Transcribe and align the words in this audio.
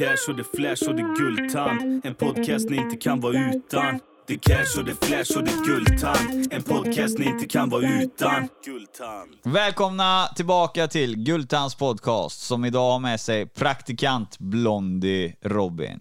cash 0.00 0.28
och 0.28 0.36
det 0.36 0.44
flash 0.44 0.88
och 0.88 0.96
det 0.96 1.02
guldtand. 1.02 2.06
En 2.06 2.14
podcast 2.14 2.70
ni 2.70 2.76
inte 2.76 2.96
kan 2.96 3.20
vara 3.20 3.50
utan. 3.54 4.00
Det 4.26 4.36
cash 4.36 4.78
och 4.78 4.84
det 4.84 5.06
flash 5.06 5.38
och 5.38 5.44
det 5.44 5.64
guldtand. 5.66 6.52
En 6.52 6.62
podcast 6.62 7.18
ni 7.18 7.24
inte 7.24 7.46
kan 7.46 7.70
vara 7.70 8.02
utan. 8.02 8.48
Guldtand. 8.64 9.30
Välkomna 9.42 10.26
tillbaka 10.36 10.88
till 10.88 11.16
Guldtands 11.16 11.74
podcast 11.74 12.40
som 12.42 12.64
idag 12.64 12.92
har 12.92 12.98
med 12.98 13.20
sig 13.20 13.46
praktikant 13.46 14.38
Blondie 14.38 15.36
Robin. 15.40 16.00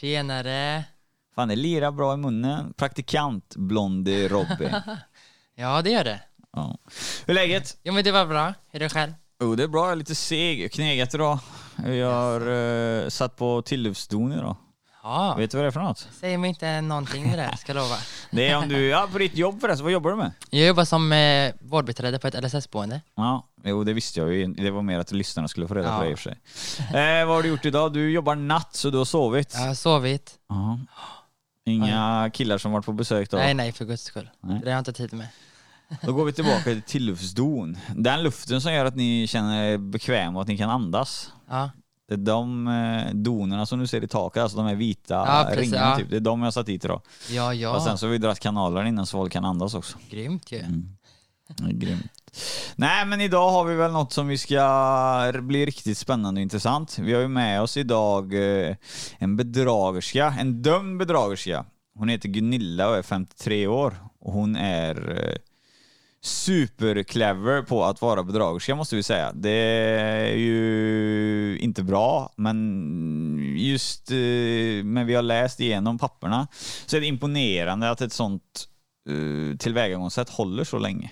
Tjenare! 0.00 0.84
Fan, 1.34 1.48
det 1.48 1.56
lirar 1.56 1.90
bra 1.90 2.14
i 2.14 2.16
munnen. 2.16 2.72
Praktikant 2.76 3.56
Blondie 3.56 4.28
Robin. 4.28 4.74
Ja, 5.54 5.82
det 5.82 5.90
gör 5.90 6.04
det. 6.04 6.20
Ja. 6.52 6.78
Hur 7.26 7.30
är 7.30 7.34
läget? 7.34 7.78
Jo, 7.82 7.92
men 7.92 8.04
det 8.04 8.12
var 8.12 8.26
bra. 8.26 8.54
Hur 8.70 8.82
är 8.82 8.84
det 8.84 8.88
själv? 8.88 9.12
Jo, 9.42 9.54
det 9.54 9.62
är 9.62 9.68
bra. 9.68 9.84
Jag 9.84 9.92
är 9.92 9.96
lite 9.96 10.14
seg. 10.14 10.72
Knegat 10.72 11.14
idag. 11.14 11.38
Jag 11.86 12.12
har 12.12 12.48
uh, 12.48 13.08
satt 13.08 13.36
på 13.36 13.62
tilluftsdon 13.62 14.32
idag. 14.32 14.56
Ja, 15.02 15.34
Vet 15.38 15.50
du 15.50 15.56
vad 15.56 15.64
det 15.64 15.68
är 15.68 15.70
för 15.70 15.80
något? 15.80 16.08
säg 16.20 16.36
mig 16.36 16.48
inte 16.48 16.80
någonting 16.80 17.26
med 17.30 17.38
det, 17.38 17.56
ska 17.56 17.72
jag 17.72 17.82
lova. 17.82 17.96
Det 18.30 18.48
är 18.48 18.56
om 18.56 18.68
du, 18.68 18.88
ja 18.88 19.08
på 19.12 19.18
ditt 19.18 19.36
jobb 19.36 19.60
förresten, 19.60 19.84
vad 19.84 19.92
jobbar 19.92 20.10
du 20.10 20.16
med? 20.16 20.32
Jag 20.50 20.66
jobbar 20.66 20.84
som 20.84 21.12
eh, 21.12 21.52
vårdbiträde 21.60 22.18
på 22.18 22.26
ett 22.28 22.44
LSS-boende. 22.44 23.00
Ja, 23.16 23.46
jo 23.64 23.84
det 23.84 23.92
visste 23.92 24.20
jag 24.20 24.32
ju. 24.32 24.46
Det 24.46 24.70
var 24.70 24.82
mer 24.82 24.98
att 24.98 25.12
lyssnarna 25.12 25.48
skulle 25.48 25.68
få 25.68 25.74
reda 25.74 25.88
på 25.88 25.94
Ja. 25.94 26.04
det 26.04 26.10
i 26.10 26.14
och 26.14 26.18
för 26.18 26.30
sig. 26.30 27.20
Eh, 27.20 27.26
vad 27.26 27.36
har 27.36 27.42
du 27.42 27.48
gjort 27.48 27.64
idag? 27.64 27.92
Du 27.92 28.10
jobbar 28.10 28.34
natt 28.34 28.74
så 28.74 28.90
du 28.90 28.98
har 28.98 29.04
sovit? 29.04 29.54
Jag 29.54 29.60
har 29.60 29.74
sovit. 29.74 30.38
Ja. 30.48 30.78
Inga 31.64 32.30
killar 32.34 32.58
som 32.58 32.72
varit 32.72 32.84
på 32.84 32.92
besök 32.92 33.30
då? 33.30 33.36
Nej, 33.36 33.54
nej, 33.54 33.72
för 33.72 33.84
guds 33.84 34.02
skull. 34.04 34.30
Nej. 34.40 34.60
Det 34.60 34.66
har 34.66 34.72
jag 34.72 34.80
inte 34.80 34.92
tid 34.92 35.12
med. 35.12 35.26
Då 36.02 36.12
går 36.12 36.24
vi 36.24 36.32
tillbaka 36.32 36.62
till 36.62 36.82
tilluftsdon. 36.82 37.76
Den 37.96 38.22
luften 38.22 38.60
som 38.60 38.72
gör 38.72 38.84
att 38.84 38.96
ni 38.96 39.26
känner 39.26 39.64
er 39.64 39.78
bekväma 39.78 40.38
och 40.38 40.42
att 40.42 40.48
ni 40.48 40.58
kan 40.58 40.70
andas. 40.70 41.32
Ja, 41.50 41.70
Det 42.08 42.14
är 42.14 42.18
de 42.18 42.68
eh, 42.68 43.14
donerna 43.14 43.66
som 43.66 43.78
du 43.78 43.86
ser 43.86 44.04
i 44.04 44.08
taket, 44.08 44.42
alltså 44.42 44.56
de 44.58 44.66
här 44.66 44.74
vita 44.74 45.14
Ja, 45.14 45.44
precis, 45.54 45.72
ringarna 45.72 45.90
ja. 45.90 45.96
typ. 45.96 46.10
Det 46.10 46.16
är 46.16 46.20
de 46.20 46.40
jag 46.40 46.46
har 46.46 46.50
satt 46.52 46.66
dit 46.66 46.84
idag. 46.84 47.02
ja, 47.30 47.54
ja. 47.54 47.76
Och 47.76 47.82
sen 47.82 47.98
så 47.98 48.06
har 48.06 48.10
vi 48.10 48.18
dragit 48.18 48.40
kanaler 48.40 48.84
innan 48.84 49.06
så 49.06 49.10
folk 49.18 49.32
kan 49.32 49.44
andas 49.44 49.74
också. 49.74 49.98
Grymt 50.10 50.52
ju. 50.52 50.58
Det 51.56 51.64
är 51.64 51.72
grymt. 51.72 52.02
Nej 52.76 53.06
men 53.06 53.20
idag 53.20 53.50
har 53.50 53.64
vi 53.64 53.74
väl 53.74 53.92
något 53.92 54.12
som 54.12 54.28
vi 54.28 54.38
ska 54.38 55.32
bli 55.42 55.66
riktigt 55.66 55.98
spännande 55.98 56.38
och 56.38 56.42
intressant. 56.42 56.98
Vi 56.98 57.14
har 57.14 57.20
ju 57.20 57.28
med 57.28 57.62
oss 57.62 57.76
idag 57.76 58.34
eh, 58.68 58.76
en 59.18 59.36
bedragerska, 59.36 60.34
en 60.40 60.62
dömd 60.62 60.98
bedragerska. 60.98 61.64
Hon 61.98 62.08
heter 62.08 62.28
Gunilla 62.28 62.88
och 62.88 62.96
är 62.96 63.02
53 63.02 63.66
år 63.66 63.94
och 64.20 64.32
hon 64.32 64.56
är 64.56 65.18
eh, 65.28 65.36
superclever 66.22 67.62
på 67.62 67.84
att 67.84 68.02
vara 68.02 68.22
bedragerska 68.22 68.74
måste 68.74 68.96
vi 68.96 69.02
säga. 69.02 69.32
Det 69.32 69.50
är 69.50 70.36
ju 70.36 71.58
inte 71.58 71.82
bra, 71.82 72.32
men 72.36 73.54
just 73.56 74.10
eh, 74.10 74.16
men 74.84 74.94
när 74.94 75.04
vi 75.04 75.14
har 75.14 75.22
läst 75.22 75.60
igenom 75.60 75.98
papperna 75.98 76.48
så 76.86 76.96
är 76.96 77.00
det 77.00 77.06
imponerande 77.06 77.90
att 77.90 78.00
ett 78.00 78.12
sånt 78.12 78.68
eh, 79.08 79.56
tillvägagångssätt 79.56 80.28
håller 80.28 80.64
så 80.64 80.78
länge. 80.78 81.10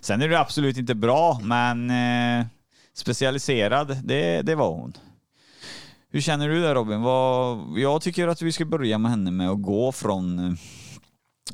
Sen 0.00 0.22
är 0.22 0.28
det 0.28 0.40
absolut 0.40 0.76
inte 0.76 0.94
bra, 0.94 1.40
men 1.42 1.90
eh, 1.90 2.46
specialiserad, 2.94 3.96
det, 4.04 4.42
det 4.42 4.54
var 4.54 4.70
hon. 4.70 4.92
Hur 6.12 6.20
känner 6.20 6.48
du 6.48 6.62
där 6.62 6.74
Robin? 6.74 7.02
Vad, 7.02 7.58
jag 7.78 8.02
tycker 8.02 8.28
att 8.28 8.42
vi 8.42 8.52
ska 8.52 8.64
börja 8.64 8.98
med 8.98 9.10
henne 9.10 9.30
med 9.30 9.50
att 9.50 9.62
gå 9.62 9.92
från 9.92 10.56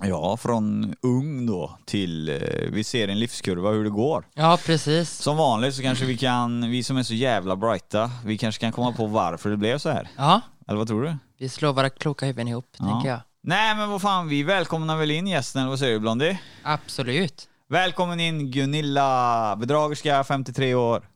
Ja, 0.02 0.36
från 0.36 0.94
ung 1.02 1.47
då 1.47 1.78
till, 1.84 2.28
eh, 2.28 2.39
vi 2.72 2.84
ser 2.84 3.08
en 3.08 3.19
livskurva 3.19 3.70
hur 3.70 3.84
det 3.84 3.91
går. 3.91 4.25
Ja, 4.34 4.58
precis. 4.67 5.11
Som 5.11 5.36
vanligt 5.36 5.74
så 5.74 5.83
kanske 5.83 6.05
vi 6.05 6.17
kan, 6.18 6.70
vi 6.70 6.83
som 6.83 6.96
är 6.96 7.02
så 7.02 7.14
jävla 7.14 7.57
brighta, 7.57 8.11
vi 8.24 8.39
kanske 8.39 8.61
kan 8.61 8.73
komma 8.73 8.92
på 8.92 9.07
varför 9.07 9.51
det 9.51 9.57
blev 9.57 9.79
så 9.79 9.90
här. 9.90 10.08
Ja, 10.17 10.40
Eller 10.68 10.79
vad 10.79 10.89
tror 10.89 11.02
du? 11.02 11.17
vi 11.39 11.48
slår 11.48 11.73
våra 11.73 11.90
kloka 11.90 12.27
huvuden 12.27 12.48
ihop, 12.48 12.77
Ja. 12.79 12.84
tänker 12.86 13.08
jag. 13.08 13.20
Nej 13.42 13.74
men 13.77 13.90
vad 13.90 14.02
fan, 14.02 14.29
vi 14.29 14.42
välkomnar 14.42 14.96
väl 14.96 15.11
in 15.11 15.27
gästen, 15.27 15.61
eller 15.62 15.70
vad 15.70 15.79
säger 15.79 15.92
du 15.92 15.98
Blondie? 16.01 16.39
Absolut. 16.63 17.48
Välkommen 17.68 18.20
in 18.20 18.51
Gunilla, 18.51 19.57
bedragerska, 19.57 20.24
53 20.24 20.74
år. 20.74 21.08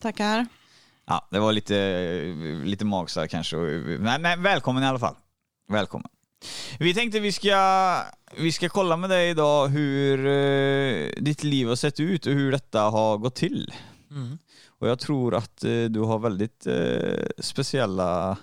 Tackar. 0.00 0.46
Ja, 1.06 1.28
det 1.30 1.38
var 1.38 1.52
lite, 1.52 1.74
lite 2.64 2.84
magstarkt 2.84 3.30
kanske. 3.30 3.56
Men, 3.56 4.22
men 4.22 4.42
välkommen 4.42 4.82
i 4.82 4.86
alla 4.86 4.98
fall. 4.98 5.14
Välkommen. 5.68 6.08
Vi 6.78 6.94
tänkte 6.94 7.20
vi 7.20 7.32
ska, 7.32 8.02
vi 8.36 8.52
ska 8.52 8.68
kolla 8.68 8.96
med 8.96 9.10
dig 9.10 9.30
idag 9.30 9.68
hur 9.68 10.26
eh, 10.26 11.10
ditt 11.16 11.44
liv 11.44 11.68
har 11.68 11.76
sett 11.76 12.00
ut 12.00 12.26
och 12.26 12.32
hur 12.32 12.52
detta 12.52 12.80
har 12.80 13.18
gått 13.18 13.34
till. 13.34 13.74
Mm. 14.10 14.38
Och 14.78 14.88
jag 14.88 14.98
tror 14.98 15.34
att 15.34 15.64
eh, 15.64 15.84
du 15.84 16.00
har 16.00 16.18
väldigt 16.18 16.66
eh, 16.66 17.26
speciella 17.38 18.36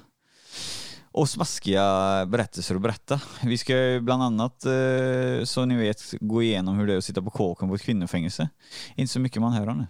och 1.12 1.30
smaskiga 1.30 2.26
berättelser 2.26 2.76
att 2.76 2.82
berätta. 2.82 3.22
Vi 3.44 3.58
ska 3.58 4.00
bland 4.02 4.24
annat, 4.24 4.66
eh, 4.66 5.44
så 5.44 5.66
ni 5.66 5.76
vet, 5.76 6.14
gå 6.22 6.44
igenom 6.44 6.78
hur 6.78 6.88
det 6.88 6.94
är 6.94 6.98
att 6.98 7.06
sitta 7.06 7.22
på 7.22 7.30
kåken 7.30 7.70
på 7.70 7.76
ett 7.76 7.82
kvinnofängelse. 7.82 8.50
Inte 8.96 9.14
så 9.14 9.20
mycket 9.20 9.42
man 9.42 9.54
hör 9.54 9.70
om 9.70 9.78
det. 9.78 9.88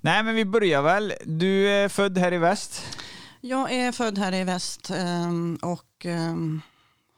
Nej, 0.00 0.22
men 0.22 0.34
vi 0.34 0.44
börjar 0.44 0.82
väl. 0.82 1.12
Du 1.24 1.68
är 1.68 1.88
född 1.88 2.18
här 2.18 2.32
i 2.32 2.38
väst. 2.38 2.82
Jag 3.40 3.72
är 3.72 3.92
född 3.92 4.18
här 4.18 4.34
i 4.34 4.44
väst 4.44 4.90
ehm, 4.90 5.58
och 5.62 6.06
ehm, 6.06 6.60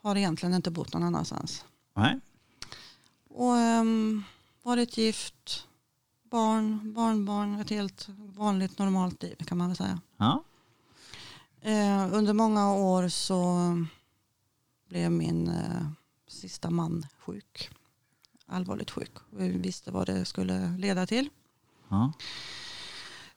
har 0.01 0.15
egentligen 0.15 0.55
inte 0.55 0.71
bott 0.71 0.93
någon 0.93 1.03
annanstans. 1.03 1.65
Nej. 1.93 2.19
Och 3.29 3.57
ehm, 3.57 4.23
varit 4.63 4.97
gift, 4.97 5.67
barn, 6.23 6.93
barnbarn, 6.93 7.59
ett 7.59 7.69
helt 7.69 8.07
vanligt 8.17 8.79
normalt 8.79 9.23
liv 9.23 9.35
kan 9.35 9.57
man 9.57 9.67
väl 9.67 9.77
säga. 9.77 9.99
Ja. 10.17 10.43
Eh, 11.61 12.13
under 12.13 12.33
många 12.33 12.73
år 12.73 13.09
så 13.09 13.57
blev 14.89 15.11
min 15.11 15.47
eh, 15.47 15.87
sista 16.27 16.69
man 16.69 17.05
sjuk. 17.19 17.69
Allvarligt 18.45 18.91
sjuk. 18.91 19.11
Vi 19.29 19.49
visste 19.49 19.91
vad 19.91 20.07
det 20.07 20.25
skulle 20.25 20.77
leda 20.77 21.07
till. 21.07 21.29
ja. 21.89 22.11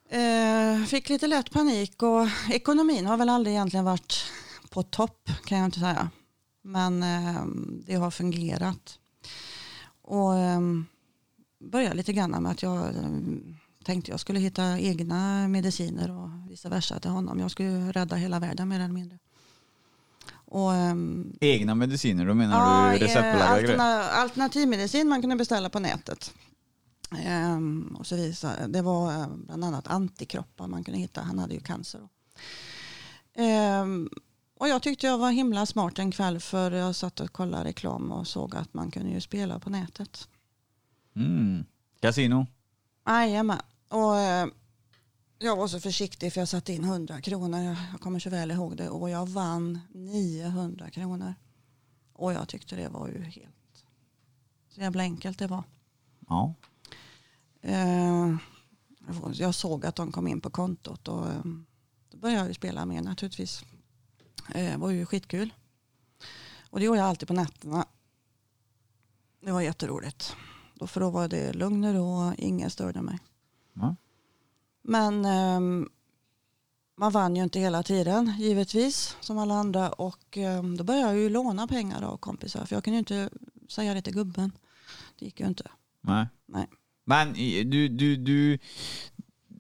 Eh, 0.09 0.85
fick 0.85 1.09
lite 1.09 1.27
lätt 1.27 1.51
panik 1.51 2.03
och 2.03 2.29
ekonomin 2.51 3.07
har 3.07 3.17
väl 3.17 3.29
aldrig 3.29 3.55
egentligen 3.55 3.85
varit 3.85 4.25
på 4.71 4.83
topp 4.83 5.31
kan 5.45 5.59
jag 5.59 5.65
inte 5.65 5.81
säga. 5.81 6.11
Men 6.67 7.03
eh, 7.03 7.45
det 7.87 7.95
har 7.95 8.11
fungerat. 8.11 8.99
Och 10.03 10.39
eh, 10.39 10.61
började 11.59 11.95
lite 11.95 12.13
grann 12.13 12.31
med 12.43 12.53
att 12.53 12.63
jag 12.63 12.87
eh, 12.87 13.11
tänkte 13.85 14.11
jag 14.11 14.21
skulle 14.21 14.39
hitta 14.41 14.79
egna 14.79 15.49
mediciner 15.49 16.11
och 16.11 16.31
vice 16.51 16.69
versa 16.69 17.01
till 17.01 17.11
honom. 17.11 17.39
Jag 17.41 17.51
skulle 17.51 17.93
rädda 17.93 18.17
hela 18.17 18.39
världen 18.41 18.69
mer 18.69 18.81
eller 18.81 18.95
mindre. 18.95 19.19
Och, 20.47 20.75
ehm, 20.75 21.33
Egna 21.41 21.75
mediciner, 21.75 22.27
då 22.27 22.35
menar 22.35 22.89
du 22.91 22.97
eh, 22.97 23.01
receptbelagda 23.01 23.61
grejer? 23.61 23.75
alterna- 23.79 24.09
alternativmedicin 24.11 25.09
man 25.09 25.21
kunde 25.21 25.37
beställa 25.37 25.71
på 25.71 25.79
nätet. 25.79 26.35
Ehm, 27.19 27.97
och 27.99 28.07
så 28.07 28.17
vidare. 28.17 28.67
Det 28.67 28.83
var 28.83 29.13
eh, 29.13 29.27
bland 29.37 29.65
annat 29.65 29.89
antikroppar 29.89 30.67
man 30.67 30.85
kunde 30.85 31.01
hitta. 31.01 31.23
Han 31.23 31.39
hade 31.39 31.55
ju 31.55 31.61
cancer. 31.61 32.09
Ehm, 33.35 34.09
och 34.55 34.69
jag 34.69 34.83
tyckte 34.83 35.07
jag 35.07 35.19
var 35.19 35.31
himla 35.31 35.67
smart 35.67 35.99
en 35.99 36.11
kväll 36.11 36.41
för 36.41 36.71
jag 36.71 36.95
satt 36.95 37.21
och 37.21 37.33
kollade 37.33 37.65
reklam 37.65 38.13
och 38.13 38.27
såg 38.27 38.57
att 38.57 38.75
man 38.75 38.91
kunde 38.91 39.11
ju 39.11 39.21
spela 39.21 39.59
på 39.59 39.71
nätet. 39.71 40.29
Mm. 41.17 41.65
Casino? 42.01 42.47
Jajamän. 43.07 43.61
Och 43.89 44.19
eh, 44.19 44.47
jag 45.39 45.57
var 45.57 45.69
så 45.69 45.81
försiktig 45.81 46.33
för 46.33 46.41
jag 46.41 46.49
satte 46.49 46.73
in 46.73 46.85
100 46.85 47.21
kronor. 47.21 47.77
Jag 47.93 48.01
kommer 48.01 48.19
så 48.19 48.31
väl 48.31 48.51
ihåg 48.51 48.77
det. 48.77 48.89
Och 48.89 49.11
jag 49.11 49.29
vann 49.29 49.81
900 49.93 50.91
kronor. 50.91 51.35
Och 52.13 52.33
jag 52.33 52.49
tyckte 52.49 52.77
det 52.77 52.89
var 52.89 53.09
ju 53.09 53.23
helt 53.23 53.85
så 54.69 54.81
jävla 54.81 55.03
enkelt 55.03 55.39
det 55.39 55.47
var. 55.47 55.65
Ja. 56.29 56.55
Eh, 57.63 58.37
jag 59.33 59.55
såg 59.55 59.87
att 59.87 59.97
de 59.97 60.13
kom 60.13 60.27
in 60.27 60.41
på 60.41 60.51
kontot 60.51 61.09
och 61.09 61.27
eh, 61.29 61.43
då 62.11 62.19
började 62.19 62.41
jag 62.41 62.49
ju 62.49 62.55
spela 62.55 62.87
mer 62.87 63.03
naturligtvis. 63.03 63.65
Eh, 64.49 64.71
Det 64.73 64.77
var 64.77 64.91
ju 64.91 65.07
skitkul. 65.07 65.55
Och 66.71 66.79
det 66.81 66.85
gjorde 66.87 66.99
jag 66.99 67.09
alltid 67.09 67.29
på 67.29 67.35
nätterna. 67.35 67.87
Det 69.41 69.53
var 69.53 69.61
jätteroligt. 69.61 70.37
Då 70.75 70.87
för 70.87 71.01
då 71.01 71.11
var 71.11 71.29
det 71.29 71.53
lugn 71.53 71.85
och 71.85 71.95
ro 71.95 72.35
ingen 72.39 72.71
störde 72.71 73.03
mig. 73.03 73.19
Ja. 73.73 73.97
Men 74.83 75.25
ehm, 75.25 75.89
man 76.97 77.13
vann 77.13 77.37
ju 77.37 77.43
inte 77.43 77.61
hela 77.61 77.83
tiden 77.83 78.35
givetvis 78.39 79.17
som 79.21 79.39
alla 79.39 79.55
andra 79.55 79.93
och 79.93 80.37
ehm, 80.37 80.77
då 80.77 80.85
började 80.85 81.07
jag 81.07 81.17
ju 81.19 81.29
låna 81.29 81.67
pengar 81.67 82.03
av 82.03 82.17
kompisar 82.17 82.65
för 82.67 82.77
jag 82.77 82.85
kunde 82.85 82.95
ju 82.95 82.99
inte 82.99 83.31
säga 83.69 83.95
det 83.95 84.03
till 84.03 84.15
gubben. 84.15 84.53
Det 85.19 85.25
gick 85.25 85.41
ju 85.41 85.47
inte. 85.47 85.71
Nej. 86.01 86.27
Nej. 86.47 86.69
Men 87.05 87.33
du, 87.71 87.89
du, 87.89 88.17
du, 88.17 88.59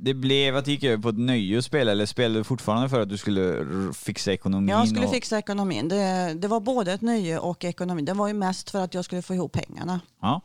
det 0.04 0.14
blev 0.14 0.56
att 0.56 0.64
du 0.64 0.70
gick 0.70 0.84
över 0.84 1.02
på 1.02 1.08
ett 1.08 1.18
nöje 1.18 1.58
att 1.58 1.64
spela 1.64 1.92
eller 1.92 2.06
spelade 2.06 2.40
du 2.40 2.44
fortfarande 2.44 2.88
för 2.88 3.00
att 3.00 3.08
du 3.08 3.18
skulle 3.18 3.66
fixa 3.94 4.32
ekonomin? 4.32 4.68
Jag 4.68 4.88
skulle 4.88 5.06
och... 5.06 5.12
fixa 5.12 5.38
ekonomin. 5.38 5.88
Det, 5.88 6.34
det 6.34 6.48
var 6.48 6.60
både 6.60 6.92
ett 6.92 7.00
nöje 7.00 7.38
och 7.38 7.64
ekonomi. 7.64 8.02
Det 8.02 8.14
var 8.14 8.28
ju 8.28 8.34
mest 8.34 8.70
för 8.70 8.80
att 8.80 8.94
jag 8.94 9.04
skulle 9.04 9.22
få 9.22 9.34
ihop 9.34 9.52
pengarna. 9.52 10.00
Ja. 10.20 10.40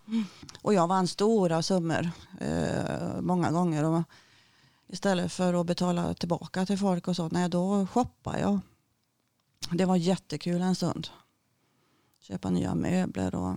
Och 0.62 0.74
jag 0.74 0.88
vann 0.88 1.08
stora 1.08 1.62
summor 1.62 2.10
eh, 2.42 3.22
många 3.22 3.52
gånger. 3.52 3.84
Och 3.84 4.04
Istället 4.92 5.32
för 5.32 5.54
att 5.54 5.66
betala 5.66 6.14
tillbaka 6.14 6.66
till 6.66 6.78
folk 6.78 7.08
och 7.08 7.16
så. 7.16 7.30
Nej, 7.30 7.50
då 7.50 7.88
shoppade 7.88 8.40
jag. 8.40 8.60
Det 9.72 9.86
var 9.86 9.96
jättekul 9.96 10.62
en 10.62 10.76
stund. 10.76 11.08
Köpa 12.22 12.50
nya 12.50 12.76
möbler 12.76 13.36
och, 13.36 13.56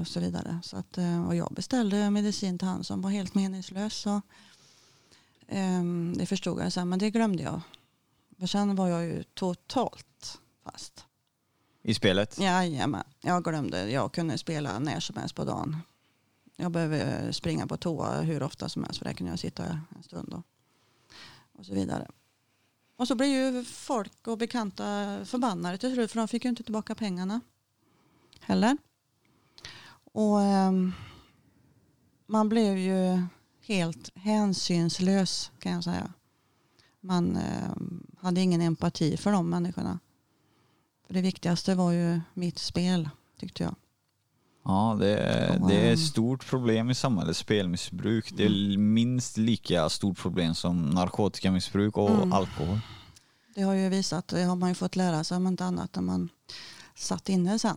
och 0.00 0.06
så 0.06 0.20
vidare. 0.20 0.60
Så 0.62 0.76
att, 0.76 0.98
eh, 0.98 1.26
och 1.26 1.36
jag 1.36 1.52
beställde 1.52 2.10
medicin 2.10 2.58
till 2.58 2.68
han 2.68 2.84
som 2.84 3.02
var 3.02 3.10
helt 3.10 3.34
meningslös. 3.34 3.94
Så, 3.94 4.20
ehm, 5.50 6.14
det 6.16 6.26
förstod 6.26 6.60
jag 6.60 6.72
sen, 6.72 6.88
men 6.88 6.98
det 6.98 7.10
glömde 7.10 7.42
jag. 7.42 7.60
För 8.38 8.46
sen 8.46 8.76
var 8.76 8.88
jag 8.88 9.04
ju 9.04 9.22
totalt 9.22 10.40
fast. 10.64 11.06
I 11.82 11.94
spelet? 11.94 12.38
Jajamän, 12.38 13.04
jag 13.20 13.44
glömde. 13.44 13.90
Jag 13.90 14.12
kunde 14.12 14.38
spela 14.38 14.78
när 14.78 15.00
som 15.00 15.16
helst 15.16 15.34
på 15.34 15.44
dagen. 15.44 15.76
Jag 16.56 16.72
behöver 16.72 17.32
springa 17.32 17.66
på 17.66 17.76
toa 17.76 18.20
hur 18.20 18.42
ofta 18.42 18.68
som 18.68 18.84
helst 18.84 18.98
för 18.98 19.04
där 19.04 19.12
kunde 19.12 19.32
jag 19.32 19.38
sitta 19.38 19.64
en 19.96 20.02
stund 20.02 20.34
och, 20.34 20.42
och 21.52 21.66
så 21.66 21.74
vidare. 21.74 22.06
Och 22.96 23.08
så 23.08 23.14
blev 23.14 23.28
ju 23.28 23.64
folk 23.64 24.26
och 24.26 24.38
bekanta 24.38 24.84
förbannade 25.24 25.78
till 25.78 25.94
slut 25.94 26.10
för 26.10 26.18
de 26.18 26.28
fick 26.28 26.44
ju 26.44 26.50
inte 26.50 26.62
tillbaka 26.62 26.94
pengarna 26.94 27.40
heller. 28.40 28.76
Och 30.12 30.42
ehm, 30.42 30.92
man 32.26 32.48
blev 32.48 32.78
ju 32.78 33.22
helt 33.66 34.10
hänsynslös 34.14 35.50
kan 35.58 35.72
jag 35.72 35.84
säga. 35.84 36.12
Man 37.00 37.36
ehm, 37.36 38.06
hade 38.20 38.40
ingen 38.40 38.60
empati 38.60 39.16
för 39.16 39.32
de 39.32 39.50
människorna. 39.50 39.98
För 41.06 41.14
det 41.14 41.20
viktigaste 41.20 41.74
var 41.74 41.92
ju 41.92 42.20
mitt 42.34 42.58
spel 42.58 43.08
tyckte 43.40 43.62
jag. 43.62 43.74
Ja, 44.64 44.96
det 45.00 45.06
det 45.68 45.74
är 45.74 45.86
ehm, 45.86 45.92
ett 45.92 46.00
stort 46.00 46.46
problem 46.46 46.90
i 46.90 46.94
samhället, 46.94 47.36
spelmissbruk. 47.36 48.32
Det 48.36 48.44
är 48.44 48.78
minst 48.78 49.36
lika 49.36 49.88
stort 49.88 50.18
problem 50.18 50.54
som 50.54 50.90
narkotikamissbruk 50.90 51.96
och 51.96 52.10
Mm. 52.10 52.32
alkohol. 52.32 52.80
Det 53.54 53.62
har 53.62 53.74
ju 53.74 53.88
visat, 53.88 54.28
det 54.28 54.42
har 54.42 54.56
man 54.56 54.68
ju 54.68 54.74
fått 54.74 54.96
lära 54.96 55.24
sig 55.24 55.36
om 55.36 55.46
inte 55.46 55.64
annat 55.64 55.94
när 55.94 56.02
man 56.02 56.28
satt 56.94 57.28
inne 57.28 57.58
sen. 57.58 57.76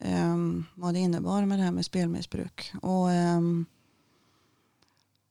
Um, 0.00 0.66
vad 0.74 0.94
det 0.94 1.00
innebar 1.00 1.44
med 1.44 1.58
det 1.58 1.62
här 1.64 1.72
med 1.72 1.84
spelmissbruk. 1.84 2.72
Och 2.82 3.10
ehm, 3.12 3.66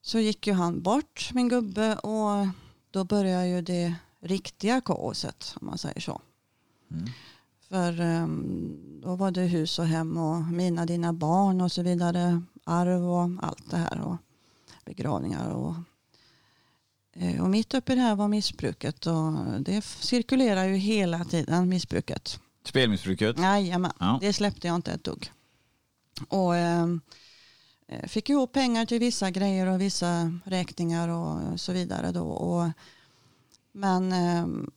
så 0.08 0.20
gick 0.20 0.48
ju 0.48 0.54
han 0.54 0.82
bort, 0.82 1.32
min 1.34 1.50
gubbe, 1.50 1.96
och 1.96 2.48
då 2.92 3.04
började 3.04 3.48
ju 3.48 3.62
det 3.62 3.96
riktiga 4.20 4.82
kaoset, 4.82 5.56
om 5.62 5.68
man 5.68 5.78
säger 5.78 6.00
så. 6.00 6.22
Mm. 6.92 7.06
För 7.70 8.02
ehm, 8.02 9.02
då 9.04 9.16
var 9.16 9.32
det 9.32 9.42
hus 9.42 9.80
och 9.80 9.86
hem 9.86 10.18
och 10.18 10.44
mina, 10.44 10.86
dina 10.86 11.14
barn 11.14 11.62
och 11.62 11.72
så 11.72 11.82
vidare, 11.84 12.42
arv 12.64 13.10
och 13.10 13.30
allt 13.48 13.70
det 13.72 13.78
här 13.78 14.02
och 14.02 14.18
begravningar 14.86 15.50
och 15.50 15.76
Eh, 17.20 17.42
Och 17.44 17.50
mitt 17.50 17.74
uppe 17.74 17.94
i 17.94 17.96
det 17.96 18.02
här 18.02 18.16
var 18.16 18.28
missbruket 18.28 19.06
och 19.08 19.34
det 19.60 19.82
cirkulerar 19.86 20.66
ju 20.66 20.76
hela 20.76 21.26
tiden 21.26 21.70
missbruket. 21.70 22.40
Spelmissbruket? 22.66 23.40
Jajamän, 23.40 23.92
Ja. 24.00 24.18
det 24.22 24.34
släppte 24.34 24.68
jag 24.68 24.76
inte 24.76 24.92
ett 24.92 25.04
dugg. 25.04 25.32
Och 26.30 26.56
ehm, 26.56 27.02
eh, 27.06 27.14
fick 28.08 28.30
ihop 28.30 28.54
pengar 28.54 28.86
till 28.86 29.00
vissa 29.00 29.32
grejer 29.32 29.68
och 29.68 29.82
vissa 29.82 30.40
räkningar 30.46 31.10
och 31.10 31.60
så 31.60 31.72
vidare 31.74 32.12
då. 32.12 32.24
Och, 32.28 32.70
men 33.72 34.12
ehm, 34.12 34.72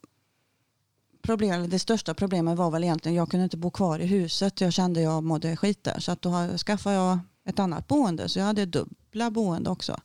problem, 1.23 1.71
det 1.71 1.79
största 1.79 2.15
problemet 2.15 2.59
var 2.59 2.71
väl 2.71 2.85
egentligen 2.85 3.17
jag 3.17 3.31
kunde 3.31 3.45
inte 3.45 3.57
bo 3.57 3.71
kvar 3.71 3.99
i 3.99 4.07
huset. 4.07 4.61
Jag 4.61 4.73
kände 4.73 5.01
jag 5.01 5.25
mådde 5.25 5.57
skit 5.57 5.85
där. 5.85 6.01
Så 6.01 6.12
att 6.12 6.23
då 6.23 6.59
skaffade 6.59 6.97
jag 6.97 7.19
ett 7.45 7.59
annat 7.59 7.89
boende. 7.89 8.29
Så 8.29 8.39
jag 8.39 8.47
hade 8.47 8.67
dubbla 8.67 9.31
boende 9.31 9.71
också. 9.71 10.01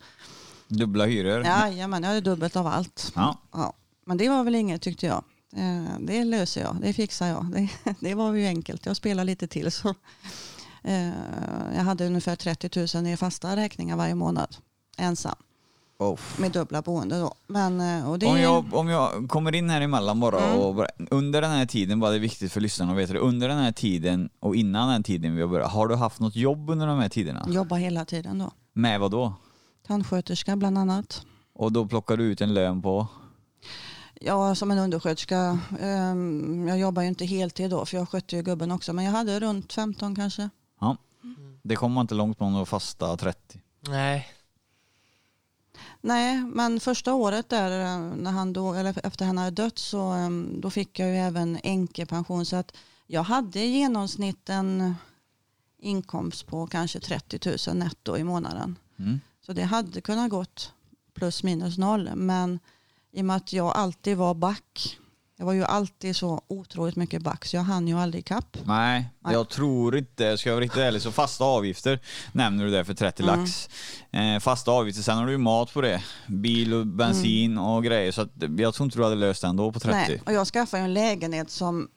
Dubbla 0.67 1.05
hyror? 1.05 1.43
Jajamän, 1.45 2.03
jag 2.03 2.09
hade 2.09 2.21
dubbelt 2.21 2.55
av 2.55 2.67
allt. 2.67 3.11
Ja. 3.15 3.37
Ja, 3.51 3.73
men 4.05 4.17
det 4.17 4.29
var 4.29 4.43
väl 4.43 4.55
inget 4.55 4.81
tyckte 4.81 5.05
jag. 5.05 5.23
Eh, 5.55 5.99
Det 5.99 6.23
löser 6.23 6.61
jag, 6.61 6.77
det 6.81 6.93
fixar 6.93 7.27
jag. 7.27 7.45
Det, 7.83 7.95
det 7.99 8.15
var 8.15 8.33
ju 8.33 8.45
enkelt. 8.47 8.85
Jag 8.85 8.95
spelar 8.97 9.23
lite 9.23 9.47
till 9.47 9.71
så. 9.71 9.95
Eh, 10.85 11.09
Jag 11.75 11.83
hade 11.83 12.05
ungefär 12.07 12.35
30 12.35 12.97
000 13.01 13.07
i 13.07 13.17
fasta 13.17 13.55
räkningar 13.55 13.97
varje 13.97 14.15
månad. 14.15 14.55
Ensam. 14.97 15.35
Oh. 15.99 16.19
Med 16.37 16.51
dubbla 16.51 16.81
boende 16.81 17.19
då. 17.19 17.33
Men, 17.47 17.79
eh, 17.81 18.13
det, 18.13 18.25
Om, 18.27 18.39
jag, 18.39 18.73
om 18.73 18.87
jag 18.89 19.29
kommer 19.29 19.55
in 19.55 19.69
här 19.69 19.81
emellan 19.81 20.19
bara 20.19 20.39
Mm. 20.39 20.59
och 20.59 20.85
under 21.11 21.41
den 21.41 21.51
här 21.51 21.65
tiden, 21.65 21.99
bara 21.99 22.11
det 22.11 22.17
är 22.17 22.19
viktigt 22.19 22.51
för 22.51 22.61
lyssnarna 22.61 22.91
att 22.91 22.97
veta 22.97 23.13
det, 23.13 23.19
under 23.19 23.47
den 23.47 23.57
här 23.57 23.71
tiden 23.71 24.29
och 24.39 24.55
innan 24.55 24.89
den 24.89 25.03
tiden 25.03 25.35
vi 25.35 25.41
har 25.41 25.47
börjat, 25.49 25.71
har 25.71 25.87
du 25.87 25.95
haft 25.95 26.19
något 26.19 26.35
jobb 26.35 26.69
under 26.69 26.87
de 26.87 26.99
här 26.99 27.09
tiderna? 27.09 27.45
jobbar 27.49 27.77
hela 27.77 28.05
tiden 28.05 28.37
då. 28.39 28.51
Med 28.73 28.99
vad 28.99 29.11
då? 29.11 29.33
Tandsköterska 29.87 30.55
bland 30.55 30.77
annat. 30.77 31.25
Och 31.53 31.71
då 31.71 31.87
plockar 31.87 32.17
du 32.17 32.23
ut 32.23 32.41
en 32.41 32.53
lön 32.53 32.81
på? 32.81 33.07
Ja, 34.21 34.55
som 34.55 34.71
en 34.71 34.77
undersköterska. 34.77 35.59
Ehm, 35.81 36.67
Jag 36.67 36.79
jobbar 36.79 37.01
ju 37.01 37.07
inte 37.07 37.25
heltid 37.25 37.69
då, 37.69 37.85
för 37.85 37.97
jag 37.97 38.09
skötte 38.09 38.35
ju 38.35 38.41
gubben 38.43 38.71
också. 38.71 38.93
Men 38.93 39.05
jag 39.05 39.11
hade 39.11 39.39
runt 39.39 39.73
15 39.73 40.15
kanske. 40.15 40.49
Ja. 40.79 40.97
Det 41.61 41.75
kommer 41.75 41.93
man 41.93 42.03
inte 42.03 42.15
långt 42.15 42.39
du 42.39 42.45
har 42.45 42.65
fasta 42.65 43.17
30. 43.17 43.61
Nej. 43.79 44.27
Nej, 46.01 46.37
men 46.37 46.79
första 46.79 47.13
året 47.13 47.49
där 47.49 47.81
eh, 47.81 48.15
när 48.15 48.31
han 48.31 48.53
då, 48.53 48.73
eller 48.73 49.05
efter 49.05 49.25
han 49.25 49.37
hade 49.37 49.51
dött 49.51 49.77
så 49.77 50.13
eh, 50.13 50.29
då 50.29 50.69
fick 50.69 50.99
jag 50.99 51.09
ju 51.09 51.15
även 51.15 51.59
änkepension 51.63 52.45
så 52.45 52.55
att 52.55 52.75
jag 53.07 53.23
hade 53.23 53.59
i 53.59 53.67
genomsnitt 53.67 54.49
en 54.49 54.95
inkomst 55.77 56.47
på 56.47 56.67
kanske 56.67 56.99
30 56.99 57.49
000 57.67 57.77
netto 57.77 58.17
i 58.17 58.23
månaden. 58.23 58.75
Mm. 58.99 59.19
Så 59.45 59.53
det 59.53 59.63
hade 59.63 60.01
kunnat 60.01 60.29
gått 60.29 60.73
plus 61.13 61.43
minus 61.43 61.77
noll 61.77 62.15
men 62.15 62.59
i 63.11 63.21
och 63.21 63.25
med 63.25 63.35
att 63.35 63.53
jag 63.53 63.67
alltid 63.67 64.17
var 64.17 64.33
back 64.33 64.99
jag 65.37 65.45
var 65.45 65.53
ju 65.53 65.63
alltid 65.63 66.15
så 66.15 66.41
otroligt 66.47 66.95
mycket 66.95 67.21
back 67.21 67.45
så 67.45 67.55
jag 67.55 67.63
hann 67.63 67.87
ju 67.87 67.97
aldrig 67.99 68.19
ikapp. 68.21 68.57
Nej, 68.65 69.09
Nej. 69.19 69.33
jag 69.33 69.49
tror 69.49 69.97
inte, 69.97 70.37
ska 70.37 70.49
jag 70.49 70.55
vara 70.55 70.63
riktigt 70.63 70.81
ärlig, 70.81 71.01
så 71.01 71.11
fasta 71.11 71.43
avgifter 71.43 71.99
nämner 72.31 72.65
du 72.65 72.71
där 72.71 72.83
för 72.83 72.93
30 72.93 73.23
Mm. 73.23 73.39
lax. 73.39 73.69
Eh, 74.11 74.39
fasta 74.39 74.71
avgifter, 74.71 75.03
sen 75.03 75.17
har 75.17 75.25
du 75.25 75.31
ju 75.31 75.37
mat 75.37 75.73
på 75.73 75.81
det. 75.81 76.03
Bil 76.27 76.73
och 76.73 76.87
bensin 76.87 77.57
och 77.57 77.83
grejer. 77.83 78.11
Så 78.11 78.21
att, 78.21 78.29
jag 78.57 78.73
tror 78.73 78.85
inte 78.85 78.97
du 78.97 79.03
hade 79.03 79.15
löst 79.15 79.41
det 79.41 79.47
ändå 79.47 79.71
på 79.71 79.79
30. 79.79 79.95
Mm. 79.97 80.07
Nej, 80.09 80.21
och 80.25 80.33
jag 80.33 80.47
skaffade 80.47 80.81
ju 80.83 80.85
en 80.85 80.93
lägenhet 80.93 81.49
som 81.49 81.89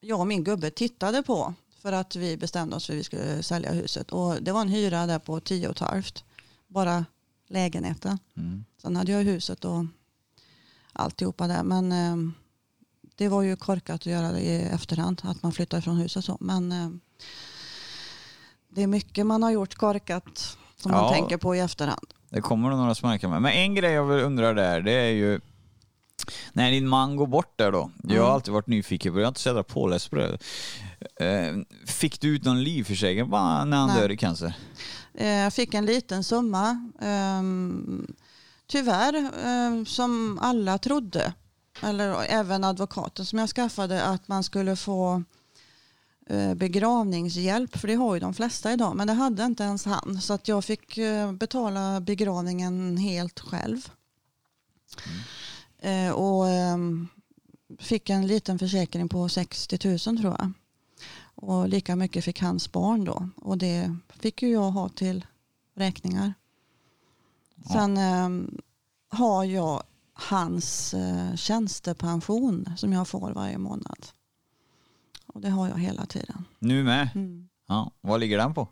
jag 0.00 0.20
och 0.20 0.26
min 0.26 0.44
gubbe 0.44 0.70
tittade 0.70 1.22
på 1.22 1.54
för 1.82 1.92
att 1.92 2.16
vi 2.16 2.36
bestämde 2.36 2.76
oss 2.76 2.86
för 2.86 2.92
att 2.92 2.98
vi 2.98 3.04
skulle 3.04 3.42
sälja 3.42 3.72
huset. 3.72 4.10
Och 4.12 4.42
det 4.42 4.52
var 4.52 4.60
en 4.60 4.68
hyra 4.68 5.06
där 5.06 5.18
på 5.18 5.40
10 5.40 5.68
och 5.68 5.74
ett 5.74 5.80
halvt. 5.88 6.24
Bara 6.68 7.04
lägenheten. 7.48 8.18
Mm. 8.36 8.64
Sen 8.82 8.96
hade 8.96 9.12
jag 9.12 9.22
huset 9.22 9.64
och 9.64 9.84
alltihopa 10.92 11.46
där. 11.48 11.62
Men 11.62 11.92
eh, 11.92 12.32
det 13.16 13.28
var 13.28 13.42
ju 13.42 13.56
korkat 13.56 13.94
att 13.94 14.06
göra 14.06 14.32
det 14.32 14.40
i 14.40 14.62
efterhand. 14.62 15.20
Att 15.24 15.42
man 15.42 15.52
flyttar 15.52 15.80
från 15.80 15.96
huset 15.96 16.24
så. 16.24 16.36
Men 16.40 16.72
eh, 16.72 16.88
det 18.68 18.82
är 18.82 18.86
mycket 18.86 19.26
man 19.26 19.42
har 19.42 19.50
gjort 19.50 19.74
korkat 19.74 20.56
som 20.76 20.92
Ja. 20.92 21.02
man 21.02 21.12
tänker 21.12 21.36
på 21.36 21.56
i 21.56 21.60
efterhand. 21.60 22.06
Det 22.30 22.40
kommer 22.40 22.68
nog 22.70 22.78
några 22.78 22.94
smärkar 22.94 23.28
med. 23.28 23.42
Men 23.42 23.52
en 23.52 23.74
grej 23.74 23.92
jag 23.92 24.04
vill 24.04 24.24
undra 24.24 24.52
där, 24.52 24.80
det 24.80 24.92
är 24.92 25.10
ju 25.10 25.40
när 26.52 26.70
din 26.70 26.88
man 26.88 27.16
går 27.16 27.26
bort 27.26 27.52
där 27.58 27.72
då. 27.72 27.90
Jag 28.02 28.10
har 28.10 28.16
Mm. 28.20 28.32
alltid 28.34 28.54
varit 28.54 28.66
nyfiken 28.66 29.12
på 29.12 29.16
det, 29.16 29.22
jag 29.22 29.26
är 29.26 29.28
inte 29.28 29.40
så 29.40 29.48
jävla 29.48 29.62
påläst 29.62 30.10
på 30.10 30.16
det. 30.16 30.38
Eh, 31.26 31.56
fick 31.86 32.20
du 32.20 32.28
ut 32.28 32.44
någon 32.44 32.62
livförsäkring 32.62 33.30
när 33.30 33.38
han 33.76 33.88
Nej. 33.88 34.00
dör 34.00 34.10
i 34.10 34.16
cancer? 34.16 34.54
Eh, 35.14 35.28
Jag 35.28 35.52
fick 35.52 35.74
en 35.74 35.86
liten 35.86 36.24
summa. 36.24 36.90
ehm, 37.02 38.06
Tyvärr, 38.68 39.14
eh, 39.44 39.84
som 39.84 40.38
alla 40.42 40.78
trodde, 40.78 41.32
eller 41.82 42.24
även 42.24 42.64
advokaten 42.64 43.26
som 43.26 43.38
jag 43.38 43.48
skaffade, 43.48 44.04
att 44.04 44.28
man 44.28 44.44
skulle 44.44 44.76
få 44.76 45.22
eh, 46.26 46.54
begravningshjälp, 46.54 47.76
för 47.76 47.88
det 47.88 47.94
har 47.94 48.14
ju 48.14 48.20
de 48.20 48.34
flesta 48.34 48.72
idag, 48.72 48.96
men 48.96 49.06
det 49.06 49.12
hade 49.12 49.44
inte 49.44 49.62
ens 49.62 49.84
han. 49.84 50.20
Så 50.20 50.32
att 50.32 50.48
jag 50.48 50.64
fick 50.64 50.98
eh, 50.98 51.32
betala 51.32 52.00
begravningen 52.00 52.96
helt 52.96 53.40
själv. 53.40 53.90
Eh, 55.78 56.10
Och 56.10 56.48
ehm, 56.48 57.08
fick 57.78 58.10
en 58.10 58.26
liten 58.26 58.58
försäkring 58.58 59.08
på 59.08 59.28
60 59.28 59.88
000 59.88 59.98
tror 59.98 60.36
jag. 60.38 60.52
Och 61.34 61.68
lika 61.68 61.96
mycket 61.96 62.24
fick 62.24 62.40
hans 62.40 62.72
barn 62.72 63.04
då. 63.04 63.28
Och 63.36 63.58
det 63.58 63.96
fick 64.08 64.42
ju 64.42 64.48
jag 64.48 64.70
ha 64.70 64.88
till 64.88 65.26
räkningar. 65.74 66.34
Ja. 67.54 67.72
Sen 67.72 67.96
ehm, 67.96 68.58
har 69.08 69.44
jag 69.44 69.82
hans 70.16 70.94
eh, 70.94 71.34
tjänstepension 71.34 72.68
som 72.76 72.92
jag 72.92 73.08
får 73.08 73.32
varje 73.32 73.58
månad. 73.58 74.06
Och 75.26 75.40
det 75.40 75.50
har 75.50 75.68
jag 75.68 75.78
hela 75.78 76.06
tiden. 76.06 76.44
Nu 76.58 76.84
med? 76.84 77.08
Mm. 77.14 77.48
Ja. 77.66 77.90
Vad 78.00 78.20
ligger 78.20 78.38
den 78.38 78.54
på? 78.54 78.68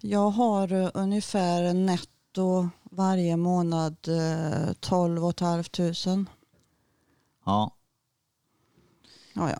Jag 0.00 0.30
har 0.30 0.72
eh, 0.72 0.90
ungefär 0.94 1.74
netto 1.74 2.68
varje 2.82 3.36
månad 3.36 3.96
eh, 4.08 4.72
12 4.80 5.32
500. 5.38 6.26
Ja. 7.44 7.76
Ja, 9.32 9.50
ja. 9.50 9.58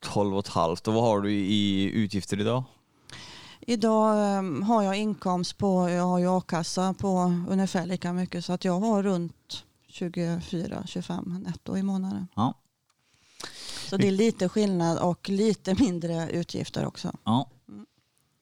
12 0.00 0.36
och 0.36 0.48
halvt. 0.48 0.88
Och 0.88 0.94
vad 0.94 1.02
har 1.02 1.20
du 1.20 1.32
i 1.32 1.90
utgifter 1.90 2.40
idag? 2.40 2.64
Idag 3.60 4.36
eh, 4.36 4.64
har 4.64 4.82
jag 4.82 4.96
inkomst 4.96 5.58
på, 5.58 5.90
jag 5.90 6.04
har 6.04 6.18
ju 6.18 6.38
a-kassa 6.38 6.94
på 6.94 7.34
ungefär 7.48 7.86
lika 7.86 8.12
mycket 8.12 8.44
så 8.44 8.52
att 8.52 8.64
jag 8.64 8.80
har 8.80 9.02
runt 9.02 9.64
24-25 9.92 11.38
netto 11.38 11.76
i 11.76 11.82
månaden. 11.82 12.28
Ja. 12.36 12.54
Så 13.88 13.96
det 13.96 14.08
är 14.08 14.12
lite 14.12 14.48
skillnad 14.48 14.98
och 14.98 15.28
lite 15.28 15.74
mindre 15.74 16.30
utgifter 16.30 16.86
också. 16.86 17.12
Ja. 17.24 17.50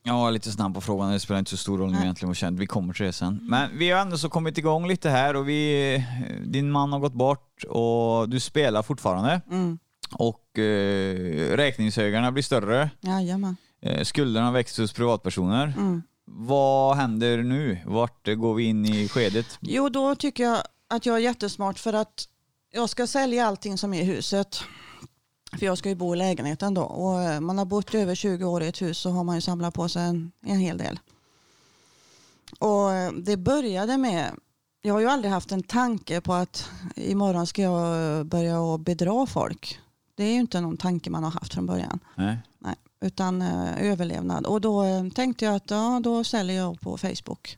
Jag 0.02 0.14
var 0.14 0.30
lite 0.30 0.50
snabb 0.50 0.74
på 0.74 0.80
frågan, 0.80 1.12
det 1.12 1.20
spelar 1.20 1.38
inte 1.38 1.50
så 1.50 1.56
stor 1.56 1.78
roll 1.78 1.88
nu 1.88 1.94
Nej. 1.94 2.02
egentligen 2.02 2.28
vad 2.28 2.36
känd. 2.36 2.58
Vi 2.58 2.66
kommer 2.66 2.94
till 2.94 3.06
det 3.06 3.12
sen. 3.12 3.40
Men 3.42 3.78
vi 3.78 3.90
har 3.90 4.00
ändå 4.00 4.18
så 4.18 4.28
kommit 4.28 4.58
igång 4.58 4.88
lite 4.88 5.10
här 5.10 5.36
och 5.36 5.48
vi, 5.48 6.04
din 6.44 6.70
man 6.70 6.92
har 6.92 7.00
gått 7.00 7.12
bort 7.12 7.64
och 7.64 8.28
du 8.28 8.40
spelar 8.40 8.82
fortfarande. 8.82 9.40
Mm. 9.50 9.78
Och 10.12 10.58
eh, 10.58 11.56
räkningshögarna 11.56 12.32
blir 12.32 12.42
större. 12.42 12.90
Jajamän. 13.00 13.56
Eh, 13.82 14.02
skulderna 14.02 14.52
växer 14.52 14.82
hos 14.82 14.92
privatpersoner. 14.92 15.72
Mm. 15.76 16.02
Vad 16.24 16.96
händer 16.96 17.42
nu? 17.42 17.78
Vart 17.86 18.26
går 18.36 18.54
vi 18.54 18.64
in 18.64 18.86
i 18.86 19.08
skedet? 19.08 19.58
Jo, 19.60 19.88
då 19.88 20.14
tycker 20.14 20.44
jag 20.44 20.62
att 20.90 21.06
jag 21.06 21.16
är 21.16 21.20
jättesmart 21.20 21.78
för 21.78 21.92
att 21.92 22.28
jag 22.72 22.90
ska 22.90 23.06
sälja 23.06 23.46
allting 23.46 23.78
som 23.78 23.94
är 23.94 24.02
i 24.02 24.04
huset. 24.04 24.60
För 25.58 25.66
jag 25.66 25.78
ska 25.78 25.88
ju 25.88 25.94
bo 25.94 26.14
i 26.14 26.18
lägenheten 26.18 26.74
då. 26.74 26.82
Och 26.82 27.22
eh, 27.22 27.40
man 27.40 27.58
har 27.58 27.64
bott 27.64 27.94
över 27.94 28.14
20 28.14 28.44
år 28.44 28.62
i 28.62 28.68
ett 28.68 28.82
hus 28.82 28.98
så 28.98 29.10
har 29.10 29.24
man 29.24 29.34
ju 29.34 29.40
samlat 29.40 29.74
på 29.74 29.88
sig 29.88 30.02
en, 30.02 30.32
en 30.40 30.58
hel 30.58 30.78
del. 30.78 31.00
Och 32.58 32.92
eh, 32.92 33.12
det 33.12 33.36
började 33.36 33.96
med, 33.96 34.30
jag 34.82 34.94
har 34.94 35.00
ju 35.00 35.08
aldrig 35.08 35.32
haft 35.32 35.52
en 35.52 35.62
tanke 35.62 36.20
på 36.20 36.32
att 36.32 36.70
imorgon 36.94 37.46
ska 37.46 37.62
jag 37.62 38.26
börja 38.26 38.60
och 38.60 38.80
bedra 38.80 39.26
folk. 39.26 39.78
Det 40.14 40.24
är 40.24 40.32
ju 40.32 40.40
inte 40.40 40.60
någon 40.60 40.76
tanke 40.76 41.10
man 41.10 41.24
har 41.24 41.30
haft 41.30 41.54
från 41.54 41.66
början. 41.66 42.00
Nej. 42.14 42.38
Nej, 42.58 42.74
utan 43.00 43.42
eh, 43.42 43.90
överlevnad. 43.90 44.46
Och 44.46 44.60
då 44.60 44.84
tänkte 45.14 45.44
jag 45.44 45.54
att 45.54 45.70
ja, 45.70 46.00
då 46.04 46.24
säljer 46.24 46.56
jag 46.56 46.80
på 46.80 46.98
Facebook. 46.98 47.56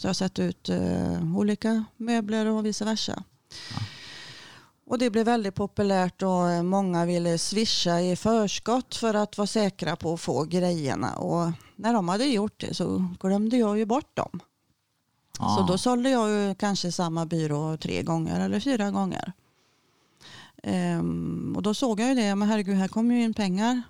Så 0.00 0.06
jag 0.06 0.08
har 0.08 0.14
sett 0.14 0.38
ut 0.38 0.68
eh, 0.68 1.36
olika 1.36 1.84
möbler 1.96 2.46
och 2.46 2.66
vice 2.66 2.84
versa. 2.84 3.22
Och 4.86 4.98
det 4.98 5.10
blev 5.10 5.26
väldigt 5.26 5.54
populärt 5.54 6.22
och 6.22 6.50
eh, 6.50 6.62
många 6.62 7.06
ville 7.06 7.38
swisha 7.38 8.00
i 8.00 8.16
förskott 8.16 8.94
för 8.94 9.14
att 9.14 9.38
vara 9.38 9.46
säkra 9.46 9.96
på 9.96 10.14
att 10.14 10.20
få 10.20 10.44
grejerna. 10.44 11.16
Och 11.16 11.52
när 11.76 11.92
de 11.92 12.08
hade 12.08 12.24
gjort 12.24 12.60
det 12.60 12.74
så 12.74 13.04
glömde 13.20 13.56
jag 13.56 13.78
ju 13.78 13.84
bort 13.84 14.16
dem. 14.16 14.40
Så 15.36 15.44
Ah. 15.44 15.66
då 15.68 15.78
sålde 15.78 16.10
jag 16.10 16.30
ju 16.30 16.54
kanske 16.54 16.92
samma 16.92 17.26
byrå 17.26 17.76
tre 17.76 18.02
gånger 18.02 18.40
eller 18.40 18.60
fyra 18.60 18.90
gånger. 18.90 19.32
Ehm, 20.62 21.52
och 21.56 21.62
då 21.62 21.74
såg 21.74 22.00
jag 22.00 22.08
ju 22.08 22.14
det, 22.14 22.34
men 22.34 22.48
herregud 22.48 22.76
här 22.76 22.88
kommer 22.88 23.14
ju 23.14 23.22
in 23.22 23.34
pengar. 23.34 23.82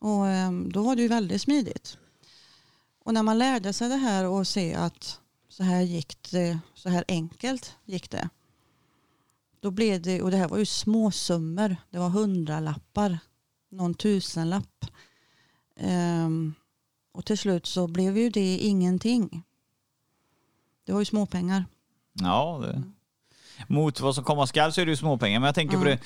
Och 0.00 0.26
ehm, 0.26 0.72
då 0.72 0.82
var 0.82 0.96
det 0.96 1.02
ju 1.02 1.08
väldigt 1.08 1.42
smidigt. 1.42 1.98
Och 3.04 3.14
när 3.14 3.22
man 3.22 3.38
lärde 3.38 3.72
sig 3.72 3.88
det 3.88 3.96
här 3.96 4.26
och 4.26 4.46
se 4.46 4.74
att 4.74 5.20
så 5.48 5.62
här 5.62 5.82
gick 5.82 6.30
det, 6.30 6.58
så 6.74 6.88
här 6.88 7.04
enkelt 7.08 7.76
gick 7.84 8.10
det. 8.10 8.28
Då 9.60 9.70
blev 9.70 10.02
det, 10.02 10.22
och 10.22 10.30
det 10.30 10.36
här 10.36 10.48
var 10.48 10.58
ju 10.58 10.66
småsummor, 10.66 11.76
det 11.90 11.98
var 11.98 12.08
hundralappar, 12.08 13.18
någon 13.68 13.94
tusenlapp. 13.94 14.84
Ehm, 15.76 16.54
och 17.12 17.24
till 17.24 17.38
slut 17.38 17.66
så 17.66 17.86
blev 17.86 18.18
ju 18.18 18.30
det 18.30 18.58
ingenting. 18.58 19.42
Det 20.84 20.92
var 20.92 21.00
ju 21.00 21.04
småpengar. 21.04 21.64
Ja, 22.12 22.58
det. 22.62 22.82
Mot 23.66 24.00
vad 24.00 24.14
som 24.14 24.24
komma 24.24 24.46
skall 24.46 24.72
så 24.72 24.80
är 24.80 24.84
det 24.84 24.90
ju 24.90 24.96
småpengar. 24.96 25.40
Men 25.40 25.46
jag 25.46 25.54
tänker 25.54 25.78
på 25.78 25.84
det, 25.84 25.98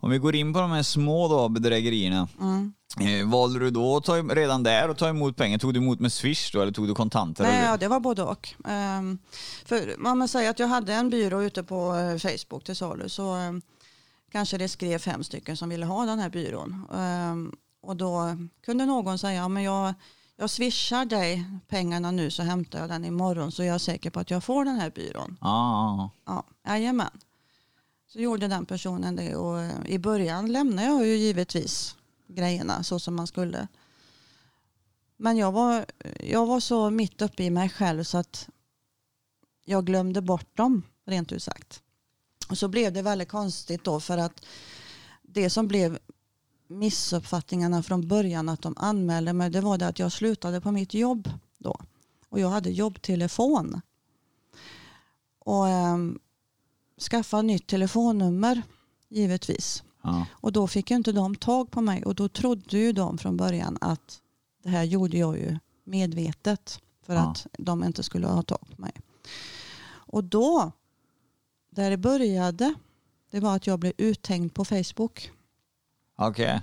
om 0.00 0.10
vi 0.10 0.18
går 0.18 0.34
in 0.34 0.52
på 0.52 0.60
de 0.60 0.70
här 0.70 0.82
små 0.82 1.28
då, 1.28 1.48
bedrägerierna. 1.48 2.28
Mm. 2.40 2.72
Eh, 3.00 3.30
valde 3.30 3.58
du 3.58 3.70
då 3.70 4.00
ta, 4.00 4.16
redan 4.16 4.62
där 4.62 4.88
att 4.88 4.98
ta 4.98 5.08
emot 5.08 5.36
pengar? 5.36 5.58
Tog 5.58 5.74
du 5.74 5.80
emot 5.80 6.00
med 6.00 6.12
swish 6.12 6.52
då 6.52 6.60
eller 6.62 6.72
tog 6.72 6.88
du 6.88 6.94
kontanter? 6.94 7.44
Nej, 7.44 7.58
eller? 7.58 7.66
ja, 7.68 7.76
det 7.76 7.88
var 7.88 8.00
både 8.00 8.22
och. 8.22 8.54
Um, 8.64 9.18
för 9.64 9.94
man 9.98 10.18
man 10.18 10.28
säger 10.28 10.50
att 10.50 10.58
jag 10.58 10.66
hade 10.66 10.94
en 10.94 11.10
byrå 11.10 11.42
ute 11.42 11.62
på 11.62 11.94
eh, 11.94 12.18
Facebook 12.18 12.64
till 12.64 12.76
salu 12.76 13.08
så 13.08 13.34
ehm, 13.34 13.62
kanske 14.32 14.58
det 14.58 14.68
skrev 14.68 14.98
fem 14.98 15.24
stycken 15.24 15.56
som 15.56 15.68
ville 15.68 15.86
ha 15.86 16.04
den 16.04 16.18
här 16.18 16.30
byrån. 16.30 16.86
Ehm, 16.94 17.52
och 17.82 17.96
då 17.96 18.36
kunde 18.64 18.86
någon 18.86 19.18
säga, 19.18 19.34
ja, 19.34 19.48
men 19.48 19.62
jag, 19.62 19.94
jag 20.36 20.50
swishar 20.50 21.04
dig 21.04 21.44
pengarna 21.68 22.10
nu 22.10 22.30
så 22.30 22.42
hämtar 22.42 22.78
jag 22.78 22.88
den 22.88 23.04
imorgon 23.04 23.52
så 23.52 23.64
jag 23.64 23.74
är 23.74 23.78
säker 23.78 24.10
på 24.10 24.20
att 24.20 24.30
jag 24.30 24.44
får 24.44 24.64
den 24.64 24.76
här 24.76 24.90
byrån. 24.90 25.36
Ja, 25.40 26.10
Ja, 26.24 26.44
jajamän. 26.66 27.10
Så 28.06 28.18
gjorde 28.20 28.48
den 28.48 28.66
personen 28.66 29.16
det 29.16 29.36
och 29.36 29.60
eh, 29.60 29.86
i 29.86 29.98
början 29.98 30.52
lämnade 30.52 30.88
jag 30.88 31.06
ju 31.06 31.16
givetvis 31.16 31.96
grejerna 32.26 32.82
så 32.82 32.98
som 32.98 33.14
man 33.14 33.26
skulle. 33.26 33.68
Men 35.16 35.36
jag 35.36 35.52
var, 35.52 35.86
jag 36.20 36.46
var 36.46 36.60
så 36.60 36.90
mitt 36.90 37.22
uppe 37.22 37.44
i 37.44 37.50
mig 37.50 37.68
själv 37.68 38.04
så 38.04 38.18
att 38.18 38.48
jag 39.64 39.86
glömde 39.86 40.22
bort 40.22 40.56
dem 40.56 40.82
rent 41.06 41.32
ut 41.32 41.42
sagt. 41.42 41.82
Och 42.48 42.58
så 42.58 42.68
blev 42.68 42.92
det 42.92 43.02
väldigt 43.02 43.28
konstigt 43.28 43.84
då 43.84 44.00
för 44.00 44.18
att 44.18 44.44
det 45.22 45.50
som 45.50 45.68
blev 45.68 45.98
missuppfattningarna 46.66 47.82
från 47.82 48.08
början 48.08 48.48
att 48.48 48.62
de 48.62 48.74
anmälde 48.76 49.32
mig 49.32 49.50
det 49.50 49.60
var 49.60 49.78
det 49.78 49.86
att 49.86 49.98
jag 49.98 50.12
slutade 50.12 50.60
på 50.60 50.72
mitt 50.72 50.94
jobb 50.94 51.30
då. 51.58 51.80
Och 52.28 52.40
jag 52.40 52.48
hade 52.48 52.70
jobbtelefon. 52.70 53.80
Och 55.38 55.68
ehm, 55.68 56.18
skaffa 57.10 57.42
nytt 57.42 57.66
telefonnummer 57.66 58.62
givetvis. 59.08 59.82
ja. 60.02 60.26
Och 60.32 60.52
då 60.52 60.66
fick 60.66 60.90
ju 60.90 60.96
inte 60.96 61.12
de 61.12 61.36
tag 61.36 61.70
på 61.70 61.80
mig 61.80 62.04
och 62.04 62.14
då 62.14 62.28
trodde 62.28 62.78
ju 62.78 62.92
de 62.92 63.18
från 63.18 63.36
början 63.36 63.78
att 63.80 64.20
det 64.62 64.68
här 64.68 64.84
gjorde 64.84 65.18
jag 65.18 65.38
ju 65.38 65.58
medvetet 65.84 66.80
för 67.02 67.14
Ja. 67.14 67.20
att 67.20 67.46
de 67.58 67.84
inte 67.84 68.02
skulle 68.02 68.26
ha 68.26 68.42
tag 68.42 68.60
på 68.76 68.80
mig. 68.82 68.92
Och 69.86 70.24
då, 70.24 70.72
där 71.70 71.90
det 71.90 71.96
började, 71.96 72.74
det 73.30 73.40
var 73.40 73.56
att 73.56 73.66
jag 73.66 73.78
blev 73.78 73.92
uthängd 73.96 74.54
på 74.54 74.64
Facebook. 74.64 75.30
Okej. 76.16 76.62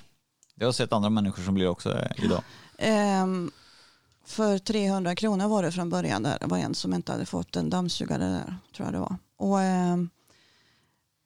Jag 0.55 0.67
har 0.67 0.71
sett 0.71 0.93
andra 0.93 1.09
människor 1.09 1.43
som 1.43 1.53
blir 1.53 1.67
också 1.67 2.07
idag. 2.15 2.43
Ehm, 2.77 3.51
för 4.25 4.57
300 4.57 5.15
kronor 5.15 5.47
var 5.47 5.63
det 5.63 5.71
från 5.71 5.89
början. 5.89 6.23
Där. 6.23 6.37
Det 6.39 6.47
var 6.47 6.57
en 6.57 6.75
som 6.75 6.93
inte 6.93 7.11
hade 7.11 7.25
fått 7.25 7.55
en 7.55 7.69
dammsugare 7.69 8.23
där, 8.23 8.55
tror 8.75 8.87
jag 8.87 8.93
det 8.93 8.99
var. 8.99 9.15
Och 9.37 9.61
ehm, 9.61 10.09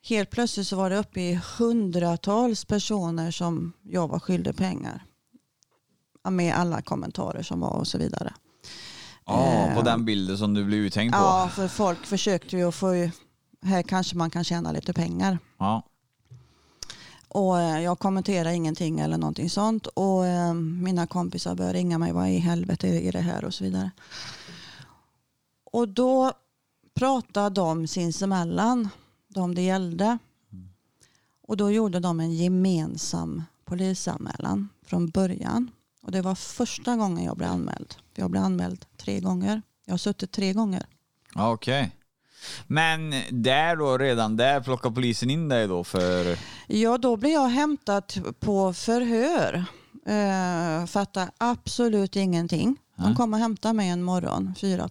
helt 0.07 0.29
plötsligt 0.29 0.67
så 0.67 0.75
var 0.75 0.89
det 0.89 0.97
uppe 0.97 1.21
i 1.21 1.39
hundratals 1.57 2.65
personer 2.65 3.31
som 3.31 3.73
jag 3.83 4.07
var 4.07 4.19
skyldig 4.19 4.57
pengar. 4.57 5.03
Med 6.29 6.55
alla 6.55 6.81
kommentarer 6.81 7.43
som 7.43 7.59
var 7.59 7.73
och 7.73 7.87
så 7.87 7.97
vidare. 7.97 8.33
Ja, 9.25 9.69
på 9.73 9.79
Eh, 9.79 9.83
den 9.85 10.05
bilden 10.05 10.37
som 10.37 10.53
du 10.53 10.65
blev 10.65 10.79
uthängd 10.79 11.13
på. 11.13 11.19
Ja, 11.19 11.49
för 11.53 11.67
folk 11.67 12.05
försökte 12.05 12.57
ju 12.57 12.67
att 12.67 12.75
få, 12.75 13.09
här 13.61 13.83
kanske 13.83 14.17
man 14.17 14.29
kan 14.29 14.43
tjäna 14.43 14.71
lite 14.71 14.93
pengar. 14.93 15.39
Ja. 15.57 15.83
Och 17.35 17.59
eh, 17.59 17.81
jag 17.81 17.99
kommenterar 17.99 18.49
ingenting 18.49 18.99
eller 18.99 19.17
någonting 19.17 19.49
sånt. 19.49 19.87
Och 19.87 20.25
eh, 20.25 20.53
mina 20.53 21.07
kompisar 21.07 21.55
börjar 21.55 21.73
ringa 21.73 21.97
mig, 21.97 22.11
vad 22.11 22.29
i 22.29 22.37
helvete 22.37 22.87
är 22.87 23.11
det 23.11 23.19
här 23.19 23.45
och 23.45 23.53
så 23.53 23.63
vidare. 23.63 23.91
Och 25.63 25.89
då 25.89 26.31
pratade 26.93 27.49
de 27.49 27.87
sinsemellan, 27.87 28.89
de 29.27 29.55
det 29.55 29.61
gällde. 29.61 30.17
Och 31.41 31.57
då 31.57 31.71
gjorde 31.71 31.99
de 31.99 32.19
en 32.19 32.33
gemensam 32.33 33.43
polisanmälan 33.65 34.69
från 34.85 35.09
början. 35.09 35.71
Och 36.01 36.11
det 36.11 36.21
var 36.21 36.35
första 36.35 36.95
gången 36.95 37.23
jag 37.23 37.37
blev 37.37 37.49
anmäld. 37.49 37.95
Jag 38.13 38.31
blev 38.31 38.43
anmäld 38.43 38.85
tre 38.97 39.19
gånger. 39.19 39.61
Jag 39.85 39.93
har 39.93 39.97
suttit 39.97 40.31
tre 40.31 40.53
gånger. 40.53 40.85
Okej. 41.35 41.81
Okay. 41.81 41.91
Men 42.67 43.13
där 43.31 43.75
då, 43.75 43.97
redan 43.97 44.37
där 44.37 44.61
plockar 44.61 44.89
polisen 44.89 45.29
in 45.29 45.49
dig 45.49 45.67
då 45.67 45.83
för... 45.83 46.37
Ja, 46.67 46.97
då 46.97 47.17
blev 47.17 47.31
jag 47.31 47.47
hämtad 47.47 48.35
på 48.39 48.73
förhör. 48.73 49.65
Uh, 50.09 50.85
fattar 50.85 51.29
absolut 51.37 52.15
ingenting. 52.15 52.77
De 52.97 53.15
kom 53.15 53.33
och 53.33 53.39
hämtade 53.39 53.73
mig 53.73 53.89
en 53.89 54.03
morgon, 54.03 54.55
fyra 54.57 54.89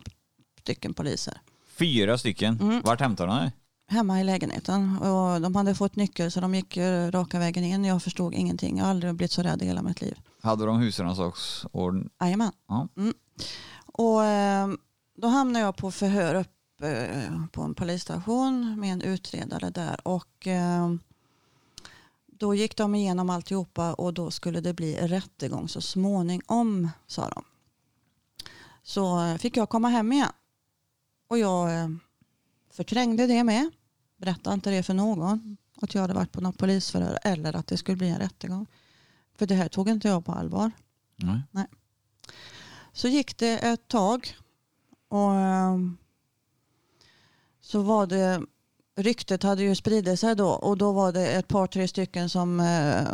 stycken 0.61 0.95
poliser. 0.95 1.41
Fyra 1.79 2.19
stycken. 2.19 2.59
Mm. 2.61 2.81
Vart 2.85 3.01
hämtar 3.01 3.27
de 3.27 3.37
dig? 3.37 3.53
Hemma 3.89 4.21
i 4.21 4.25
lägenheten. 4.25 4.99
Och 4.99 5.41
de 5.41 5.55
hade 5.55 5.75
fått 5.75 5.97
nyckel 5.97 6.31
så 6.31 6.41
de 6.41 6.55
gick 6.55 6.77
eh, 6.77 7.11
raka 7.11 7.39
vägen 7.39 7.65
in. 7.65 7.85
Jag 7.85 8.03
förstod 8.03 8.35
ingenting. 8.35 8.77
Jag 8.77 8.85
har 8.85 8.91
aldrig 8.91 9.15
blivit 9.15 9.33
så 9.33 9.43
rädd 9.43 9.63
i 9.63 9.67
hela 9.67 9.83
mitt 9.83 10.01
liv. 10.01 10.19
Hade 10.43 10.67
de 10.67 10.79
husrannsakningsorden? 10.79 12.11
Jajamän. 12.21 12.53
Ja. 12.69 12.89
Mm. 12.97 13.15
Och 13.87 14.25
eh, 14.25 14.69
då 15.17 15.29
hamnade 15.29 15.65
jag 15.65 15.77
på 15.77 15.91
förhör 15.91 16.35
upp 16.35 16.47
eh, 16.47 16.54
på 17.53 17.63
en 17.63 17.75
polisstation 17.75 18.81
med 18.81 18.93
en 18.93 19.03
utredare 19.03 19.71
där. 19.71 20.09
Och 20.09 20.47
eh, 20.47 20.95
då 22.27 22.55
gick 22.55 22.77
de 22.77 22.95
igenom 22.95 23.31
alltihopa 23.31 23.95
och 23.95 24.15
då 24.15 24.31
skulle 24.31 24.61
det 24.61 24.75
bli 24.75 24.97
rättegång 24.97 25.69
så 25.69 25.81
småningom, 25.81 26.91
sa 27.07 27.29
de. 27.29 27.45
Så 28.83 29.25
eh, 29.25 29.37
fick 29.37 29.57
jag 29.57 29.69
komma 29.69 29.89
hem 29.89 30.13
igen. 30.13 30.33
Och 31.29 31.39
jag 31.39 31.81
eh, 31.81 31.89
förträngde 32.71 33.27
det 33.27 33.45
med. 33.45 33.71
Berättade 34.17 34.55
inte 34.55 34.71
det 34.71 34.83
för 34.83 34.95
någon. 34.95 35.57
Att 35.81 35.95
jag 35.95 36.03
hade 36.03 36.15
varit 36.15 36.33
på 36.33 36.41
något 36.41 36.59
polisförhör 36.59 37.19
eller 37.23 37.57
att 37.57 37.67
det 37.67 37.77
skulle 37.77 37.97
bli 37.97 38.09
en 38.09 38.19
rättegång. 38.19 38.67
För 39.39 39.47
det 39.47 39.55
här 39.55 39.69
tog 39.69 39.89
inte 39.89 40.09
jag 40.09 40.25
på 40.25 40.33
allvar. 40.33 40.71
Nej. 41.51 41.67
Så 42.93 43.09
gick 43.09 43.37
det 43.37 43.59
ett 43.59 43.89
tag 43.89 44.37
och 45.09 45.31
så 47.67 47.83
var 47.83 48.07
det 48.07 48.43
ryktet 48.97 49.43
hade 49.43 49.63
ju 49.63 49.75
spridit 49.75 50.21
sig 50.21 50.37
då 50.37 50.49
och 50.49 50.79
då 50.79 50.93
var 50.93 51.13
det 51.13 51.27
ett 51.33 51.49
par 51.49 51.67
tre 51.67 51.89
stycken 51.89 52.29
som 52.29 52.61
eh, 52.61 53.05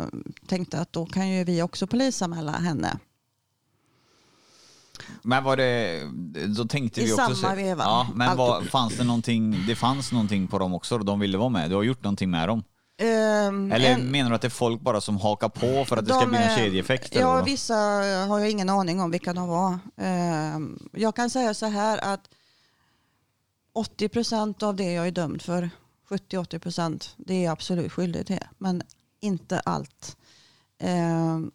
tänkte 0.47 0.79
att 0.79 0.93
då 0.93 1.05
kan 1.05 1.29
ju 1.29 1.43
vi 1.43 1.61
också 1.61 1.87
polisanmäla 1.87 2.51
henne. 2.51 2.97
Men 5.21 5.43
var 5.43 5.57
det, 5.57 6.01
då 6.57 6.65
tänkte 6.65 7.01
I 7.01 7.05
vi 7.05 7.13
också... 7.13 7.35
samma 7.35 7.49
se- 7.55 7.55
veva. 7.63 7.83
Ja, 7.83 8.07
men 8.15 8.37
var, 8.37 8.61
fanns 8.61 8.97
det 8.97 9.03
någonting, 9.03 9.63
det 9.67 9.75
fanns 9.75 10.11
någonting 10.11 10.47
på 10.47 10.59
dem 10.59 10.73
också, 10.73 10.97
de 10.97 11.19
ville 11.19 11.37
vara 11.37 11.49
med. 11.49 11.69
Du 11.69 11.75
har 11.75 11.83
gjort 11.83 12.03
någonting 12.03 12.29
med 12.31 12.47
dem. 12.49 12.63
Ehm, 12.97 13.71
Eller 13.71 13.89
en- 13.93 14.11
menar 14.11 14.29
du 14.29 14.35
att 14.35 14.41
det 14.41 14.47
är 14.47 14.49
folk 14.49 14.81
bara 14.81 15.01
som 15.01 15.17
hakar 15.17 15.49
på 15.49 15.85
för 15.85 15.97
att 15.97 16.05
det 16.07 16.13
ska 16.13 16.25
bli 16.25 16.39
någon 16.39 16.47
eh, 16.47 16.55
kedjeeffekt? 16.57 17.15
Ja, 17.15 17.43
vissa 17.43 17.75
har 18.27 18.39
jag 18.39 18.49
ingen 18.51 18.69
aning 18.69 19.01
om 19.01 19.11
vilka 19.11 19.33
de 19.33 19.47
var. 19.47 19.79
Ehm, 19.97 20.79
Jag 20.91 21.15
kan 21.15 21.29
säga 21.29 21.53
så 21.53 21.65
här 21.65 21.97
att 22.13 22.21
80 23.73 24.09
procent 24.09 24.63
av 24.63 24.75
det 24.75 24.91
jag 24.91 25.07
är 25.07 25.11
dömd 25.11 25.41
för, 25.41 25.69
70-80 26.09 26.59
procent, 26.59 27.13
det 27.17 27.33
är 27.33 27.43
jag 27.43 27.51
absolut 27.51 27.91
skyldig 27.91 28.27
till. 28.27 28.39
Men 28.57 28.81
inte 29.19 29.59
allt. 29.59 30.17
Ehm, 30.79 31.51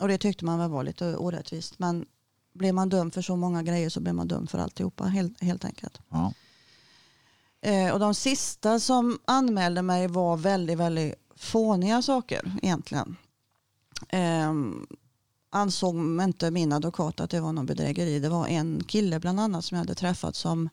Och 0.00 0.08
det 0.08 0.18
tyckte 0.18 0.44
man 0.44 0.58
väl 0.58 0.70
var 0.70 0.82
lite 0.84 1.16
orättvist. 1.16 1.78
Men 1.78 2.06
blir 2.54 2.72
man 2.72 2.88
dömd 2.88 3.14
för 3.14 3.22
så 3.22 3.36
många 3.36 3.62
grejer 3.62 3.90
så 3.90 4.00
blir 4.00 4.12
man 4.12 4.28
dömd 4.28 4.50
för 4.50 4.58
alltihopa 4.58 5.04
helt, 5.04 5.42
helt 5.42 5.64
enkelt. 5.64 6.00
Ja. 6.08 6.32
Eh, 7.60 7.92
och 7.92 7.98
de 8.00 8.14
sista 8.14 8.80
som 8.80 9.18
anmälde 9.24 9.82
mig 9.82 10.08
var 10.08 10.36
väldigt, 10.36 10.78
väldigt 10.78 11.14
fåniga 11.36 12.02
saker 12.02 12.52
egentligen. 12.62 13.16
Eh, 14.08 14.52
ansåg 15.50 15.96
inte 16.22 16.50
min 16.50 16.72
advokat 16.72 17.20
att 17.20 17.30
det 17.30 17.40
var 17.40 17.52
någon 17.52 17.66
bedrägeri. 17.66 18.20
Det 18.20 18.28
var 18.28 18.46
en 18.46 18.84
kille 18.84 19.20
bland 19.20 19.40
annat 19.40 19.64
som 19.64 19.76
jag 19.76 19.84
hade 19.84 19.94
träffat 19.94 20.36
som 20.36 20.68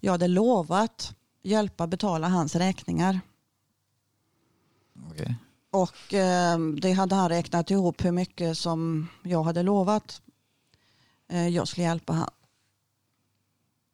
jag 0.00 0.12
hade 0.12 0.28
lovat 0.28 1.14
hjälpa 1.42 1.86
betala 1.86 2.28
hans 2.28 2.54
räkningar. 2.56 3.20
Okej. 5.10 5.36
Och 5.70 6.14
eh, 6.14 6.58
det 6.58 6.92
hade 6.92 7.14
han 7.14 7.28
räknat 7.28 7.70
ihop 7.70 8.04
hur 8.04 8.12
mycket 8.12 8.58
som 8.58 9.08
jag 9.22 9.42
hade 9.42 9.62
lovat. 9.62 10.22
Eh, 11.28 11.48
jag 11.48 11.68
skulle 11.68 11.86
hjälpa 11.86 12.12
han. 12.12 12.30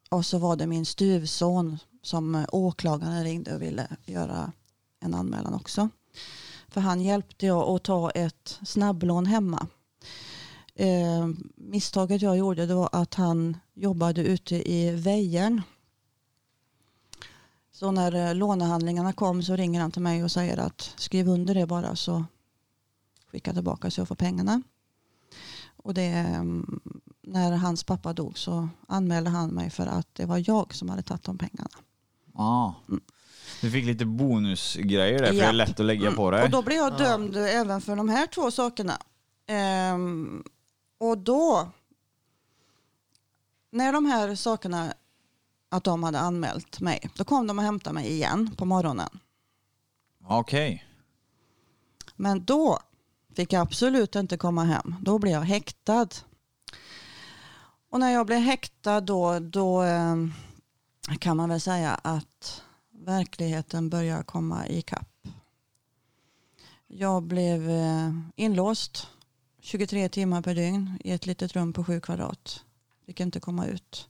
Och 0.09 0.25
så 0.25 0.37
var 0.37 0.55
det 0.55 0.67
min 0.67 0.85
styvson 0.85 1.77
som 2.01 2.35
eh, 2.35 2.45
åklagaren 2.51 3.23
ringde 3.23 3.55
och 3.55 3.61
ville 3.61 3.87
göra 4.05 4.51
en 4.99 5.13
anmälan 5.13 5.53
också. 5.53 5.89
För 6.67 6.81
han 6.81 7.01
hjälpte 7.01 7.45
jag 7.45 7.69
att 7.69 7.83
ta 7.83 8.11
ett 8.11 8.59
snabblån 8.65 9.25
hemma. 9.25 9.67
Eh, 10.75 11.27
misstaget 11.55 12.21
jag 12.21 12.37
gjorde 12.37 12.65
det 12.65 12.75
var 12.75 12.89
att 12.91 13.13
han 13.13 13.57
jobbade 13.73 14.21
ute 14.21 14.71
i 14.71 14.91
Väjern. 14.91 15.61
Så 17.79 17.91
när 17.91 18.15
eh, 18.27 18.35
lånehandlingarna 18.35 19.13
kom 19.13 19.43
så 19.43 19.55
ringer 19.55 19.81
han 19.81 19.91
till 19.91 20.01
mig 20.01 20.23
och 20.23 20.31
säger 20.31 20.57
att 20.57 20.93
skriv 20.95 21.27
under 21.29 21.55
det 21.55 21.65
bara 21.65 21.95
så 21.95 22.25
skickar 23.31 23.51
jag 23.51 23.55
tillbaka 23.55 23.91
så 23.91 24.01
jag 24.01 24.07
får 24.07 24.15
pengarna. 24.15 24.61
Och 25.75 25.93
det, 25.93 26.05
mm, 26.05 26.79
när 27.21 27.51
hans 27.51 27.83
pappa 27.83 28.13
dog 28.13 28.37
så 28.37 28.69
anmälde 28.87 29.29
han 29.29 29.49
mig 29.49 29.69
för 29.69 29.87
att 29.87 30.07
det 30.15 30.25
var 30.25 30.43
jag 30.49 30.73
som 30.73 30.89
hade 30.89 31.01
tagit 31.01 31.23
de 31.23 31.37
pengarna. 31.37 31.69
Ah. 32.33 32.71
Du 33.61 33.71
fick 33.71 33.85
lite 33.85 34.05
bonusgrejer 34.05 35.19
där, 35.19 35.27
för 35.27 35.33
det 35.33 35.39
är 35.41 35.45
Japp. 35.45 35.53
lätt 35.55 35.79
att 35.79 35.85
lägga 35.85 36.01
Mm. 36.07 36.15
på 36.15 36.31
dig. 36.31 36.43
Och 36.43 36.49
då 36.49 36.61
blev 36.61 36.77
jag 36.77 36.97
dömd 36.97 37.35
även 37.37 37.81
för 37.81 37.95
de 37.95 38.09
här 38.09 38.27
två 38.27 38.51
sakerna. 38.51 38.97
Ehm, 39.47 40.43
och 40.97 41.17
då, 41.17 41.71
när 43.71 43.93
de 43.93 44.05
här 44.05 44.35
sakerna, 44.35 44.93
att 45.69 45.83
de 45.83 46.03
hade 46.03 46.19
anmält 46.19 46.79
mig, 46.79 47.09
då 47.15 47.23
kom 47.23 47.47
de 47.47 47.59
och 47.59 47.65
hämtade 47.65 47.93
mig 47.93 48.11
igen 48.11 48.55
på 48.57 48.65
morgonen. 48.65 49.19
Okej. 50.23 50.85
Men 52.15 52.45
då 52.45 52.79
fick 53.35 53.53
jag 53.53 53.61
absolut 53.61 54.15
inte 54.15 54.37
komma 54.37 54.63
hem. 54.63 54.95
Då 55.01 55.19
blev 55.19 55.33
jag 55.33 55.41
häktad. 55.41 56.07
Och 57.89 57.99
när 57.99 58.11
jag 58.11 58.25
blev 58.25 58.39
häktad 58.39 59.01
då, 59.01 59.39
då 59.39 59.83
eh, 59.83 60.15
kan 61.19 61.37
man 61.37 61.49
väl 61.49 61.61
säga 61.61 61.95
att 61.95 62.63
verkligheten 62.91 63.89
börjar 63.89 64.23
komma 64.23 64.67
ikapp. 64.67 65.27
Jag 66.87 67.23
blev 67.23 67.69
eh, 67.69 68.11
inlåst 68.35 69.07
23 69.59 70.09
timmar 70.09 70.41
per 70.41 70.55
dygn 70.55 70.99
i 71.03 71.11
ett 71.11 71.25
litet 71.25 71.53
rum 71.53 71.73
på 71.73 71.83
7 71.83 72.01
kvadrat. 72.01 72.63
Fick 73.05 73.19
inte 73.19 73.39
komma 73.39 73.65
ut 73.65 74.09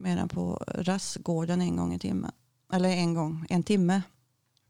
mer 0.00 0.16
än 0.16 0.28
på 0.28 0.64
rastgården 0.68 1.60
en 1.60 1.76
gång 1.76 1.94
i 1.94 1.98
timmen. 1.98 2.32
Eller 2.72 2.88
en 2.88 3.14
gång, 3.14 3.46
en 3.50 3.62
timme 3.62 4.02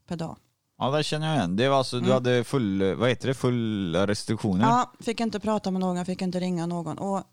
per 0.07 0.15
dag. 0.15 0.37
Ja, 0.77 0.91
det 0.91 1.03
känner 1.03 1.27
jag 1.27 1.37
igen. 1.37 1.55
Det 1.55 1.69
var 1.69 1.77
alltså, 1.77 1.95
du 1.97 2.03
Mm. 2.05 2.13
hade 2.13 2.43
full, 2.43 2.95
vad 2.95 3.09
heter 3.09 3.27
det, 3.27 3.33
fulla 3.33 4.07
restriktioner? 4.07 4.65
Ja, 4.65 4.91
fick 4.99 5.19
inte 5.19 5.39
prata 5.39 5.71
med 5.71 5.79
någon, 5.81 6.05
fick 6.05 6.21
inte 6.21 6.39
ringa 6.39 6.65
någon. 6.65 6.97
Och 6.97 7.23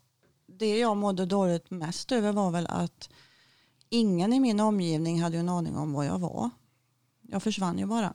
det 0.47 0.77
jag 0.79 0.97
mådde 0.97 1.25
dåligt 1.25 1.71
mest 1.71 2.11
över 2.11 2.31
var 2.33 2.51
väl 2.51 2.67
att 2.67 3.09
ingen 3.89 4.33
i 4.33 4.39
min 4.39 4.59
omgivning 4.59 5.21
hade 5.21 5.37
en 5.37 5.49
aning 5.49 5.77
om 5.77 5.93
var 5.93 6.03
jag 6.03 6.19
var. 6.19 6.49
Jag 7.21 7.43
försvann 7.43 7.77
ju 7.79 7.85
bara. 7.85 8.13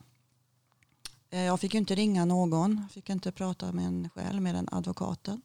Eh, 1.31 1.41
Jag 1.45 1.61
fick 1.61 1.75
inte 1.75 1.95
ringa 1.95 2.25
någon, 2.25 2.89
fick 2.91 3.11
inte 3.11 3.33
prata 3.33 3.73
med 3.73 3.87
en 3.87 4.11
själv 4.15 4.43
mer 4.43 4.55
än 4.55 4.69
advokaten. 4.73 5.43